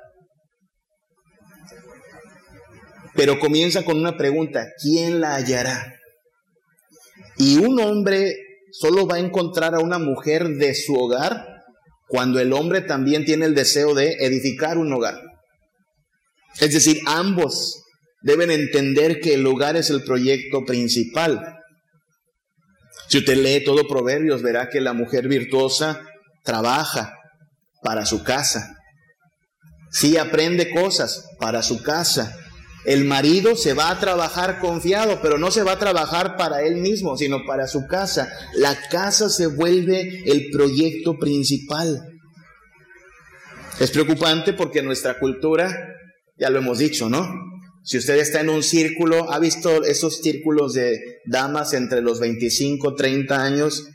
Pero 3.15 3.39
comienza 3.39 3.85
con 3.85 3.99
una 3.99 4.17
pregunta, 4.17 4.69
¿quién 4.81 5.21
la 5.21 5.35
hallará? 5.35 5.95
Y 7.39 7.59
un 7.59 7.81
hombre 7.81 8.35
solo 8.73 9.07
va 9.07 9.17
a 9.17 9.21
encontrar 9.21 9.75
a 9.75 9.81
una 9.81 9.99
mujer 9.99 10.49
de 10.49 10.75
su 10.75 10.95
hogar 10.95 11.47
cuando 12.09 12.41
el 12.41 12.53
hombre 12.53 12.81
también 12.81 13.25
tiene 13.25 13.47
el 13.47 13.55
deseo 13.55 13.95
de 13.95 14.15
edificar 14.21 14.79
un 14.79 14.93
hogar. 14.93 15.21
Es 16.59 16.73
decir, 16.73 16.99
ambos 17.07 17.85
deben 18.23 18.51
entender 18.51 19.21
que 19.21 19.35
el 19.35 19.47
hogar 19.47 19.77
es 19.77 19.91
el 19.91 20.03
proyecto 20.03 20.65
principal. 20.65 21.57
Si 23.09 23.19
usted 23.19 23.37
lee 23.37 23.65
todo 23.65 23.89
Proverbios, 23.89 24.43
verá 24.43 24.69
que 24.69 24.81
la 24.81 24.93
mujer 24.93 25.29
virtuosa 25.29 26.01
trabaja 26.45 27.15
para 27.83 28.05
su 28.05 28.23
casa. 28.23 28.77
Sí 29.91 30.17
aprende 30.17 30.71
cosas 30.71 31.27
para 31.39 31.63
su 31.63 31.83
casa. 31.83 32.37
El 32.85 33.05
marido 33.05 33.57
se 33.57 33.75
va 33.75 33.91
a 33.91 34.01
trabajar 34.01 34.59
confiado, 34.59 35.21
pero 35.21 35.37
no 35.39 35.51
se 35.51 35.63
va 35.63 35.73
a 35.73 35.79
trabajar 35.79 36.37
para 36.37 36.63
él 36.63 36.77
mismo, 36.77 37.17
sino 37.17 37.45
para 37.47 37.67
su 37.67 37.87
casa. 37.87 38.33
La 38.55 38.77
casa 38.89 39.29
se 39.29 39.47
vuelve 39.47 40.23
el 40.25 40.51
proyecto 40.51 41.19
principal. 41.19 42.01
Es 43.79 43.91
preocupante 43.91 44.55
porque 44.55 44.83
nuestra 44.83 45.19
cultura, 45.19 45.95
ya 46.39 46.49
lo 46.51 46.59
hemos 46.59 46.79
dicho, 46.79 47.09
¿no? 47.09 47.29
Si 47.83 47.99
usted 47.99 48.19
está 48.19 48.41
en 48.41 48.51
un 48.51 48.63
círculo, 48.63 49.33
ha 49.33 49.39
visto 49.39 49.85
esos 49.85 50.19
círculos 50.19 50.75
de 50.75 51.01
damas 51.27 51.73
entre 51.73 52.03
los 52.03 52.21
25, 52.21 52.95
30 52.95 53.43
años 53.43 53.89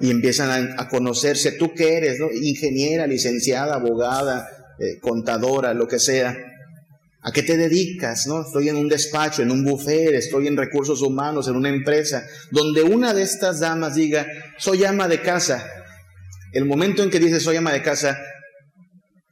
y 0.00 0.10
empiezan 0.10 0.74
a, 0.76 0.88
conocerse. 0.88 1.52
¿Tú 1.52 1.72
qué 1.74 1.98
eres? 1.98 2.18
No? 2.18 2.28
Ingeniera, 2.32 3.06
licenciada, 3.06 3.76
abogada, 3.76 4.48
eh, 4.80 4.98
contadora, 5.00 5.74
lo 5.74 5.86
que 5.86 6.00
sea. 6.00 6.36
¿A 7.24 7.30
qué 7.30 7.44
te 7.44 7.56
dedicas? 7.56 8.26
¿No? 8.26 8.42
Estoy 8.42 8.68
en 8.68 8.76
un 8.76 8.88
despacho, 8.88 9.42
en 9.42 9.52
un 9.52 9.64
buffet, 9.64 10.14
estoy 10.14 10.48
en 10.48 10.56
recursos 10.56 11.02
humanos, 11.02 11.46
en 11.46 11.54
una 11.54 11.68
empresa, 11.68 12.24
donde 12.50 12.82
una 12.82 13.14
de 13.14 13.22
estas 13.22 13.60
damas 13.60 13.94
diga, 13.94 14.26
soy 14.58 14.84
ama 14.84 15.06
de 15.06 15.22
casa. 15.22 15.64
El 16.52 16.64
momento 16.64 17.02
en 17.02 17.10
que 17.10 17.20
dice 17.20 17.38
soy 17.38 17.56
ama 17.56 17.72
de 17.72 17.82
casa, 17.82 18.18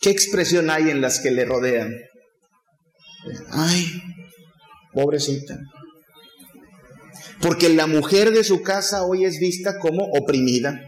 ¿qué 0.01 0.11
expresión 0.11 0.71
hay 0.71 0.89
en 0.89 1.01
las 1.01 1.19
que 1.19 1.33
le 1.33 1.45
rodean? 1.45 1.93
Ay, 3.51 3.87
pobrecita. 4.93 5.59
Porque 7.41 7.71
la 7.71 7.89
mujer 7.89 8.31
de 8.31 8.45
su 8.45 8.63
casa 8.63 9.03
hoy 9.03 9.25
es 9.25 9.41
vista 9.41 9.79
como 9.79 10.05
oprimida. 10.05 10.81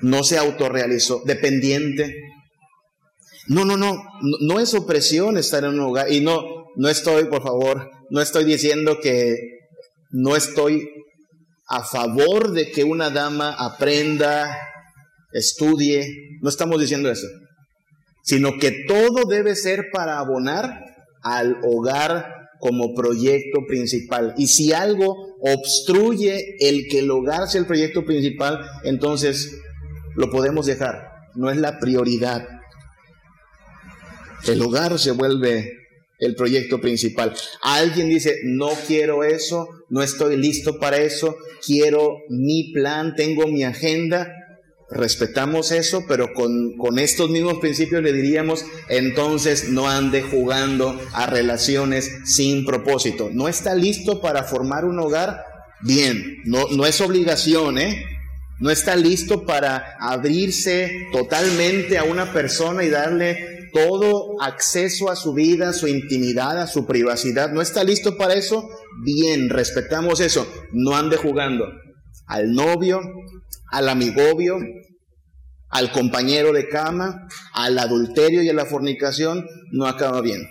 No 0.00 0.24
se 0.24 0.38
autorrealizó, 0.38 1.22
dependiente. 1.26 2.14
No, 3.48 3.64
no, 3.64 3.76
no, 3.76 4.02
no, 4.40 4.60
es 4.60 4.74
opresión 4.74 5.38
estar 5.38 5.64
en 5.64 5.70
un 5.70 5.80
hogar. 5.80 6.10
Y 6.10 6.20
no, 6.20 6.42
no 6.76 6.88
estoy, 6.88 7.24
por 7.24 7.42
favor, 7.42 7.90
no 8.10 8.20
estoy 8.20 8.44
diciendo 8.44 8.98
que 9.00 9.36
no 10.10 10.36
estoy 10.36 10.88
a 11.68 11.84
favor 11.84 12.52
de 12.52 12.70
que 12.70 12.84
una 12.84 13.10
dama 13.10 13.54
aprenda, 13.58 14.56
estudie. 15.32 16.38
No 16.42 16.48
estamos 16.48 16.80
diciendo 16.80 17.10
eso 17.10 17.26
sino 18.26 18.58
que 18.58 18.72
todo 18.88 19.24
debe 19.28 19.54
ser 19.54 19.86
para 19.92 20.18
abonar 20.18 20.80
al 21.22 21.58
hogar 21.62 22.48
como 22.58 22.92
proyecto 22.92 23.60
principal. 23.68 24.34
Y 24.36 24.48
si 24.48 24.72
algo 24.72 25.14
obstruye 25.40 26.56
el 26.58 26.88
que 26.88 26.98
el 26.98 27.10
hogar 27.10 27.48
sea 27.48 27.60
el 27.60 27.68
proyecto 27.68 28.04
principal, 28.04 28.58
entonces 28.82 29.56
lo 30.16 30.28
podemos 30.28 30.66
dejar. 30.66 31.08
No 31.36 31.50
es 31.50 31.56
la 31.56 31.78
prioridad. 31.78 32.48
El 34.48 34.62
hogar 34.62 34.98
se 34.98 35.10
vuelve 35.10 35.72
el 36.18 36.34
proyecto 36.34 36.80
principal. 36.80 37.34
Alguien 37.62 38.08
dice, 38.08 38.40
no 38.44 38.70
quiero 38.86 39.24
eso, 39.24 39.68
no 39.90 40.02
estoy 40.02 40.36
listo 40.36 40.78
para 40.78 40.98
eso, 40.98 41.36
quiero 41.64 42.18
mi 42.30 42.72
plan, 42.72 43.14
tengo 43.14 43.46
mi 43.46 43.64
agenda, 43.64 44.32
respetamos 44.90 45.72
eso, 45.72 46.04
pero 46.06 46.32
con, 46.32 46.76
estos 46.98 47.28
mismos 47.30 47.58
principios 47.58 48.02
le 48.02 48.12
diríamos, 48.12 48.64
entonces 48.88 49.68
no 49.70 49.88
ande 49.88 50.22
jugando 50.22 50.98
a 51.12 51.26
relaciones 51.26 52.10
sin 52.24 52.64
propósito. 52.64 53.30
No 53.32 53.48
está 53.48 53.74
listo 53.74 54.20
para 54.20 54.44
formar 54.44 54.84
un 54.84 54.98
hogar, 55.00 55.44
bien, 55.82 56.38
no, 56.44 56.66
no 56.70 56.86
es 56.86 57.00
obligación, 57.00 57.78
¿eh? 57.78 58.04
No 58.58 58.70
está 58.70 58.96
listo 58.96 59.44
para 59.44 59.96
abrirse 60.00 61.08
totalmente 61.12 61.98
a 61.98 62.04
una 62.04 62.32
persona 62.32 62.84
y 62.84 62.88
darle 62.88 63.55
todo 63.76 64.40
acceso 64.40 65.10
a 65.10 65.16
su 65.16 65.34
vida, 65.34 65.74
su 65.74 65.86
intimidad, 65.86 66.58
a 66.58 66.66
su 66.66 66.86
privacidad. 66.86 67.52
¿No 67.52 67.60
está 67.60 67.84
listo 67.84 68.16
para 68.16 68.32
eso? 68.32 68.66
Bien, 69.04 69.50
respetamos 69.50 70.20
eso. 70.20 70.50
No 70.72 70.96
ande 70.96 71.18
jugando 71.18 71.66
al 72.26 72.52
novio, 72.52 73.02
al 73.70 73.90
amigobio, 73.90 74.56
al 75.68 75.92
compañero 75.92 76.54
de 76.54 76.70
cama, 76.70 77.28
al 77.52 77.78
adulterio 77.78 78.42
y 78.42 78.48
a 78.48 78.54
la 78.54 78.64
fornicación, 78.64 79.46
no 79.72 79.86
acaba 79.86 80.22
bien. 80.22 80.48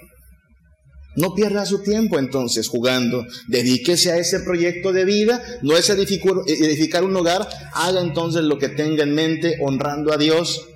No 1.16 1.34
pierda 1.34 1.66
su 1.66 1.82
tiempo 1.82 2.20
entonces 2.20 2.68
jugando, 2.68 3.26
dedíquese 3.48 4.12
a 4.12 4.18
ese 4.18 4.42
proyecto 4.42 4.94
de 4.94 5.06
vida, 5.06 5.42
no 5.64 5.76
es 5.78 5.90
edificar, 5.90 7.04
un 7.04 7.16
hogar, 7.16 7.48
haga 7.74 8.02
entonces 8.02 8.44
lo 8.44 8.60
que 8.60 8.70
tenga 8.70 9.02
en 9.04 9.16
mente 9.16 9.56
honrando 9.62 10.14
a 10.14 10.18
Dios, 10.18 10.68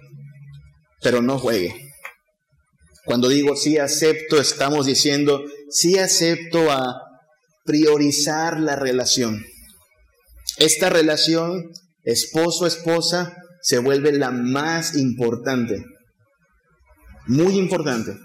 pero 1.01 1.21
no 1.21 1.37
juegue. 1.37 1.88
Cuando 3.09 3.27
digo 3.27 3.55
sí 3.55 3.79
acepto, 3.79 4.39
estamos 4.39 4.85
diciendo 4.85 5.43
sí 5.71 5.97
acepto 5.97 6.69
a 6.71 6.93
priorizar 7.65 8.59
la 8.59 8.75
relación. 8.75 9.43
Esta 10.57 10.91
relación 10.91 11.71
esposo-esposa 12.03 13.35
se 13.63 13.79
vuelve 13.79 14.11
la 14.11 14.29
más 14.29 14.95
importante. 14.95 15.83
Muy 17.25 17.57
importante. 17.57 18.15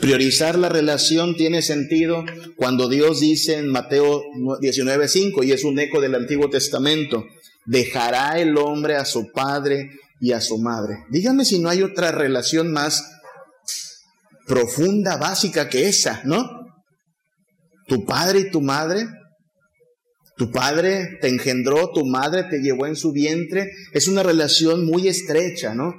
Priorizar 0.00 0.58
la 0.58 0.68
relación 0.68 1.36
tiene 1.36 1.62
sentido 1.62 2.24
cuando 2.56 2.88
Dios 2.88 3.20
dice 3.20 3.58
en 3.58 3.68
Mateo 3.68 4.24
19:5, 4.60 5.44
y 5.44 5.52
es 5.52 5.62
un 5.62 5.78
eco 5.78 6.00
del 6.00 6.16
Antiguo 6.16 6.50
Testamento, 6.50 7.24
dejará 7.64 8.40
el 8.40 8.58
hombre 8.58 8.96
a 8.96 9.04
su 9.04 9.30
padre 9.30 9.88
y 10.24 10.32
a 10.32 10.40
su 10.40 10.58
madre. 10.58 11.04
Dígame 11.10 11.44
si 11.44 11.58
no 11.58 11.68
hay 11.68 11.82
otra 11.82 12.10
relación 12.12 12.72
más 12.72 13.04
profunda, 14.46 15.16
básica 15.16 15.68
que 15.68 15.88
esa, 15.88 16.22
¿no? 16.24 16.48
Tu 17.88 18.04
padre 18.06 18.40
y 18.40 18.50
tu 18.50 18.60
madre 18.60 19.06
tu 20.36 20.50
padre 20.50 21.18
te 21.20 21.28
engendró, 21.28 21.90
tu 21.92 22.04
madre 22.06 22.44
te 22.50 22.58
llevó 22.58 22.86
en 22.86 22.96
su 22.96 23.12
vientre. 23.12 23.70
Es 23.92 24.08
una 24.08 24.22
relación 24.22 24.84
muy 24.84 25.06
estrecha, 25.06 25.74
¿no? 25.74 25.94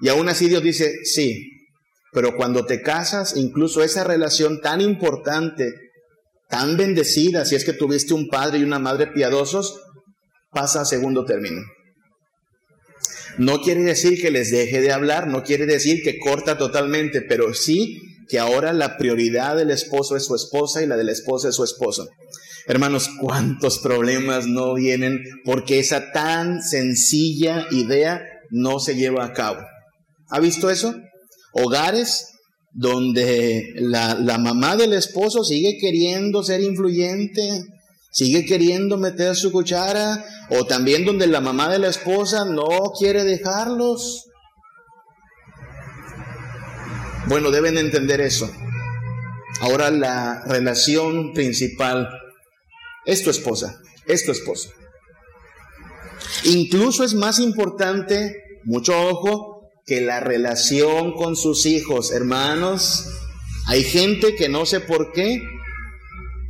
Y 0.00 0.08
aún 0.08 0.28
así 0.28 0.48
Dios 0.48 0.62
dice, 0.62 0.92
sí, 1.04 1.50
pero 2.12 2.36
cuando 2.36 2.64
te 2.64 2.82
casas, 2.82 3.36
incluso 3.36 3.82
esa 3.84 4.02
relación 4.02 4.60
tan 4.60 4.80
importante, 4.80 5.74
tan 6.48 6.76
bendecida, 6.76 7.44
si 7.44 7.54
es 7.54 7.64
que 7.64 7.72
tuviste 7.72 8.14
un 8.14 8.28
padre 8.28 8.58
y 8.58 8.64
una 8.64 8.80
madre 8.80 9.08
piadosos, 9.08 9.80
pasa 10.50 10.80
a 10.80 10.84
segundo 10.84 11.24
término. 11.24 11.62
No 13.38 13.60
quiere 13.60 13.82
decir 13.82 14.20
que 14.20 14.30
les 14.30 14.50
deje 14.50 14.80
de 14.80 14.92
hablar, 14.92 15.28
no 15.28 15.42
quiere 15.42 15.66
decir 15.66 16.02
que 16.02 16.18
corta 16.18 16.58
totalmente, 16.58 17.22
pero 17.22 17.54
sí 17.54 18.00
que 18.28 18.38
ahora 18.38 18.72
la 18.72 18.96
prioridad 18.96 19.56
del 19.56 19.70
esposo 19.70 20.16
es 20.16 20.24
su 20.24 20.34
esposa 20.34 20.82
y 20.82 20.86
la 20.86 20.96
de 20.96 21.04
la 21.04 21.12
esposa 21.12 21.48
es 21.48 21.54
su 21.54 21.64
esposo. 21.64 22.08
Hermanos, 22.66 23.08
cuántos 23.20 23.78
problemas 23.78 24.46
no 24.46 24.74
vienen 24.74 25.22
porque 25.44 25.78
esa 25.78 26.12
tan 26.12 26.62
sencilla 26.62 27.66
idea 27.70 28.22
no 28.50 28.78
se 28.78 28.94
lleva 28.94 29.24
a 29.24 29.32
cabo. 29.32 29.60
¿Ha 30.28 30.40
visto 30.40 30.68
eso? 30.68 30.94
Hogares 31.52 32.26
donde 32.72 33.72
la, 33.76 34.38
mamá 34.38 34.76
del 34.76 34.92
esposo 34.92 35.42
sigue 35.42 35.78
queriendo 35.80 36.42
ser 36.42 36.60
influyente, 36.60 37.62
sigue 38.18 38.44
queriendo 38.44 38.98
meter 38.98 39.36
su 39.36 39.52
cuchara, 39.52 40.24
o 40.50 40.66
también 40.66 41.04
donde 41.04 41.28
la 41.28 41.40
mamá 41.40 41.68
de 41.68 41.78
la 41.78 41.86
esposa 41.86 42.44
no 42.44 42.66
quiere 42.98 43.22
dejarlos. 43.22 44.24
Bueno, 47.28 47.52
deben 47.52 47.78
entender 47.78 48.20
eso. 48.20 48.50
Ahora 49.60 49.92
la 49.92 50.42
relación 50.46 51.32
principal 51.32 52.08
es 53.06 53.22
tu 53.22 53.30
esposa, 53.30 53.80
es 54.06 54.26
tu 54.26 54.32
esposo. 54.32 54.70
Incluso 56.42 57.04
es 57.04 57.14
más 57.14 57.38
importante, 57.38 58.34
mucho 58.64 59.00
ojo, 59.00 59.70
que 59.86 60.00
la 60.00 60.18
relación 60.18 61.12
con 61.12 61.36
sus 61.36 61.66
hijos, 61.66 62.10
hermanos. 62.10 63.06
Hay 63.68 63.84
gente 63.84 64.34
que 64.34 64.48
no 64.48 64.66
sé 64.66 64.80
por 64.80 65.12
qué, 65.12 65.40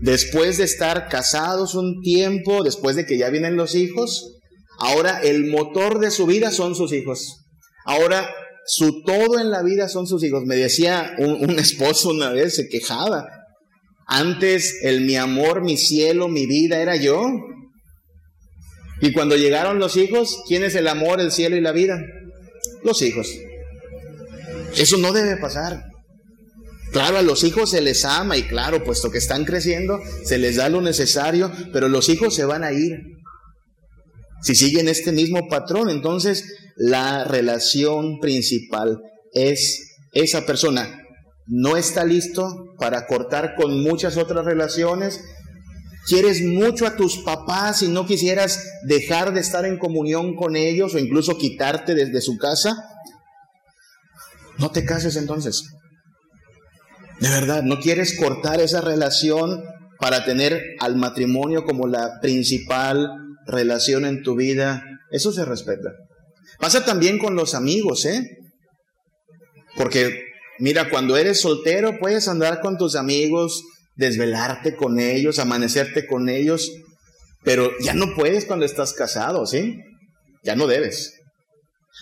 después 0.00 0.58
de 0.58 0.64
estar 0.64 1.08
casados 1.08 1.74
un 1.74 2.00
tiempo, 2.02 2.62
después 2.62 2.96
de 2.96 3.06
que 3.06 3.18
ya 3.18 3.30
vienen 3.30 3.56
los 3.56 3.74
hijos, 3.74 4.38
ahora 4.78 5.20
el 5.22 5.46
motor 5.46 5.98
de 5.98 6.10
su 6.10 6.26
vida 6.26 6.50
son 6.50 6.74
sus 6.74 6.92
hijos. 6.92 7.44
Ahora 7.84 8.28
su 8.66 9.02
todo 9.02 9.40
en 9.40 9.50
la 9.50 9.62
vida 9.62 9.88
son 9.88 10.06
sus 10.06 10.22
hijos. 10.22 10.44
Me 10.44 10.56
decía 10.56 11.14
un, 11.18 11.58
esposo 11.58 12.10
una 12.10 12.30
vez, 12.30 12.54
se 12.56 12.68
quejaba. 12.68 13.26
Antes 14.06 14.80
el 14.82 15.02
mi 15.02 15.16
amor, 15.16 15.62
mi 15.62 15.76
cielo, 15.76 16.28
mi 16.28 16.46
vida 16.46 16.80
era 16.80 16.96
yo. 16.96 17.26
Y 19.00 19.12
cuando 19.12 19.36
llegaron 19.36 19.78
los 19.78 19.96
hijos, 19.96 20.42
¿quién 20.46 20.64
es 20.64 20.74
el 20.74 20.88
amor, 20.88 21.20
el 21.20 21.30
cielo 21.30 21.56
y 21.56 21.60
la 21.60 21.72
vida? 21.72 21.98
Los 22.82 23.00
hijos. 23.02 23.28
Eso 24.76 24.98
no 24.98 25.12
debe 25.12 25.36
pasar. 25.36 25.82
Claro, 26.92 27.18
a 27.18 27.22
los 27.22 27.44
hijos 27.44 27.70
se 27.70 27.80
les 27.80 28.04
ama 28.04 28.36
y 28.36 28.44
claro, 28.44 28.82
puesto 28.82 29.10
que 29.10 29.18
están 29.18 29.44
creciendo, 29.44 30.00
se 30.24 30.38
les 30.38 30.56
da 30.56 30.68
lo 30.68 30.80
necesario, 30.80 31.52
pero 31.72 31.88
los 31.88 32.08
hijos 32.08 32.34
se 32.34 32.44
van 32.44 32.64
a 32.64 32.72
ir. 32.72 33.18
Si 34.42 34.54
siguen 34.54 34.88
este 34.88 35.12
mismo 35.12 35.48
patrón, 35.48 35.90
entonces 35.90 36.44
la 36.76 37.24
relación 37.24 38.20
principal 38.20 39.02
es 39.32 39.96
esa 40.12 40.46
persona. 40.46 41.02
No 41.46 41.76
está 41.76 42.04
listo 42.04 42.74
para 42.78 43.06
cortar 43.06 43.54
con 43.56 43.82
muchas 43.82 44.16
otras 44.16 44.44
relaciones. 44.44 45.20
Quieres 46.06 46.42
mucho 46.42 46.86
a 46.86 46.96
tus 46.96 47.18
papás 47.18 47.82
y 47.82 47.88
no 47.88 48.06
quisieras 48.06 48.64
dejar 48.84 49.34
de 49.34 49.40
estar 49.40 49.64
en 49.66 49.78
comunión 49.78 50.36
con 50.36 50.56
ellos 50.56 50.94
o 50.94 50.98
incluso 50.98 51.36
quitarte 51.36 51.94
desde 51.94 52.20
su 52.22 52.38
casa. 52.38 52.76
No 54.58 54.70
te 54.70 54.84
cases 54.84 55.16
entonces. 55.16 55.64
De 57.20 57.28
verdad, 57.28 57.62
no 57.62 57.80
quieres 57.80 58.16
cortar 58.16 58.60
esa 58.60 58.80
relación 58.80 59.64
para 59.98 60.24
tener 60.24 60.62
al 60.78 60.96
matrimonio 60.96 61.64
como 61.64 61.88
la 61.88 62.20
principal 62.20 63.10
relación 63.46 64.04
en 64.04 64.22
tu 64.22 64.36
vida. 64.36 64.84
Eso 65.10 65.32
se 65.32 65.44
respeta. 65.44 65.90
Pasa 66.60 66.84
también 66.84 67.18
con 67.18 67.34
los 67.34 67.54
amigos, 67.54 68.04
¿eh? 68.04 68.38
Porque, 69.76 70.22
mira, 70.58 70.90
cuando 70.90 71.16
eres 71.16 71.40
soltero 71.40 71.98
puedes 71.98 72.28
andar 72.28 72.60
con 72.60 72.78
tus 72.78 72.94
amigos, 72.94 73.62
desvelarte 73.96 74.76
con 74.76 75.00
ellos, 75.00 75.38
amanecerte 75.38 76.06
con 76.06 76.28
ellos, 76.28 76.70
pero 77.42 77.70
ya 77.80 77.94
no 77.94 78.14
puedes 78.14 78.44
cuando 78.44 78.64
estás 78.64 78.92
casado, 78.92 79.46
¿sí? 79.46 79.78
Ya 80.44 80.54
no 80.54 80.66
debes. 80.66 81.14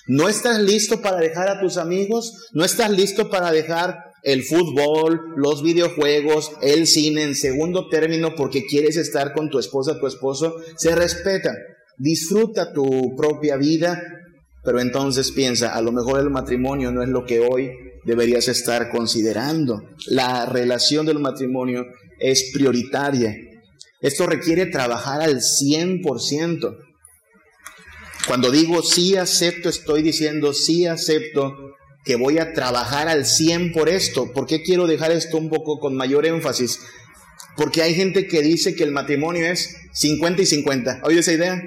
No 0.07 0.29
estás 0.29 0.61
listo 0.61 1.01
para 1.01 1.19
dejar 1.19 1.49
a 1.49 1.61
tus 1.61 1.79
amigos, 1.79 2.51
no 2.53 2.65
estás 2.65 2.91
listo 2.91 3.31
para 3.31 3.51
dejar 3.51 4.06
el 4.27 4.43
fútbol, 4.43 5.21
los 5.37 5.63
videojuegos, 5.63 6.51
el 6.61 6.89
cine 6.89 7.23
en 7.23 7.37
segundo 7.37 7.89
término 7.89 8.35
porque 8.35 8.67
quieres 8.67 8.97
estar 8.97 9.33
con 9.33 9.51
tu 9.51 9.61
esposa, 9.61 10.01
tu 10.01 10.09
esposo, 10.09 10.57
se 10.77 10.97
respeta. 10.97 11.55
Disfruta 11.97 12.73
tu 12.73 13.15
propia 13.15 13.57
vida, 13.57 14.03
pero 14.65 14.81
entonces 14.81 15.31
piensa, 15.31 15.77
a 15.77 15.81
lo 15.81 15.93
mejor 15.93 16.19
el 16.19 16.31
matrimonio 16.31 16.91
no 16.91 17.05
es 17.05 17.09
lo 17.09 17.25
que 17.25 17.39
hoy 17.39 17.71
deberías 18.05 18.49
estar 18.49 18.91
considerando. 18.91 19.81
La 20.07 20.45
relación 20.45 21.07
del 21.07 21.21
matrimonio 21.21 21.85
es 22.19 22.51
prioritaria. 22.53 23.37
Esto 24.01 24.27
requiere 24.27 24.67
trabajar 24.67 25.23
al 25.23 25.37
100%. 25.37 26.77
Cuando 28.27 28.51
digo 28.51 28.83
sí 28.83 29.15
acepto, 29.15 29.69
estoy 29.69 30.03
diciendo 30.03 30.53
sí 30.53 30.85
acepto 30.85 31.66
que 32.07 32.15
voy 32.15 32.39
a 32.39 32.53
trabajar 32.53 33.09
al 33.09 33.27
100 33.27 33.73
por 33.73 33.89
esto. 33.89 34.33
¿Por 34.33 34.47
qué 34.47 34.63
quiero 34.63 34.87
dejar 34.87 35.11
esto 35.11 35.37
un 35.37 35.51
poco 35.51 35.81
con 35.81 35.97
mayor 35.97 36.25
énfasis? 36.25 36.79
Porque 37.57 37.83
hay 37.83 37.95
gente 37.95 38.29
que 38.29 38.43
dice 38.43 38.77
que 38.77 38.85
el 38.85 38.93
matrimonio 38.93 39.45
es 39.45 39.77
50 39.95 40.43
y 40.43 40.47
50. 40.47 41.01
¿Oye 41.03 41.19
esa 41.19 41.33
idea? 41.33 41.61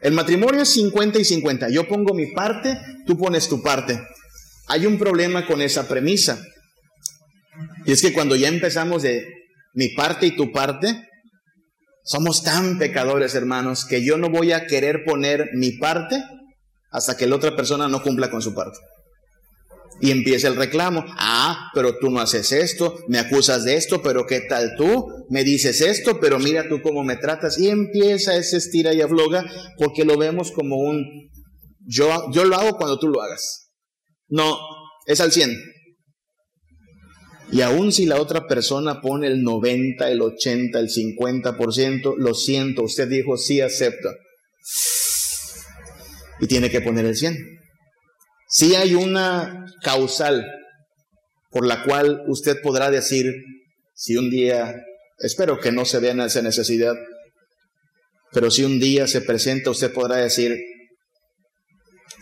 El 0.00 0.12
matrimonio 0.14 0.62
es 0.62 0.70
50 0.70 1.20
y 1.20 1.24
50. 1.24 1.68
Yo 1.68 1.86
pongo 1.86 2.14
mi 2.14 2.32
parte, 2.32 2.76
tú 3.06 3.16
pones 3.16 3.48
tu 3.48 3.62
parte. 3.62 4.00
Hay 4.66 4.86
un 4.86 4.98
problema 4.98 5.46
con 5.46 5.62
esa 5.62 5.86
premisa. 5.86 6.42
Y 7.86 7.92
es 7.92 8.02
que 8.02 8.12
cuando 8.12 8.34
ya 8.34 8.48
empezamos 8.48 9.02
de 9.02 9.24
mi 9.74 9.90
parte 9.90 10.26
y 10.26 10.34
tu 10.34 10.50
parte, 10.50 11.08
somos 12.02 12.42
tan 12.42 12.76
pecadores, 12.76 13.36
hermanos, 13.36 13.84
que 13.84 14.04
yo 14.04 14.18
no 14.18 14.30
voy 14.30 14.50
a 14.50 14.66
querer 14.66 15.04
poner 15.04 15.50
mi 15.54 15.70
parte 15.78 16.24
hasta 16.90 17.16
que 17.16 17.28
la 17.28 17.36
otra 17.36 17.54
persona 17.54 17.86
no 17.86 18.02
cumpla 18.02 18.28
con 18.28 18.42
su 18.42 18.52
parte. 18.52 18.78
Y 20.00 20.10
empieza 20.10 20.48
el 20.48 20.56
reclamo. 20.56 21.04
Ah, 21.18 21.70
pero 21.74 21.98
tú 21.98 22.10
no 22.10 22.20
haces 22.20 22.50
esto, 22.52 22.98
me 23.08 23.18
acusas 23.18 23.64
de 23.64 23.76
esto, 23.76 24.02
pero 24.02 24.26
¿qué 24.26 24.40
tal 24.40 24.72
tú? 24.76 25.06
Me 25.30 25.44
dices 25.44 25.80
esto, 25.80 26.18
pero 26.20 26.38
mira 26.38 26.68
tú 26.68 26.82
cómo 26.82 27.04
me 27.04 27.16
tratas. 27.16 27.58
Y 27.58 27.68
empieza 27.68 28.36
ese 28.36 28.56
estira 28.56 28.92
y 28.94 29.00
afloga 29.00 29.44
porque 29.78 30.04
lo 30.04 30.16
vemos 30.16 30.50
como 30.50 30.78
un 30.78 31.04
yo, 31.86 32.30
yo 32.32 32.44
lo 32.44 32.56
hago 32.56 32.76
cuando 32.76 32.98
tú 32.98 33.08
lo 33.08 33.22
hagas. 33.22 33.70
No, 34.28 34.58
es 35.06 35.20
al 35.20 35.32
100. 35.32 35.56
Y 37.52 37.60
aun 37.60 37.92
si 37.92 38.06
la 38.06 38.20
otra 38.20 38.46
persona 38.46 39.00
pone 39.02 39.26
el 39.26 39.42
90, 39.42 40.10
el 40.10 40.22
80, 40.22 40.78
el 40.78 40.88
50%, 40.88 42.14
lo 42.16 42.34
siento, 42.34 42.82
usted 42.82 43.08
dijo 43.08 43.36
sí 43.36 43.60
acepta. 43.60 44.10
Y 46.40 46.46
tiene 46.46 46.70
que 46.70 46.80
poner 46.80 47.04
el 47.04 47.16
100. 47.16 47.36
Si 48.52 48.74
hay 48.74 48.94
una 48.94 49.64
causal 49.82 50.44
por 51.50 51.66
la 51.66 51.84
cual 51.84 52.22
usted 52.28 52.60
podrá 52.60 52.90
decir, 52.90 53.32
si 53.94 54.18
un 54.18 54.28
día, 54.28 54.76
espero 55.20 55.58
que 55.58 55.72
no 55.72 55.86
se 55.86 56.00
vea 56.00 56.12
esa 56.26 56.42
necesidad, 56.42 56.94
pero 58.30 58.50
si 58.50 58.64
un 58.64 58.78
día 58.78 59.06
se 59.06 59.22
presenta, 59.22 59.70
usted 59.70 59.90
podrá 59.90 60.16
decir, 60.16 60.54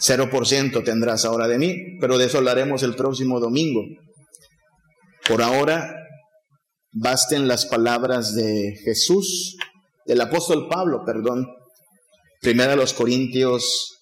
0% 0.07 0.85
tendrás 0.85 1.25
ahora 1.25 1.49
de 1.49 1.59
mí, 1.59 1.99
pero 2.01 2.17
de 2.17 2.27
eso 2.27 2.39
hablaremos 2.39 2.85
el 2.85 2.95
próximo 2.95 3.41
domingo. 3.41 3.83
Por 5.27 5.43
ahora, 5.43 5.97
basten 6.93 7.49
las 7.49 7.67
palabras 7.67 8.37
de 8.37 8.77
Jesús, 8.85 9.57
del 10.07 10.21
apóstol 10.21 10.69
Pablo, 10.69 11.03
perdón, 11.05 11.49
primera 12.41 12.75
a 12.75 12.77
los 12.77 12.95
Corintios 12.95 14.00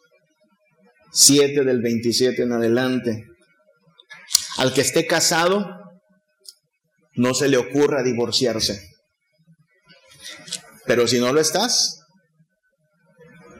7 1.12 1.64
del 1.64 1.80
27 1.80 2.42
en 2.42 2.52
adelante. 2.52 3.24
Al 4.58 4.72
que 4.72 4.80
esté 4.80 5.06
casado, 5.06 5.66
no 7.14 7.34
se 7.34 7.48
le 7.48 7.56
ocurra 7.56 8.02
divorciarse. 8.02 8.80
Pero 10.86 11.06
si 11.06 11.18
no 11.18 11.32
lo 11.32 11.40
estás, 11.40 12.00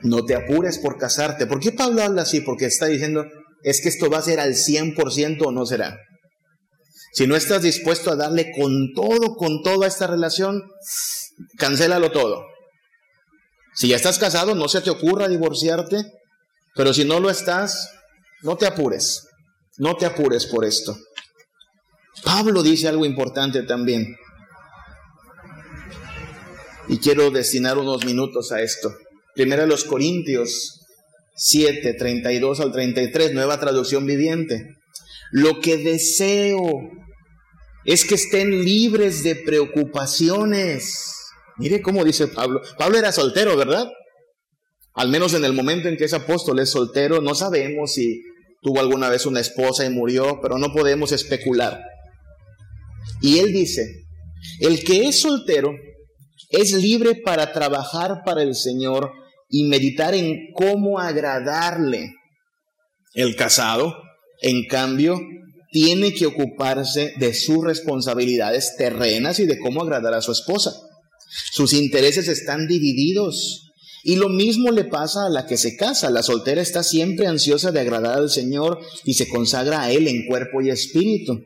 no 0.01 0.25
te 0.25 0.35
apures 0.35 0.79
por 0.79 0.97
casarte. 0.97 1.45
¿Por 1.45 1.59
qué 1.59 1.71
Pablo 1.71 2.01
habla 2.01 2.23
así? 2.23 2.41
Porque 2.41 2.65
está 2.65 2.87
diciendo, 2.87 3.25
es 3.63 3.81
que 3.81 3.89
esto 3.89 4.09
va 4.09 4.19
a 4.19 4.23
ser 4.23 4.39
al 4.39 4.53
100% 4.53 5.45
o 5.45 5.51
no 5.51 5.65
será. 5.65 5.97
Si 7.13 7.27
no 7.27 7.35
estás 7.35 7.61
dispuesto 7.61 8.11
a 8.11 8.15
darle 8.15 8.51
con 8.51 8.93
todo, 8.93 9.35
con 9.35 9.61
toda 9.63 9.87
esta 9.87 10.07
relación, 10.07 10.61
cancélalo 11.57 12.11
todo. 12.11 12.43
Si 13.73 13.87
ya 13.87 13.95
estás 13.95 14.19
casado, 14.19 14.55
no 14.55 14.67
se 14.67 14.81
te 14.81 14.89
ocurra 14.89 15.27
divorciarte 15.27 15.97
pero 16.75 16.93
si 16.93 17.05
no 17.05 17.19
lo 17.19 17.29
estás, 17.29 17.91
no 18.41 18.55
te 18.57 18.65
apures, 18.65 19.27
no 19.77 19.95
te 19.95 20.05
apures 20.05 20.45
por 20.45 20.65
esto. 20.65 20.97
Pablo 22.23 22.63
dice 22.63 22.87
algo 22.87 23.05
importante 23.05 23.63
también. 23.63 24.15
Y 26.87 26.97
quiero 26.97 27.29
destinar 27.31 27.77
unos 27.77 28.05
minutos 28.05 28.51
a 28.51 28.61
esto. 28.61 28.93
Primero 29.35 29.65
los 29.65 29.83
Corintios 29.83 30.79
7, 31.35 31.93
32 31.93 32.59
al 32.59 32.71
33, 32.71 33.33
nueva 33.33 33.59
traducción 33.59 34.05
viviente. 34.05 34.75
Lo 35.31 35.59
que 35.61 35.77
deseo 35.77 36.61
es 37.85 38.03
que 38.03 38.15
estén 38.15 38.65
libres 38.65 39.23
de 39.23 39.35
preocupaciones. 39.35 41.13
Mire 41.57 41.81
cómo 41.81 42.03
dice 42.03 42.27
Pablo. 42.27 42.61
Pablo 42.77 42.97
era 42.97 43.11
soltero, 43.11 43.55
¿verdad? 43.55 43.87
Al 44.99 45.07
menos 45.07 45.33
en 45.33 45.45
el 45.45 45.53
momento 45.53 45.87
en 45.87 45.95
que 45.95 46.03
ese 46.03 46.17
apóstol 46.17 46.59
es 46.59 46.71
soltero, 46.71 47.21
no 47.21 47.33
sabemos 47.33 47.93
si 47.93 48.21
tuvo 48.61 48.81
alguna 48.81 49.07
vez 49.07 49.25
una 49.25 49.39
esposa 49.39 49.85
y 49.85 49.89
murió, 49.89 50.41
pero 50.41 50.57
no 50.57 50.73
podemos 50.73 51.13
especular. 51.13 51.81
Y 53.21 53.39
él 53.39 53.53
dice, 53.53 54.03
el 54.59 54.83
que 54.83 55.07
es 55.07 55.21
soltero 55.21 55.71
es 56.49 56.73
libre 56.73 57.15
para 57.15 57.53
trabajar 57.53 58.23
para 58.25 58.43
el 58.43 58.55
Señor 58.55 59.13
y 59.47 59.69
meditar 59.69 60.13
en 60.13 60.51
cómo 60.53 60.99
agradarle. 60.99 62.11
El 63.13 63.37
casado, 63.37 63.95
en 64.41 64.67
cambio, 64.67 65.17
tiene 65.71 66.13
que 66.13 66.25
ocuparse 66.25 67.13
de 67.15 67.33
sus 67.33 67.63
responsabilidades 67.63 68.75
terrenas 68.77 69.39
y 69.39 69.45
de 69.45 69.59
cómo 69.59 69.81
agradar 69.81 70.13
a 70.13 70.21
su 70.21 70.33
esposa. 70.33 70.73
Sus 71.53 71.71
intereses 71.71 72.27
están 72.27 72.67
divididos. 72.67 73.68
Y 74.03 74.15
lo 74.15 74.29
mismo 74.29 74.71
le 74.71 74.85
pasa 74.85 75.25
a 75.25 75.29
la 75.29 75.45
que 75.45 75.57
se 75.57 75.75
casa. 75.75 76.09
La 76.09 76.23
soltera 76.23 76.61
está 76.61 76.83
siempre 76.83 77.27
ansiosa 77.27 77.71
de 77.71 77.81
agradar 77.81 78.17
al 78.17 78.29
Señor 78.29 78.79
y 79.03 79.15
se 79.15 79.27
consagra 79.27 79.81
a 79.81 79.91
Él 79.91 80.07
en 80.07 80.25
cuerpo 80.25 80.61
y 80.61 80.69
espíritu. 80.69 81.41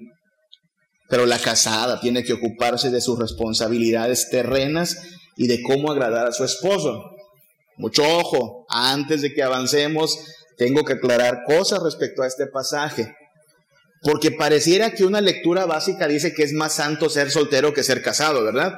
Pero 1.09 1.25
la 1.25 1.39
casada 1.39 1.99
tiene 1.99 2.23
que 2.23 2.33
ocuparse 2.33 2.89
de 2.89 3.01
sus 3.01 3.19
responsabilidades 3.19 4.29
terrenas 4.29 4.97
y 5.35 5.47
de 5.47 5.61
cómo 5.63 5.91
agradar 5.91 6.27
a 6.27 6.31
su 6.31 6.43
esposo. 6.43 7.11
Mucho 7.77 8.03
ojo, 8.03 8.65
antes 8.69 9.21
de 9.21 9.33
que 9.33 9.43
avancemos, 9.43 10.17
tengo 10.57 10.83
que 10.83 10.93
aclarar 10.93 11.43
cosas 11.45 11.81
respecto 11.81 12.21
a 12.21 12.27
este 12.27 12.45
pasaje. 12.47 13.15
Porque 14.01 14.31
pareciera 14.31 14.91
que 14.91 15.05
una 15.05 15.21
lectura 15.21 15.65
básica 15.65 16.07
dice 16.07 16.33
que 16.33 16.43
es 16.43 16.53
más 16.53 16.73
santo 16.73 17.09
ser 17.09 17.31
soltero 17.31 17.73
que 17.73 17.83
ser 17.83 18.01
casado, 18.03 18.43
¿verdad? 18.43 18.73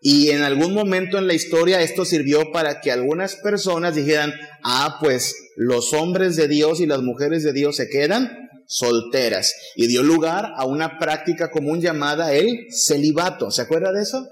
Y 0.00 0.30
en 0.30 0.42
algún 0.42 0.74
momento 0.74 1.18
en 1.18 1.26
la 1.26 1.34
historia 1.34 1.82
esto 1.82 2.04
sirvió 2.04 2.52
para 2.52 2.80
que 2.80 2.92
algunas 2.92 3.36
personas 3.36 3.94
dijeran, 3.94 4.32
ah, 4.62 4.98
pues 5.00 5.34
los 5.56 5.92
hombres 5.92 6.36
de 6.36 6.46
Dios 6.46 6.80
y 6.80 6.86
las 6.86 7.02
mujeres 7.02 7.42
de 7.42 7.52
Dios 7.52 7.76
se 7.76 7.88
quedan 7.88 8.30
solteras. 8.66 9.54
Y 9.74 9.88
dio 9.88 10.02
lugar 10.02 10.52
a 10.56 10.66
una 10.66 10.98
práctica 10.98 11.50
común 11.50 11.80
llamada 11.80 12.32
el 12.32 12.66
celibato. 12.70 13.50
¿Se 13.50 13.62
acuerda 13.62 13.92
de 13.92 14.02
eso? 14.02 14.28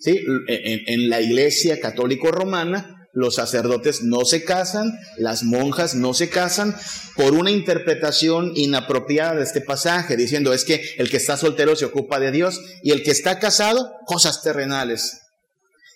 Sí, 0.00 0.20
en, 0.48 0.80
en 0.86 1.08
la 1.10 1.20
iglesia 1.20 1.80
católico 1.80 2.30
romana 2.30 2.95
los 3.16 3.36
sacerdotes 3.36 4.02
no 4.02 4.26
se 4.26 4.44
casan, 4.44 4.92
las 5.16 5.42
monjas 5.42 5.94
no 5.94 6.12
se 6.12 6.28
casan 6.28 6.76
por 7.16 7.32
una 7.32 7.50
interpretación 7.50 8.52
inapropiada 8.54 9.36
de 9.36 9.42
este 9.42 9.62
pasaje, 9.62 10.18
diciendo 10.18 10.52
es 10.52 10.66
que 10.66 10.82
el 10.98 11.08
que 11.08 11.16
está 11.16 11.38
soltero 11.38 11.74
se 11.76 11.86
ocupa 11.86 12.20
de 12.20 12.30
Dios 12.30 12.60
y 12.82 12.90
el 12.90 13.02
que 13.02 13.12
está 13.12 13.38
casado, 13.38 13.90
cosas 14.04 14.42
terrenales. 14.42 15.22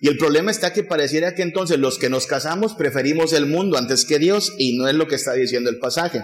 Y 0.01 0.09
el 0.09 0.17
problema 0.17 0.51
está 0.51 0.73
que 0.73 0.83
pareciera 0.83 1.35
que 1.35 1.43
entonces 1.43 1.79
los 1.79 1.99
que 1.99 2.09
nos 2.09 2.27
casamos 2.27 2.73
preferimos 2.73 3.35
el 3.35 3.45
mundo 3.45 3.77
antes 3.77 4.07
que 4.07 4.19
Dios 4.19 4.55
y 4.57 4.79
no 4.79 4.89
es 4.89 4.95
lo 4.95 5.07
que 5.07 5.17
está 5.17 5.35
diciendo 5.35 5.69
el 5.69 5.79
pasaje. 5.79 6.23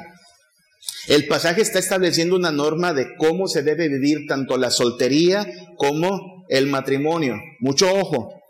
El 1.08 1.26
pasaje 1.26 1.60
está 1.60 1.78
estableciendo 1.78 2.36
una 2.36 2.52
norma 2.52 2.94
de 2.94 3.16
cómo 3.18 3.48
se 3.48 3.62
debe 3.62 3.90
vivir 3.90 4.26
tanto 4.26 4.56
la 4.56 4.70
soltería 4.70 5.46
como 5.76 6.46
el 6.48 6.68
matrimonio. 6.68 7.34
Mucho 7.60 7.92
ojo, 7.92 8.40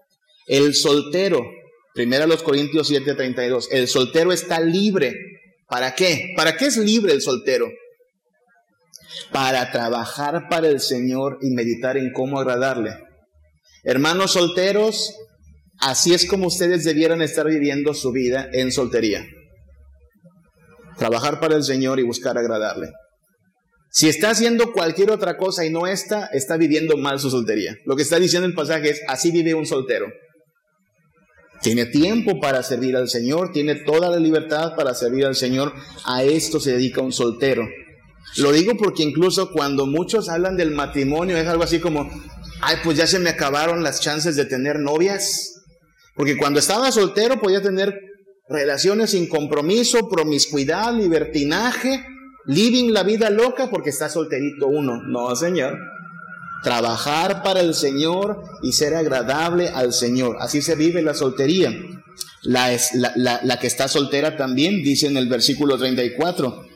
el 0.47 0.77
soltero 0.77 1.43
Primera 1.97 2.27
los 2.27 2.43
Corintios 2.43 2.91
7:32. 2.91 3.69
El 3.71 3.89
soltero 3.89 4.31
está 4.31 4.61
libre. 4.61 5.15
¿Para 5.67 5.95
qué? 5.95 6.35
¿Para 6.37 6.55
qué 6.55 6.67
es 6.67 6.77
libre 6.77 7.15
el 7.15 7.23
soltero? 7.23 7.69
Para 9.33 9.73
trabajar 9.73 10.49
para 10.51 10.69
el 10.69 10.81
Señor 10.81 11.39
y 11.41 11.51
meditar 11.53 11.97
en 11.97 12.13
cómo 12.13 12.39
agradarle. 12.39 12.99
Hermanos 13.83 14.33
solteros, 14.33 15.15
así 15.81 16.13
es 16.13 16.27
como 16.27 16.49
ustedes 16.49 16.85
debieran 16.85 17.23
estar 17.23 17.47
viviendo 17.47 17.95
su 17.95 18.13
vida 18.13 18.47
en 18.53 18.73
soltería. 18.73 19.27
Trabajar 20.99 21.41
para 21.41 21.57
el 21.57 21.65
Señor 21.65 21.99
y 21.99 22.03
buscar 22.03 22.37
agradarle. 22.37 22.91
Si 23.91 24.11
está 24.11 24.31
haciendo 24.31 24.73
cualquier 24.73 25.11
otra 25.11 25.39
cosa 25.39 25.65
y 25.65 25.71
no 25.71 25.87
está, 25.87 26.27
está 26.27 26.59
viviendo 26.59 26.99
mal 26.99 27.19
su 27.21 27.31
soltería. 27.31 27.75
Lo 27.87 27.97
que 27.97 28.03
está 28.03 28.19
diciendo 28.19 28.47
el 28.47 28.55
pasaje 28.55 28.91
es, 28.91 29.01
así 29.09 29.31
vive 29.31 29.55
un 29.55 29.65
soltero. 29.65 30.09
Tiene 31.63 31.87
tiempo 31.87 32.41
para 32.41 32.63
servir 32.63 32.97
al 32.97 33.09
Señor, 33.09 33.53
tiene 33.53 33.75
toda 33.77 34.11
la 34.11 34.19
libertad 34.19 34.75
para 34.77 34.95
servir 34.95 35.27
al 35.27 35.35
Señor. 35.35 35.73
A 36.05 36.23
esto 36.23 36.61
se 36.61 36.73
dedica 36.73 37.01
un 37.01 37.13
soltero. 37.13 37.67
Lo 38.37 38.53
digo 38.53 38.77
porque 38.77 39.03
incluso 39.03 39.51
cuando 39.53 39.87
muchos 39.87 40.29
hablan 40.29 40.57
del 40.57 40.71
matrimonio 40.73 41.37
es 41.37 41.47
algo 41.47 41.63
así 41.63 41.81
como, 41.81 42.11
ay, 42.61 42.77
pues 42.85 42.99
ya 42.99 43.07
se 43.07 43.19
me 43.19 43.31
acabaron 43.31 43.83
las 43.83 44.01
chances 44.01 44.37
de 44.37 44.45
tener 44.45 44.79
novias. 44.79 45.63
Porque 46.15 46.37
cuando 46.37 46.59
estaba 46.59 46.93
soltero 46.93 47.41
podía 47.41 47.63
tener 47.63 47.99
relaciones 48.49 49.11
sin 49.11 49.29
compromiso, 49.29 50.09
promiscuidad, 50.09 50.95
libertinaje, 50.95 52.05
living 52.47 52.93
la 52.93 53.03
vida 53.03 53.31
loca 53.31 53.71
porque 53.71 53.91
está 53.91 54.09
solterito 54.09 54.67
uno. 54.67 55.03
No, 55.03 55.35
Señor 55.35 55.77
trabajar 56.67 57.45
para 57.45 57.61
el 57.61 57.75
Señor 57.75 58.43
y 58.61 58.73
ser 58.73 58.97
agradable 58.97 59.69
al 59.69 59.93
Señor. 59.93 60.39
Así 60.41 60.63
se 60.63 60.75
vive 60.75 61.01
la 61.01 61.15
soltería. 61.15 61.73
La, 62.43 62.77
la, 63.15 63.59
que 63.61 63.69
está 63.69 63.87
soltera 63.87 64.37
también 64.37 64.83
dice 64.83 65.07
en 65.07 65.17
el 65.17 65.29
versículo 65.29 65.79
34, 65.79 66.67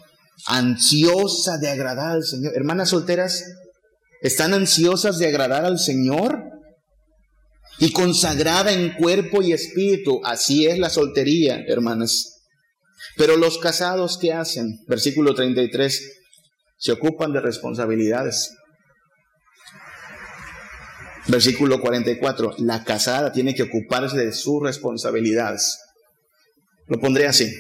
ansiosa 0.47 1.59
de 1.59 1.71
agradar 1.71 2.13
al 2.13 2.23
Señor. 2.23 2.53
Hermanas 2.55 2.91
solteras, 2.91 3.43
¿están 4.23 4.55
ansiosas 4.55 5.19
de 5.19 5.27
agradar 5.27 5.65
al 5.65 5.81
Señor? 5.81 6.39
Y 7.81 7.91
consagrada 7.91 8.71
en 8.73 8.93
cuerpo 8.93 9.43
y 9.43 9.53
espíritu. 9.53 10.21
Así 10.23 10.69
es 10.69 10.79
la 10.79 10.89
soltería, 10.89 11.65
hermanas. 11.67 12.45
Pero 13.17 13.37
los 13.37 13.59
casados, 13.59 14.19
¿qué 14.19 14.33
hacen? 14.33 14.79
Versículo 14.87 15.35
33, 15.35 16.13
se 16.79 16.93
ocupan 16.93 17.33
de 17.33 17.41
responsabilidades. 17.41 18.55
Versículo 21.29 21.81
44, 21.81 22.55
la 22.59 22.85
casada 22.85 23.33
tiene 23.33 23.55
que 23.55 23.65
ocuparse 23.65 24.17
de 24.17 24.33
sus 24.33 24.63
responsabilidades. 24.63 25.79
Lo 26.87 26.99
pondré 26.99 27.27
así. 27.27 27.55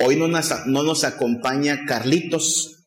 Hoy 0.00 0.16
no 0.16 0.28
nos, 0.28 0.66
no 0.66 0.82
nos 0.82 1.04
acompaña 1.04 1.84
Carlitos. 1.86 2.84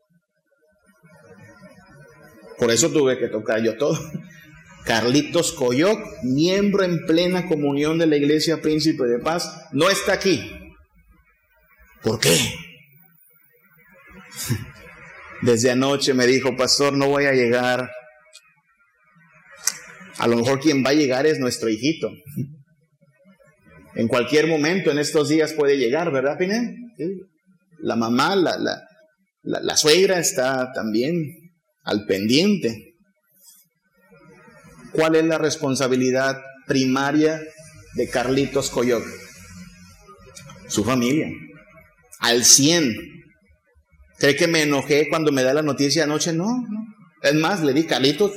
Por 2.57 2.71
eso 2.71 2.89
tuve 2.89 3.17
que 3.17 3.27
tocar 3.27 3.61
yo 3.61 3.77
todo. 3.77 3.97
Carlitos 4.85 5.51
Coyoc, 5.51 5.99
miembro 6.23 6.83
en 6.83 7.05
plena 7.05 7.45
comunión 7.45 7.97
de 7.97 8.07
la 8.07 8.15
Iglesia 8.15 8.61
Príncipe 8.61 9.03
de 9.05 9.19
Paz, 9.19 9.67
no 9.73 9.89
está 9.89 10.13
aquí. 10.13 10.49
¿Por 12.01 12.19
qué? 12.19 12.37
Desde 15.41 15.71
anoche 15.71 16.13
me 16.13 16.25
dijo, 16.25 16.55
pastor, 16.55 16.93
no 16.93 17.07
voy 17.07 17.25
a 17.25 17.33
llegar. 17.33 17.91
A 20.17 20.27
lo 20.27 20.37
mejor 20.37 20.59
quien 20.59 20.83
va 20.83 20.89
a 20.89 20.93
llegar 20.93 21.25
es 21.25 21.39
nuestro 21.39 21.69
hijito. 21.69 22.09
En 23.95 24.07
cualquier 24.07 24.47
momento 24.47 24.91
en 24.91 24.99
estos 24.99 25.29
días 25.29 25.53
puede 25.53 25.77
llegar, 25.77 26.11
¿verdad, 26.11 26.37
Pinel? 26.37 26.75
La 27.79 27.95
mamá, 27.95 28.35
la, 28.35 28.57
la, 28.57 28.83
la, 29.43 29.77
suegra 29.77 30.19
está 30.19 30.71
también 30.73 31.15
al 31.83 32.05
pendiente. 32.05 32.95
¿Cuál 34.91 35.15
es 35.15 35.25
la 35.25 35.37
responsabilidad 35.37 36.37
primaria 36.67 37.41
de 37.95 38.09
Carlitos 38.09 38.69
Coyoc? 38.69 39.03
Su 40.67 40.83
familia. 40.83 41.29
Al 42.19 42.43
100. 42.43 42.95
¿Cree 44.17 44.35
que 44.35 44.47
me 44.47 44.63
enojé 44.63 45.07
cuando 45.09 45.31
me 45.31 45.43
da 45.43 45.53
la 45.53 45.61
noticia 45.61 46.03
anoche? 46.03 46.33
No, 46.33 46.45
no. 46.45 46.95
Es 47.21 47.35
más, 47.35 47.63
le 47.63 47.73
di, 47.73 47.85
Carlitos, 47.85 48.31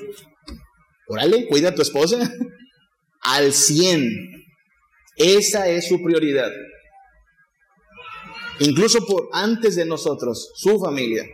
órale, 1.08 1.46
cuida 1.46 1.70
a 1.70 1.74
tu 1.74 1.82
esposa. 1.82 2.18
Al 3.22 3.52
100. 3.52 4.46
Esa 5.16 5.68
es 5.68 5.88
su 5.88 6.02
prioridad. 6.02 6.50
Incluso 8.60 9.04
por 9.06 9.28
antes 9.32 9.76
de 9.76 9.86
nosotros, 9.86 10.52
su 10.54 10.78
familia. 10.78 11.24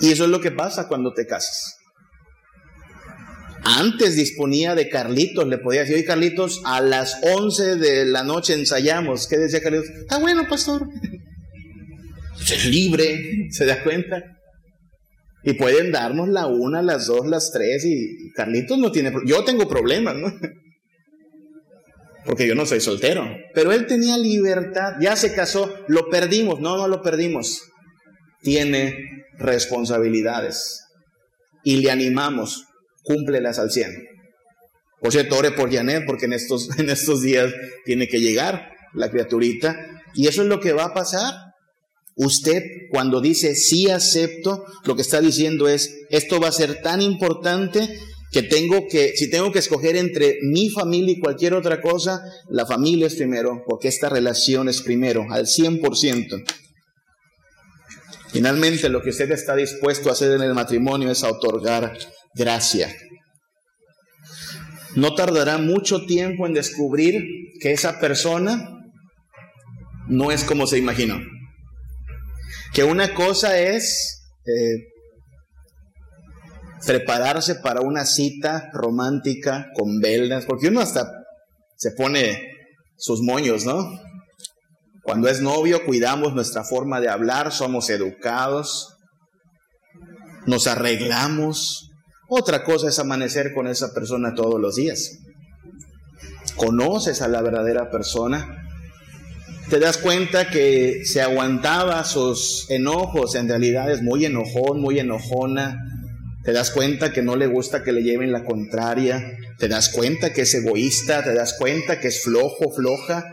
Y 0.00 0.10
eso 0.10 0.24
es 0.24 0.30
lo 0.30 0.40
que 0.40 0.50
pasa 0.50 0.88
cuando 0.88 1.12
te 1.12 1.26
casas. 1.26 1.76
Antes 3.62 4.16
disponía 4.16 4.74
de 4.74 4.88
Carlitos, 4.88 5.46
le 5.46 5.58
podía 5.58 5.80
decir, 5.80 5.96
oye 5.96 6.04
Carlitos, 6.04 6.62
a 6.64 6.80
las 6.80 7.18
11 7.22 7.76
de 7.76 8.06
la 8.06 8.22
noche 8.22 8.54
ensayamos. 8.54 9.28
¿Qué 9.28 9.36
decía 9.36 9.60
Carlitos? 9.60 9.90
Está 9.90 10.18
bueno, 10.18 10.48
pastor 10.48 10.88
es 12.40 12.66
libre, 12.66 13.48
¿se 13.50 13.64
da 13.64 13.82
cuenta? 13.82 14.22
Y 15.42 15.54
pueden 15.54 15.90
darnos 15.90 16.28
la 16.28 16.46
una, 16.46 16.82
las 16.82 17.06
dos, 17.06 17.26
las 17.26 17.50
tres, 17.52 17.84
y 17.84 18.30
Carlitos 18.32 18.78
no 18.78 18.92
tiene, 18.92 19.12
yo 19.24 19.42
tengo 19.44 19.68
problemas, 19.68 20.16
¿no? 20.16 20.32
Porque 22.26 22.46
yo 22.46 22.54
no 22.54 22.66
soy 22.66 22.80
soltero. 22.80 23.26
Pero 23.54 23.72
él 23.72 23.86
tenía 23.86 24.18
libertad, 24.18 24.94
ya 25.00 25.16
se 25.16 25.34
casó, 25.34 25.72
lo 25.88 26.10
perdimos, 26.10 26.60
no, 26.60 26.76
no 26.76 26.86
lo 26.86 27.00
perdimos. 27.00 27.62
Tiene 28.42 29.24
responsabilidades. 29.38 30.84
Y 31.64 31.76
le 31.76 31.90
animamos, 31.90 32.66
cúmplelas 33.02 33.58
al 33.58 33.70
cien. 33.70 34.06
Por 35.00 35.12
cierto, 35.12 35.38
ore 35.38 35.52
por 35.52 35.72
Janet, 35.72 36.04
porque 36.06 36.26
en 36.26 36.34
estos, 36.34 36.68
en 36.78 36.90
estos 36.90 37.22
días 37.22 37.52
tiene 37.84 38.08
que 38.08 38.20
llegar 38.20 38.70
la 38.94 39.10
criaturita. 39.10 39.76
Y 40.14 40.26
eso 40.28 40.42
es 40.42 40.48
lo 40.48 40.60
que 40.60 40.72
va 40.72 40.84
a 40.84 40.94
pasar. 40.94 41.32
Usted 42.22 42.62
cuando 42.90 43.22
dice 43.22 43.54
sí 43.54 43.88
acepto, 43.88 44.66
lo 44.84 44.94
que 44.94 45.00
está 45.00 45.22
diciendo 45.22 45.68
es, 45.68 46.04
esto 46.10 46.38
va 46.38 46.48
a 46.48 46.52
ser 46.52 46.82
tan 46.82 47.00
importante 47.00 47.98
que 48.30 48.42
tengo 48.42 48.86
que, 48.90 49.14
si 49.16 49.30
tengo 49.30 49.50
que 49.50 49.58
escoger 49.58 49.96
entre 49.96 50.36
mi 50.42 50.68
familia 50.68 51.14
y 51.14 51.18
cualquier 51.18 51.54
otra 51.54 51.80
cosa, 51.80 52.22
la 52.50 52.66
familia 52.66 53.06
es 53.06 53.14
primero, 53.14 53.62
porque 53.66 53.88
esta 53.88 54.10
relación 54.10 54.68
es 54.68 54.82
primero, 54.82 55.24
al 55.30 55.46
100%. 55.46 56.44
Finalmente, 58.28 58.90
lo 58.90 59.00
que 59.00 59.10
usted 59.10 59.30
está 59.32 59.56
dispuesto 59.56 60.10
a 60.10 60.12
hacer 60.12 60.32
en 60.32 60.42
el 60.42 60.52
matrimonio 60.52 61.10
es 61.10 61.24
otorgar 61.24 61.96
gracia. 62.34 62.94
No 64.94 65.14
tardará 65.14 65.56
mucho 65.56 66.04
tiempo 66.04 66.46
en 66.46 66.52
descubrir 66.52 67.24
que 67.60 67.72
esa 67.72 67.98
persona 67.98 68.76
no 70.06 70.30
es 70.30 70.44
como 70.44 70.66
se 70.66 70.76
imaginó. 70.76 71.39
Que 72.72 72.84
una 72.84 73.14
cosa 73.14 73.58
es 73.58 74.22
eh, 74.46 74.90
prepararse 76.86 77.56
para 77.56 77.80
una 77.80 78.04
cita 78.04 78.70
romántica 78.72 79.68
con 79.74 80.00
velas, 80.00 80.46
porque 80.46 80.68
uno 80.68 80.80
hasta 80.80 81.10
se 81.76 81.92
pone 81.92 82.48
sus 82.96 83.22
moños, 83.22 83.64
¿no? 83.64 83.88
Cuando 85.02 85.28
es 85.28 85.40
novio, 85.40 85.84
cuidamos 85.84 86.34
nuestra 86.34 86.62
forma 86.62 87.00
de 87.00 87.08
hablar, 87.08 87.52
somos 87.52 87.88
educados, 87.90 88.96
nos 90.46 90.66
arreglamos. 90.66 91.90
Otra 92.28 92.62
cosa 92.62 92.88
es 92.88 92.98
amanecer 92.98 93.52
con 93.54 93.66
esa 93.66 93.92
persona 93.92 94.34
todos 94.34 94.60
los 94.60 94.76
días. 94.76 95.18
Conoces 96.56 97.22
a 97.22 97.28
la 97.28 97.42
verdadera 97.42 97.90
persona, 97.90 98.59
te 99.70 99.78
das 99.78 99.98
cuenta 99.98 100.50
que 100.50 101.04
se 101.04 101.22
aguantaba 101.22 102.02
sus 102.04 102.68
enojos, 102.70 103.36
en 103.36 103.48
realidad 103.48 103.90
es 103.90 104.02
muy 104.02 104.24
enojón, 104.24 104.80
muy 104.80 104.98
enojona, 104.98 105.78
Te 106.42 106.52
das 106.52 106.70
cuenta 106.70 107.12
que 107.12 107.22
no 107.22 107.36
le 107.36 107.46
gusta 107.46 107.84
que 107.84 107.92
le 107.92 108.02
lleven 108.02 108.32
la 108.32 108.44
contraria. 108.44 109.36
Te 109.58 109.68
das 109.68 109.90
cuenta 109.90 110.32
que 110.32 110.40
es 110.42 110.54
egoísta. 110.54 111.22
Te 111.22 111.34
das 111.34 111.54
cuenta 111.58 112.00
que 112.00 112.08
es 112.08 112.22
flojo, 112.22 112.72
floja. 112.74 113.24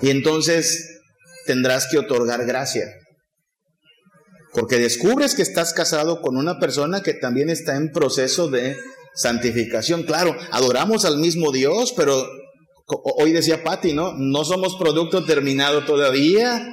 Y 0.00 0.08
entonces 0.08 0.98
tendrás 1.44 1.88
que 1.88 1.98
otorgar 1.98 2.46
gracia. 2.46 2.86
Porque 4.54 4.78
descubres 4.78 5.34
que 5.34 5.42
estás 5.42 5.74
casado 5.74 6.22
con 6.22 6.38
una 6.38 6.58
persona 6.58 7.02
que 7.02 7.12
también 7.12 7.50
está 7.50 7.76
en 7.76 7.92
proceso 7.92 8.48
de 8.48 8.74
santificación. 9.14 10.04
Claro, 10.04 10.34
adoramos 10.52 11.04
al 11.04 11.18
mismo 11.18 11.52
Dios, 11.52 11.92
pero 11.94 12.26
hoy 12.86 13.32
decía 13.32 13.64
Patti, 13.64 13.92
¿no? 13.92 14.14
No 14.14 14.44
somos 14.44 14.76
producto 14.76 15.24
terminado 15.24 15.84
todavía. 15.84 16.72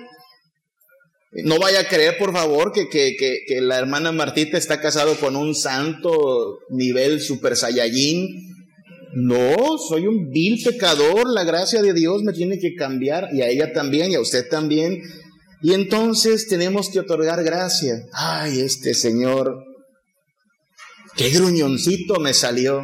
No 1.31 1.57
vaya 1.57 1.81
a 1.81 1.87
creer, 1.87 2.17
por 2.19 2.31
favor, 2.31 2.71
que, 2.71 2.89
que, 2.89 3.15
que, 3.17 3.61
la 3.61 3.79
hermana 3.79 4.11
Martita 4.11 4.57
está 4.57 4.79
casado 4.79 5.15
con 5.15 5.35
un 5.35 5.55
santo 5.55 6.59
nivel 6.69 7.21
super 7.21 7.55
saiyajin. 7.55 8.27
No, 9.15 9.77
soy 9.77 10.05
un 10.05 10.29
vil 10.29 10.61
pecador, 10.63 11.29
la 11.29 11.43
gracia 11.43 11.81
de 11.81 11.93
Dios 11.93 12.23
me 12.23 12.33
tiene 12.33 12.59
que 12.59 12.75
cambiar 12.75 13.29
y 13.33 13.41
a 13.41 13.47
ella 13.47 13.73
también 13.73 14.11
y 14.11 14.15
a 14.15 14.21
usted 14.21 14.47
también. 14.47 15.01
Y 15.63 15.73
entonces 15.73 16.47
tenemos 16.47 16.89
que 16.89 16.99
otorgar 16.99 17.43
gracia. 17.43 17.95
Ay, 18.11 18.59
este 18.59 18.93
Señor, 18.93 19.55
qué 21.15 21.29
gruñoncito 21.29 22.19
me 22.19 22.33
salió. 22.33 22.83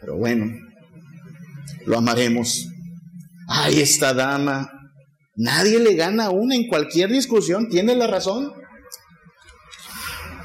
Pero 0.00 0.16
bueno, 0.16 0.46
lo 1.86 1.98
amaremos. 1.98 2.68
Ay, 3.48 3.80
esta 3.80 4.12
dama, 4.12 4.70
Nadie 5.36 5.78
le 5.78 5.94
gana 5.94 6.26
a 6.26 6.30
una 6.30 6.54
en 6.54 6.66
cualquier 6.66 7.10
discusión, 7.10 7.68
tiene 7.68 7.94
la 7.94 8.06
razón. 8.06 8.52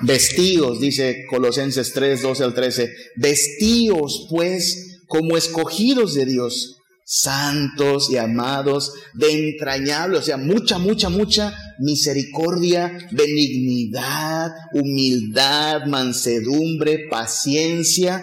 Vestíos, 0.01 0.81
dice 0.81 1.25
Colosenses 1.29 1.93
3, 1.93 2.21
12 2.21 2.43
al 2.43 2.53
13, 2.53 2.93
vestíos 3.15 4.27
pues 4.29 4.99
como 5.07 5.37
escogidos 5.37 6.13
de 6.15 6.25
Dios, 6.25 6.77
santos 7.05 8.09
y 8.11 8.17
amados, 8.17 8.93
de 9.13 9.31
entrañable, 9.31 10.17
o 10.17 10.21
sea, 10.21 10.37
mucha, 10.37 10.77
mucha, 10.77 11.09
mucha 11.09 11.53
misericordia, 11.79 12.97
benignidad, 13.11 14.51
humildad, 14.73 15.85
mansedumbre, 15.85 17.07
paciencia, 17.09 18.21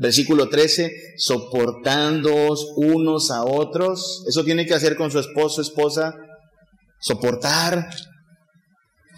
Versículo 0.00 0.48
13, 0.48 0.90
soportándoos 1.18 2.72
unos 2.76 3.30
a 3.30 3.44
otros. 3.44 4.24
Eso 4.26 4.42
tiene 4.44 4.64
que 4.64 4.72
hacer 4.72 4.96
con 4.96 5.10
su 5.10 5.18
esposo, 5.18 5.60
esposa. 5.60 6.14
Soportar 7.00 7.90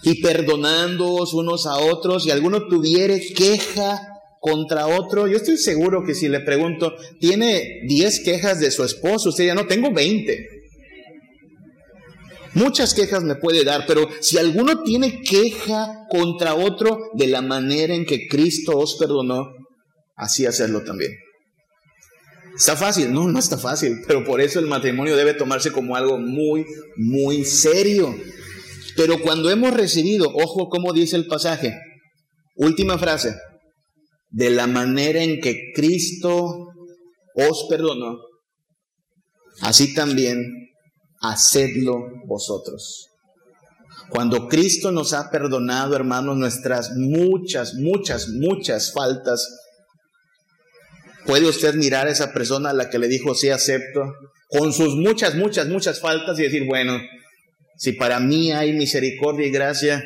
y 0.02 0.20
perdonándoos 0.20 1.34
unos 1.34 1.66
a 1.66 1.78
otros. 1.78 2.26
Y 2.26 2.32
alguno 2.32 2.66
tuviere 2.66 3.20
queja 3.32 4.08
contra 4.40 4.88
otro. 4.88 5.28
Yo 5.28 5.36
estoy 5.36 5.56
seguro 5.56 6.02
que 6.04 6.16
si 6.16 6.28
le 6.28 6.40
pregunto, 6.40 6.92
¿tiene 7.20 7.82
10 7.86 8.24
quejas 8.24 8.58
de 8.58 8.72
su 8.72 8.82
esposo? 8.82 9.28
Usted 9.28 9.46
ya 9.46 9.54
no, 9.54 9.66
tengo 9.66 9.92
20. 9.92 10.48
Muchas 12.54 12.92
quejas 12.92 13.22
me 13.22 13.36
puede 13.36 13.62
dar, 13.62 13.84
pero 13.86 14.08
si 14.20 14.36
alguno 14.36 14.82
tiene 14.82 15.22
queja 15.22 16.06
contra 16.10 16.56
otro 16.56 16.98
de 17.14 17.28
la 17.28 17.40
manera 17.40 17.94
en 17.94 18.04
que 18.04 18.26
Cristo 18.26 18.76
os 18.76 18.96
perdonó, 18.96 19.61
así 20.22 20.46
hacerlo 20.46 20.82
también. 20.82 21.12
¿Está 22.56 22.76
fácil? 22.76 23.12
No, 23.12 23.28
no 23.28 23.38
está 23.38 23.58
fácil, 23.58 24.02
pero 24.06 24.24
por 24.24 24.40
eso 24.40 24.58
el 24.58 24.66
matrimonio 24.66 25.16
debe 25.16 25.34
tomarse 25.34 25.72
como 25.72 25.96
algo 25.96 26.18
muy, 26.18 26.64
muy 26.96 27.44
serio. 27.44 28.14
Pero 28.96 29.20
cuando 29.20 29.50
hemos 29.50 29.72
recibido, 29.72 30.28
ojo 30.28 30.68
cómo 30.68 30.92
dice 30.92 31.16
el 31.16 31.26
pasaje, 31.26 31.78
última 32.56 32.98
frase, 32.98 33.34
de 34.30 34.50
la 34.50 34.66
manera 34.66 35.22
en 35.22 35.40
que 35.40 35.72
Cristo 35.74 36.68
os 37.34 37.66
perdonó, 37.68 38.18
así 39.62 39.94
también 39.94 40.44
hacedlo 41.20 42.00
vosotros. 42.26 43.08
Cuando 44.10 44.46
Cristo 44.46 44.92
nos 44.92 45.14
ha 45.14 45.30
perdonado, 45.30 45.96
hermanos, 45.96 46.36
nuestras 46.36 46.92
muchas, 46.96 47.74
muchas, 47.74 48.28
muchas 48.28 48.92
faltas, 48.92 49.61
Puede 51.26 51.48
usted 51.48 51.74
mirar 51.74 52.06
a 52.06 52.10
esa 52.10 52.32
persona 52.32 52.70
a 52.70 52.74
la 52.74 52.90
que 52.90 52.98
le 52.98 53.08
dijo 53.08 53.34
sí 53.34 53.50
acepto, 53.50 54.14
con 54.48 54.72
sus 54.72 54.96
muchas, 54.96 55.34
muchas, 55.34 55.68
muchas 55.68 56.00
faltas 56.00 56.38
y 56.38 56.42
decir, 56.42 56.66
bueno, 56.66 57.00
si 57.76 57.92
para 57.92 58.20
mí 58.20 58.52
hay 58.52 58.72
misericordia 58.72 59.46
y 59.46 59.50
gracia, 59.50 60.04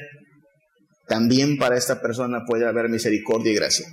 también 1.08 1.56
para 1.58 1.76
esta 1.76 2.00
persona 2.00 2.44
puede 2.46 2.66
haber 2.66 2.88
misericordia 2.88 3.52
y 3.52 3.54
gracia. 3.54 3.86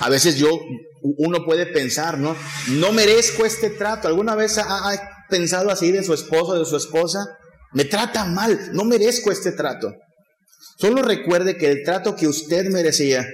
A 0.00 0.08
veces 0.08 0.36
yo, 0.38 0.60
uno 1.02 1.44
puede 1.44 1.66
pensar, 1.66 2.18
¿no? 2.18 2.36
No 2.68 2.92
merezco 2.92 3.44
este 3.44 3.70
trato. 3.70 4.08
¿Alguna 4.08 4.34
vez 4.34 4.58
ha, 4.58 4.92
ha 4.92 5.26
pensado 5.30 5.70
así 5.70 5.92
de 5.92 6.02
su 6.02 6.12
esposo, 6.12 6.58
de 6.58 6.64
su 6.64 6.76
esposa? 6.76 7.20
Me 7.72 7.84
trata 7.84 8.24
mal, 8.24 8.70
no 8.72 8.84
merezco 8.84 9.30
este 9.30 9.52
trato. 9.52 9.94
Solo 10.78 11.02
recuerde 11.02 11.56
que 11.56 11.70
el 11.70 11.82
trato 11.84 12.16
que 12.16 12.26
usted 12.26 12.66
merecía 12.68 13.26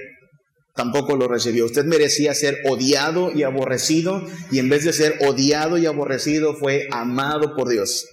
tampoco 0.79 1.17
lo 1.17 1.27
recibió. 1.27 1.65
Usted 1.65 1.85
merecía 1.87 2.33
ser 2.35 2.59
odiado 2.65 3.33
y 3.35 3.43
aborrecido 3.43 4.25
y 4.53 4.61
en 4.61 4.69
vez 4.69 4.85
de 4.85 4.93
ser 4.93 5.19
odiado 5.27 5.77
y 5.77 5.87
aborrecido 5.87 6.55
fue 6.55 6.87
amado 6.93 7.57
por 7.57 7.69
Dios. 7.69 8.07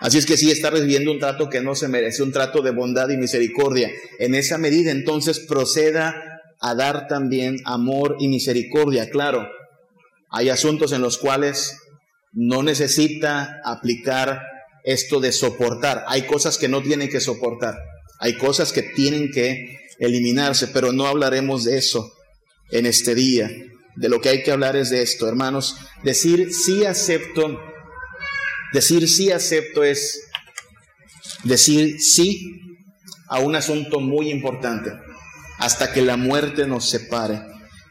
Así 0.00 0.16
es 0.16 0.24
que 0.24 0.38
sí 0.38 0.50
está 0.50 0.70
recibiendo 0.70 1.12
un 1.12 1.18
trato 1.18 1.50
que 1.50 1.60
no 1.60 1.74
se 1.74 1.86
merece, 1.86 2.22
un 2.22 2.32
trato 2.32 2.62
de 2.62 2.70
bondad 2.70 3.10
y 3.10 3.18
misericordia. 3.18 3.90
En 4.18 4.34
esa 4.34 4.56
medida 4.56 4.90
entonces 4.90 5.38
proceda 5.38 6.14
a 6.60 6.74
dar 6.74 7.08
también 7.08 7.58
amor 7.66 8.16
y 8.18 8.28
misericordia. 8.28 9.10
Claro, 9.10 9.46
hay 10.30 10.48
asuntos 10.48 10.92
en 10.92 11.02
los 11.02 11.18
cuales 11.18 11.76
no 12.32 12.62
necesita 12.62 13.60
aplicar 13.64 14.40
esto 14.82 15.20
de 15.20 15.30
soportar. 15.30 16.04
Hay 16.08 16.22
cosas 16.22 16.56
que 16.56 16.68
no 16.68 16.80
tiene 16.80 17.10
que 17.10 17.20
soportar. 17.20 17.76
Hay 18.18 18.38
cosas 18.38 18.72
que 18.72 18.82
tienen 18.82 19.30
que 19.30 19.83
eliminarse, 19.98 20.68
pero 20.68 20.92
no 20.92 21.06
hablaremos 21.06 21.64
de 21.64 21.78
eso 21.78 22.12
en 22.70 22.86
este 22.86 23.14
día. 23.14 23.50
De 23.96 24.08
lo 24.08 24.20
que 24.20 24.28
hay 24.28 24.42
que 24.42 24.50
hablar 24.50 24.76
es 24.76 24.90
de 24.90 25.02
esto, 25.02 25.28
hermanos. 25.28 25.76
Decir 26.02 26.52
sí 26.52 26.84
acepto, 26.84 27.60
decir 28.72 29.08
sí 29.08 29.30
acepto 29.30 29.84
es 29.84 30.20
decir 31.44 32.00
sí 32.00 32.60
a 33.28 33.38
un 33.38 33.56
asunto 33.56 34.00
muy 34.00 34.30
importante, 34.30 34.92
hasta 35.58 35.92
que 35.92 36.02
la 36.02 36.16
muerte 36.16 36.66
nos 36.66 36.90
separe. 36.90 37.40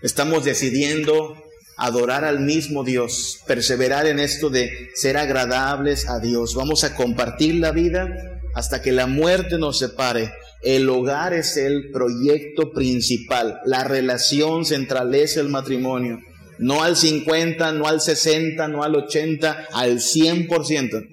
Estamos 0.01 0.43
decidiendo 0.43 1.41
adorar 1.77 2.23
al 2.23 2.39
mismo 2.39 2.83
Dios, 2.83 3.39
perseverar 3.47 4.05
en 4.05 4.19
esto 4.19 4.49
de 4.49 4.89
ser 4.95 5.17
agradables 5.17 6.07
a 6.09 6.19
Dios. 6.19 6.55
Vamos 6.55 6.83
a 6.83 6.95
compartir 6.95 7.55
la 7.55 7.71
vida 7.71 8.07
hasta 8.53 8.81
que 8.81 8.91
la 8.91 9.07
muerte 9.07 9.57
nos 9.57 9.79
separe. 9.79 10.31
El 10.63 10.87
hogar 10.89 11.33
es 11.33 11.57
el 11.57 11.91
proyecto 11.91 12.71
principal. 12.71 13.59
La 13.65 13.83
relación 13.83 14.65
centralece 14.65 15.41
el 15.41 15.49
matrimonio. 15.49 16.19
No 16.57 16.83
al 16.83 16.95
50, 16.95 17.73
no 17.73 17.87
al 17.87 17.99
60, 17.99 18.67
no 18.69 18.83
al 18.83 18.95
80, 18.95 19.67
al 19.73 19.99
100%. 19.99 21.05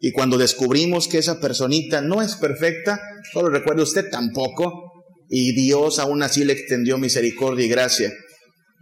Y 0.00 0.10
cuando 0.10 0.36
descubrimos 0.36 1.06
que 1.06 1.18
esa 1.18 1.40
personita 1.40 2.00
no 2.00 2.22
es 2.22 2.34
perfecta, 2.34 3.00
solo 3.32 3.50
recuerde 3.50 3.82
usted 3.82 4.10
tampoco. 4.10 5.04
Y 5.30 5.52
Dios 5.52 6.00
aún 6.00 6.24
así 6.24 6.44
le 6.44 6.52
extendió 6.52 6.98
misericordia 6.98 7.64
y 7.64 7.68
gracia. 7.68 8.12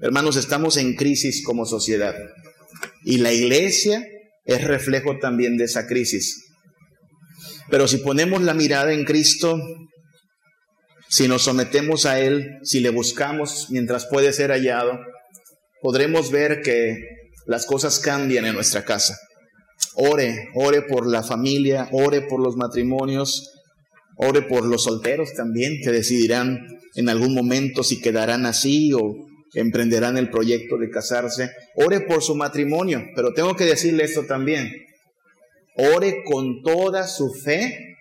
Hermanos, 0.00 0.36
estamos 0.36 0.78
en 0.78 0.96
crisis 0.96 1.44
como 1.44 1.66
sociedad. 1.66 2.14
Y 3.04 3.18
la 3.18 3.34
iglesia 3.34 4.02
es 4.46 4.64
reflejo 4.64 5.18
también 5.18 5.58
de 5.58 5.64
esa 5.64 5.86
crisis. 5.86 6.49
Pero 7.70 7.86
si 7.86 7.98
ponemos 7.98 8.42
la 8.42 8.54
mirada 8.54 8.92
en 8.92 9.04
Cristo, 9.04 9.58
si 11.08 11.28
nos 11.28 11.42
sometemos 11.42 12.06
a 12.06 12.20
Él, 12.20 12.58
si 12.62 12.80
le 12.80 12.90
buscamos 12.90 13.68
mientras 13.70 14.06
puede 14.06 14.32
ser 14.32 14.50
hallado, 14.50 14.98
podremos 15.80 16.30
ver 16.30 16.62
que 16.62 16.98
las 17.46 17.66
cosas 17.66 17.98
cambian 17.98 18.46
en 18.46 18.54
nuestra 18.54 18.84
casa. 18.84 19.16
Ore, 19.94 20.48
ore 20.54 20.82
por 20.82 21.06
la 21.06 21.22
familia, 21.22 21.88
ore 21.92 22.22
por 22.22 22.40
los 22.40 22.56
matrimonios, 22.56 23.52
ore 24.16 24.42
por 24.42 24.66
los 24.66 24.84
solteros 24.84 25.32
también, 25.34 25.80
que 25.82 25.90
decidirán 25.90 26.58
en 26.94 27.08
algún 27.08 27.34
momento 27.34 27.82
si 27.82 28.00
quedarán 28.00 28.46
así 28.46 28.92
o 28.92 29.14
emprenderán 29.54 30.16
el 30.16 30.30
proyecto 30.30 30.76
de 30.76 30.90
casarse. 30.90 31.50
Ore 31.76 32.00
por 32.00 32.22
su 32.22 32.34
matrimonio, 32.34 33.04
pero 33.14 33.32
tengo 33.32 33.56
que 33.56 33.64
decirle 33.64 34.04
esto 34.04 34.26
también. 34.26 34.70
Ore 35.94 36.22
con 36.24 36.62
toda 36.62 37.06
su 37.06 37.32
fe, 37.32 37.96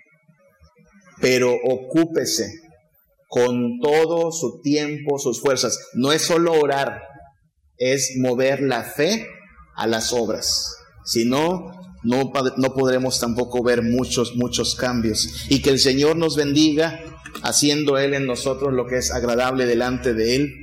pero 1.22 1.54
ocúpese 1.54 2.52
con 3.30 3.80
todo 3.80 4.32
su 4.32 4.60
tiempo, 4.62 5.20
sus 5.20 5.40
fuerzas. 5.40 5.80
No 5.94 6.12
es 6.12 6.24
solo 6.24 6.54
orar, 6.54 7.04
es 7.78 8.16
mover 8.18 8.62
la 8.62 8.84
fe 8.84 9.28
a 9.76 9.88
las 9.88 10.12
obras. 10.14 10.76
Si 11.06 11.26
no, 11.26 11.72
no, 12.04 12.34
no 12.58 12.74
podremos 12.74 13.20
tampoco 13.20 13.64
ver 13.64 13.84
muchos, 13.84 14.36
muchos 14.36 14.76
cambios. 14.76 15.46
Y 15.50 15.62
que 15.62 15.70
el 15.70 15.80
Señor 15.80 16.18
nos 16.18 16.36
bendiga 16.36 17.00
haciendo 17.44 17.98
Él 17.98 18.14
en 18.14 18.26
nosotros 18.26 18.74
lo 18.74 18.88
que 18.88 18.98
es 18.98 19.12
agradable 19.12 19.66
delante 19.66 20.14
de 20.14 20.36
Él. 20.36 20.54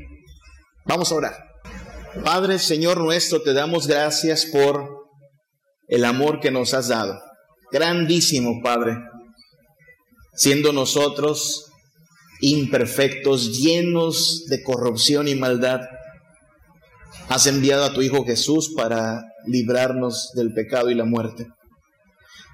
Vamos 0.85 1.12
a 1.12 1.14
orar. 1.14 1.47
Padre, 2.25 2.59
Señor 2.59 2.99
nuestro, 2.99 3.43
te 3.43 3.53
damos 3.53 3.87
gracias 3.87 4.47
por 4.47 4.95
el 5.89 6.05
amor 6.05 6.41
que 6.41 6.51
nos 6.51 6.74
has 6.74 6.89
dado. 6.89 7.20
Grandísimo, 7.72 8.61
Padre, 8.62 8.97
siendo 10.34 10.72
nosotros 10.72 11.66
imperfectos, 12.41 13.59
llenos 13.59 14.45
de 14.49 14.62
corrupción 14.62 15.28
y 15.28 15.34
maldad, 15.34 15.80
has 17.28 17.47
enviado 17.47 17.84
a 17.84 17.93
tu 17.93 18.03
Hijo 18.03 18.24
Jesús 18.24 18.72
para 18.76 19.22
librarnos 19.47 20.32
del 20.34 20.53
pecado 20.53 20.91
y 20.91 20.95
la 20.95 21.05
muerte. 21.05 21.47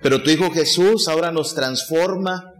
Pero 0.02 0.22
tu 0.22 0.30
Hijo 0.30 0.50
Jesús 0.50 1.08
ahora 1.08 1.30
nos 1.30 1.54
transforma 1.54 2.52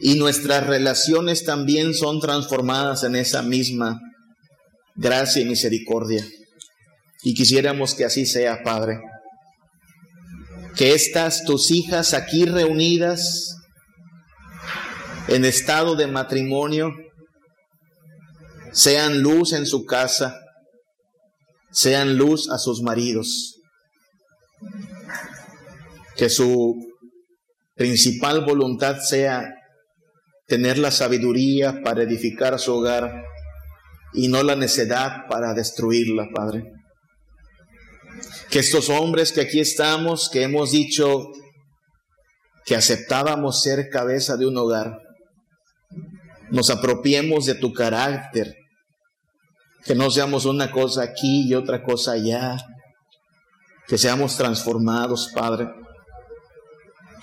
y 0.00 0.14
nuestras 0.16 0.66
relaciones 0.66 1.44
también 1.44 1.94
son 1.94 2.20
transformadas 2.20 3.04
en 3.04 3.14
esa 3.14 3.42
misma 3.42 4.00
gracia 4.96 5.42
y 5.42 5.44
misericordia. 5.44 6.26
Y 7.22 7.34
quisiéramos 7.34 7.94
que 7.94 8.04
así 8.04 8.26
sea, 8.26 8.62
Padre. 8.64 9.00
Que 10.76 10.94
estas 10.94 11.44
tus 11.44 11.70
hijas 11.70 12.14
aquí 12.14 12.44
reunidas 12.44 13.56
en 15.28 15.44
estado 15.44 15.96
de 15.96 16.06
matrimonio 16.06 16.92
sean 18.72 19.22
luz 19.22 19.52
en 19.52 19.66
su 19.66 19.84
casa, 19.84 20.40
sean 21.70 22.16
luz 22.16 22.50
a 22.50 22.58
sus 22.58 22.82
maridos. 22.82 23.60
Que 26.16 26.28
su 26.28 26.74
principal 27.74 28.44
voluntad 28.44 28.98
sea 29.00 29.54
tener 30.46 30.78
la 30.78 30.90
sabiduría 30.90 31.82
para 31.82 32.02
edificar 32.02 32.58
su 32.58 32.74
hogar 32.74 33.24
y 34.12 34.28
no 34.28 34.42
la 34.42 34.56
necedad 34.56 35.26
para 35.28 35.54
destruirla, 35.54 36.28
Padre. 36.34 36.71
Que 38.50 38.58
estos 38.58 38.88
hombres 38.88 39.32
que 39.32 39.40
aquí 39.40 39.60
estamos, 39.60 40.28
que 40.30 40.42
hemos 40.42 40.70
dicho 40.72 41.30
que 42.64 42.76
aceptábamos 42.76 43.62
ser 43.62 43.88
cabeza 43.88 44.36
de 44.36 44.46
un 44.46 44.56
hogar, 44.56 44.98
nos 46.50 46.70
apropiemos 46.70 47.46
de 47.46 47.54
tu 47.54 47.72
carácter, 47.72 48.54
que 49.84 49.94
no 49.94 50.10
seamos 50.10 50.44
una 50.44 50.70
cosa 50.70 51.02
aquí 51.02 51.48
y 51.48 51.54
otra 51.54 51.82
cosa 51.82 52.12
allá, 52.12 52.56
que 53.88 53.98
seamos 53.98 54.36
transformados, 54.36 55.30
Padre. 55.34 55.68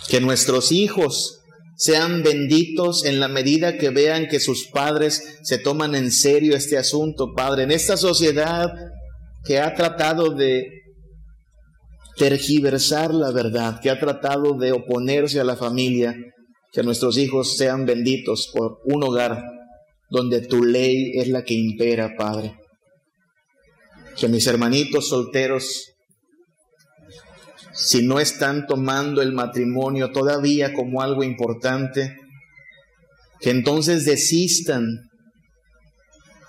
Que 0.08 0.20
nuestros 0.20 0.72
hijos 0.72 1.40
sean 1.80 2.24
benditos 2.24 3.06
en 3.06 3.22
la 3.22 3.30
medida 3.30 3.78
que 3.78 3.90
vean 3.90 4.28
que 4.28 4.40
sus 4.40 4.68
padres 4.68 5.40
se 5.44 5.58
toman 5.58 5.96
en 5.96 6.12
serio 6.12 6.56
este 6.56 6.78
asunto, 6.78 7.34
Padre. 7.34 7.64
En 7.64 7.72
esta 7.72 7.96
sociedad 7.96 8.74
que 9.46 9.60
ha 9.60 9.74
tratado 9.74 10.32
de 10.32 10.79
tergiversar 12.20 13.14
la 13.14 13.32
verdad, 13.32 13.80
que 13.82 13.90
ha 13.90 14.00
tratado 14.00 14.54
de 14.54 14.74
oponerse 14.74 15.40
a 15.40 15.46
la 15.46 15.56
familia, 15.56 16.16
que 16.72 16.84
nuestros 16.84 17.18
hijos 17.18 17.58
sean 17.58 17.86
benditos 17.86 18.52
por 18.54 18.80
un 18.84 19.04
hogar 19.04 19.42
donde 20.10 20.42
tu 20.42 20.64
ley 20.64 21.14
es 21.16 21.30
la 21.30 21.44
que 21.44 21.54
impera, 21.54 22.16
Padre. 22.18 22.56
Que 24.20 24.28
mis 24.28 24.46
hermanitos 24.48 25.08
solteros 25.08 25.94
si 27.80 28.06
no 28.06 28.20
están 28.20 28.68
tomando 28.68 29.22
el 29.22 29.32
matrimonio 29.32 30.12
todavía 30.12 30.74
como 30.74 31.02
algo 31.02 31.24
importante, 31.24 32.18
que 33.40 33.52
entonces 33.52 34.04
desistan 34.04 35.10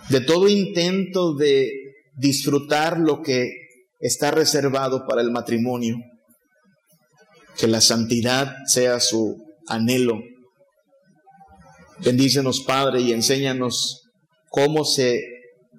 de 0.09 0.21
todo 0.21 0.49
intento 0.49 1.37
de 1.37 1.71
disfrutar 2.17 2.99
lo 2.99 3.23
que 3.23 3.49
está 4.01 4.31
reservado 4.31 5.07
para 5.07 5.21
el 5.21 5.31
matrimonio, 5.31 5.97
que 7.57 7.67
la 7.67 7.81
santidad 7.81 8.57
sea 8.67 8.99
su 9.01 9.37
anhelo. 9.67 10.21
Bendícenos, 12.03 12.63
Padre, 12.63 13.03
y 13.03 13.13
enséñanos 13.13 14.09
cómo 14.49 14.85
se 14.85 15.23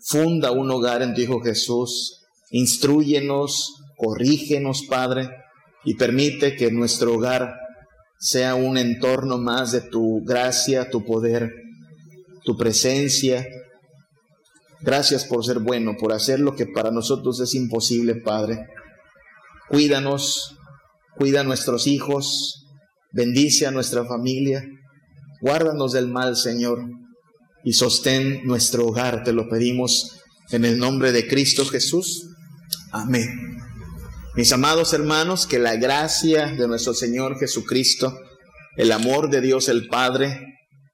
funda 0.03 0.51
un 0.51 0.69
hogar 0.69 1.01
en 1.01 1.13
tu 1.13 1.22
Hijo 1.22 1.41
Jesús. 1.41 2.22
Instruyenos, 2.51 3.74
corrígenos, 3.97 4.84
Padre, 4.84 5.30
y 5.84 5.95
permite 5.95 6.55
que 6.55 6.72
nuestro 6.72 7.15
hogar 7.15 7.55
sea 8.19 8.53
un 8.53 8.78
entorno 8.78 9.39
más 9.39 9.72
de 9.72 9.82
tu 9.82 10.24
gracia, 10.24 10.89
tu 10.91 11.03
poder, 11.03 11.51
tu 12.43 12.55
presencia. 12.55 13.47
Gracias 14.84 15.25
por 15.25 15.45
ser 15.45 15.59
bueno, 15.59 15.95
por 15.99 16.11
hacer 16.11 16.39
lo 16.39 16.55
que 16.55 16.65
para 16.65 16.91
nosotros 16.91 17.39
es 17.39 17.53
imposible, 17.53 18.15
Padre. 18.15 18.67
Cuídanos, 19.69 20.57
cuida 21.17 21.41
a 21.41 21.43
nuestros 21.43 21.86
hijos, 21.86 22.65
bendice 23.11 23.67
a 23.67 23.71
nuestra 23.71 24.05
familia, 24.05 24.65
guárdanos 25.39 25.91
del 25.91 26.07
mal, 26.07 26.36
Señor, 26.36 26.84
y 27.63 27.73
sostén 27.73 28.43
nuestro 28.43 28.88
hogar, 28.88 29.23
te 29.23 29.34
lo 29.34 29.47
pedimos 29.47 30.19
en 30.49 30.65
el 30.65 30.79
nombre 30.79 31.11
de 31.11 31.27
Cristo 31.27 31.63
Jesús. 31.65 32.27
Amén. 32.91 33.59
Mis 34.36 34.51
amados 34.51 34.93
hermanos, 34.93 35.45
que 35.45 35.59
la 35.59 35.75
gracia 35.75 36.47
de 36.47 36.67
nuestro 36.67 36.93
Señor 36.95 37.38
Jesucristo, 37.38 38.17
el 38.77 38.91
amor 38.91 39.29
de 39.29 39.41
Dios 39.41 39.69
el 39.69 39.88
Padre 39.88 40.51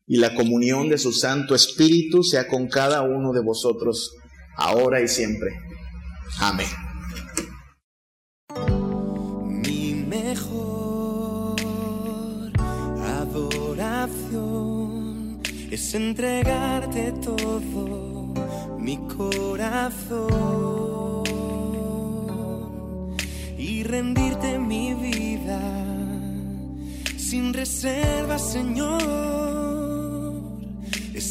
y 0.07 0.17
la 0.17 0.33
comunión 0.33 0.89
de 0.89 0.97
su 0.97 1.11
Santo 1.11 1.53
Espíritu 1.53 2.23
sea 2.23 2.47
con 2.47 2.67
cada 2.67 3.01
uno 3.03 3.33
de 3.33 3.41
vosotros, 3.41 4.15
ahora 4.55 5.01
y 5.01 5.07
siempre. 5.07 5.51
Amén. 6.39 6.67
Mi 9.47 9.93
mejor 10.07 11.59
adoración 13.21 14.21
es 15.69 15.93
entregarte 15.93 17.11
todo 17.21 18.33
mi 18.79 18.97
corazón 19.07 20.47
rendirte 23.87 24.59
mi 24.59 24.93
vida 24.93 25.61
sin 27.17 27.53
reserva, 27.53 28.37
Señor. 28.37 29.66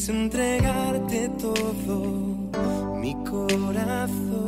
Es 0.06 0.10
entregarte 0.10 1.28
todo 1.30 2.94
mi 2.94 3.12
corazón. 3.24 4.46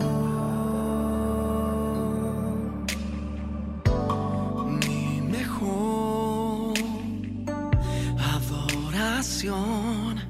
Mi 4.79 5.21
mejor 5.21 6.75
adoración 8.37 10.21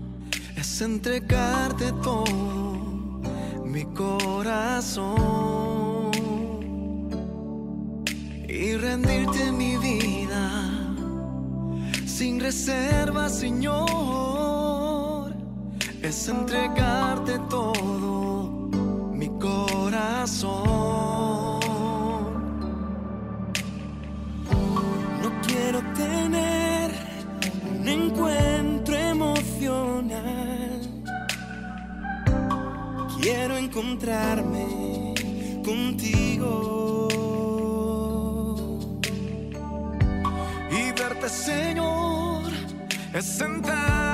es 0.56 0.80
entregarte 0.80 1.92
todo 2.02 3.20
mi 3.66 3.84
corazón 3.84 5.18
y 8.48 8.76
rendirte 8.76 9.52
mi 9.52 9.76
vida 9.76 10.70
sin 12.06 12.40
reserva, 12.40 13.28
Señor, 13.28 14.37
es 16.08 16.28
entregarte 16.28 17.38
todo 17.50 18.48
mi 19.12 19.28
corazón. 19.38 20.58
No 25.22 25.28
quiero 25.46 25.80
tener 25.94 26.90
un 27.80 27.88
encuentro 27.88 28.96
emocional, 28.96 30.80
quiero 33.20 33.56
encontrarme 33.56 35.14
contigo. 35.64 36.68
Señor, 41.28 42.50
es 43.12 43.24
sentado 43.26 44.07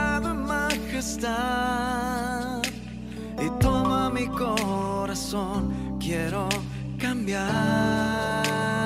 y 3.43 3.51
toma 3.59 4.11
mi 4.11 4.29
corazón, 4.29 5.99
quiero 5.99 6.49
cambiar. 6.99 8.84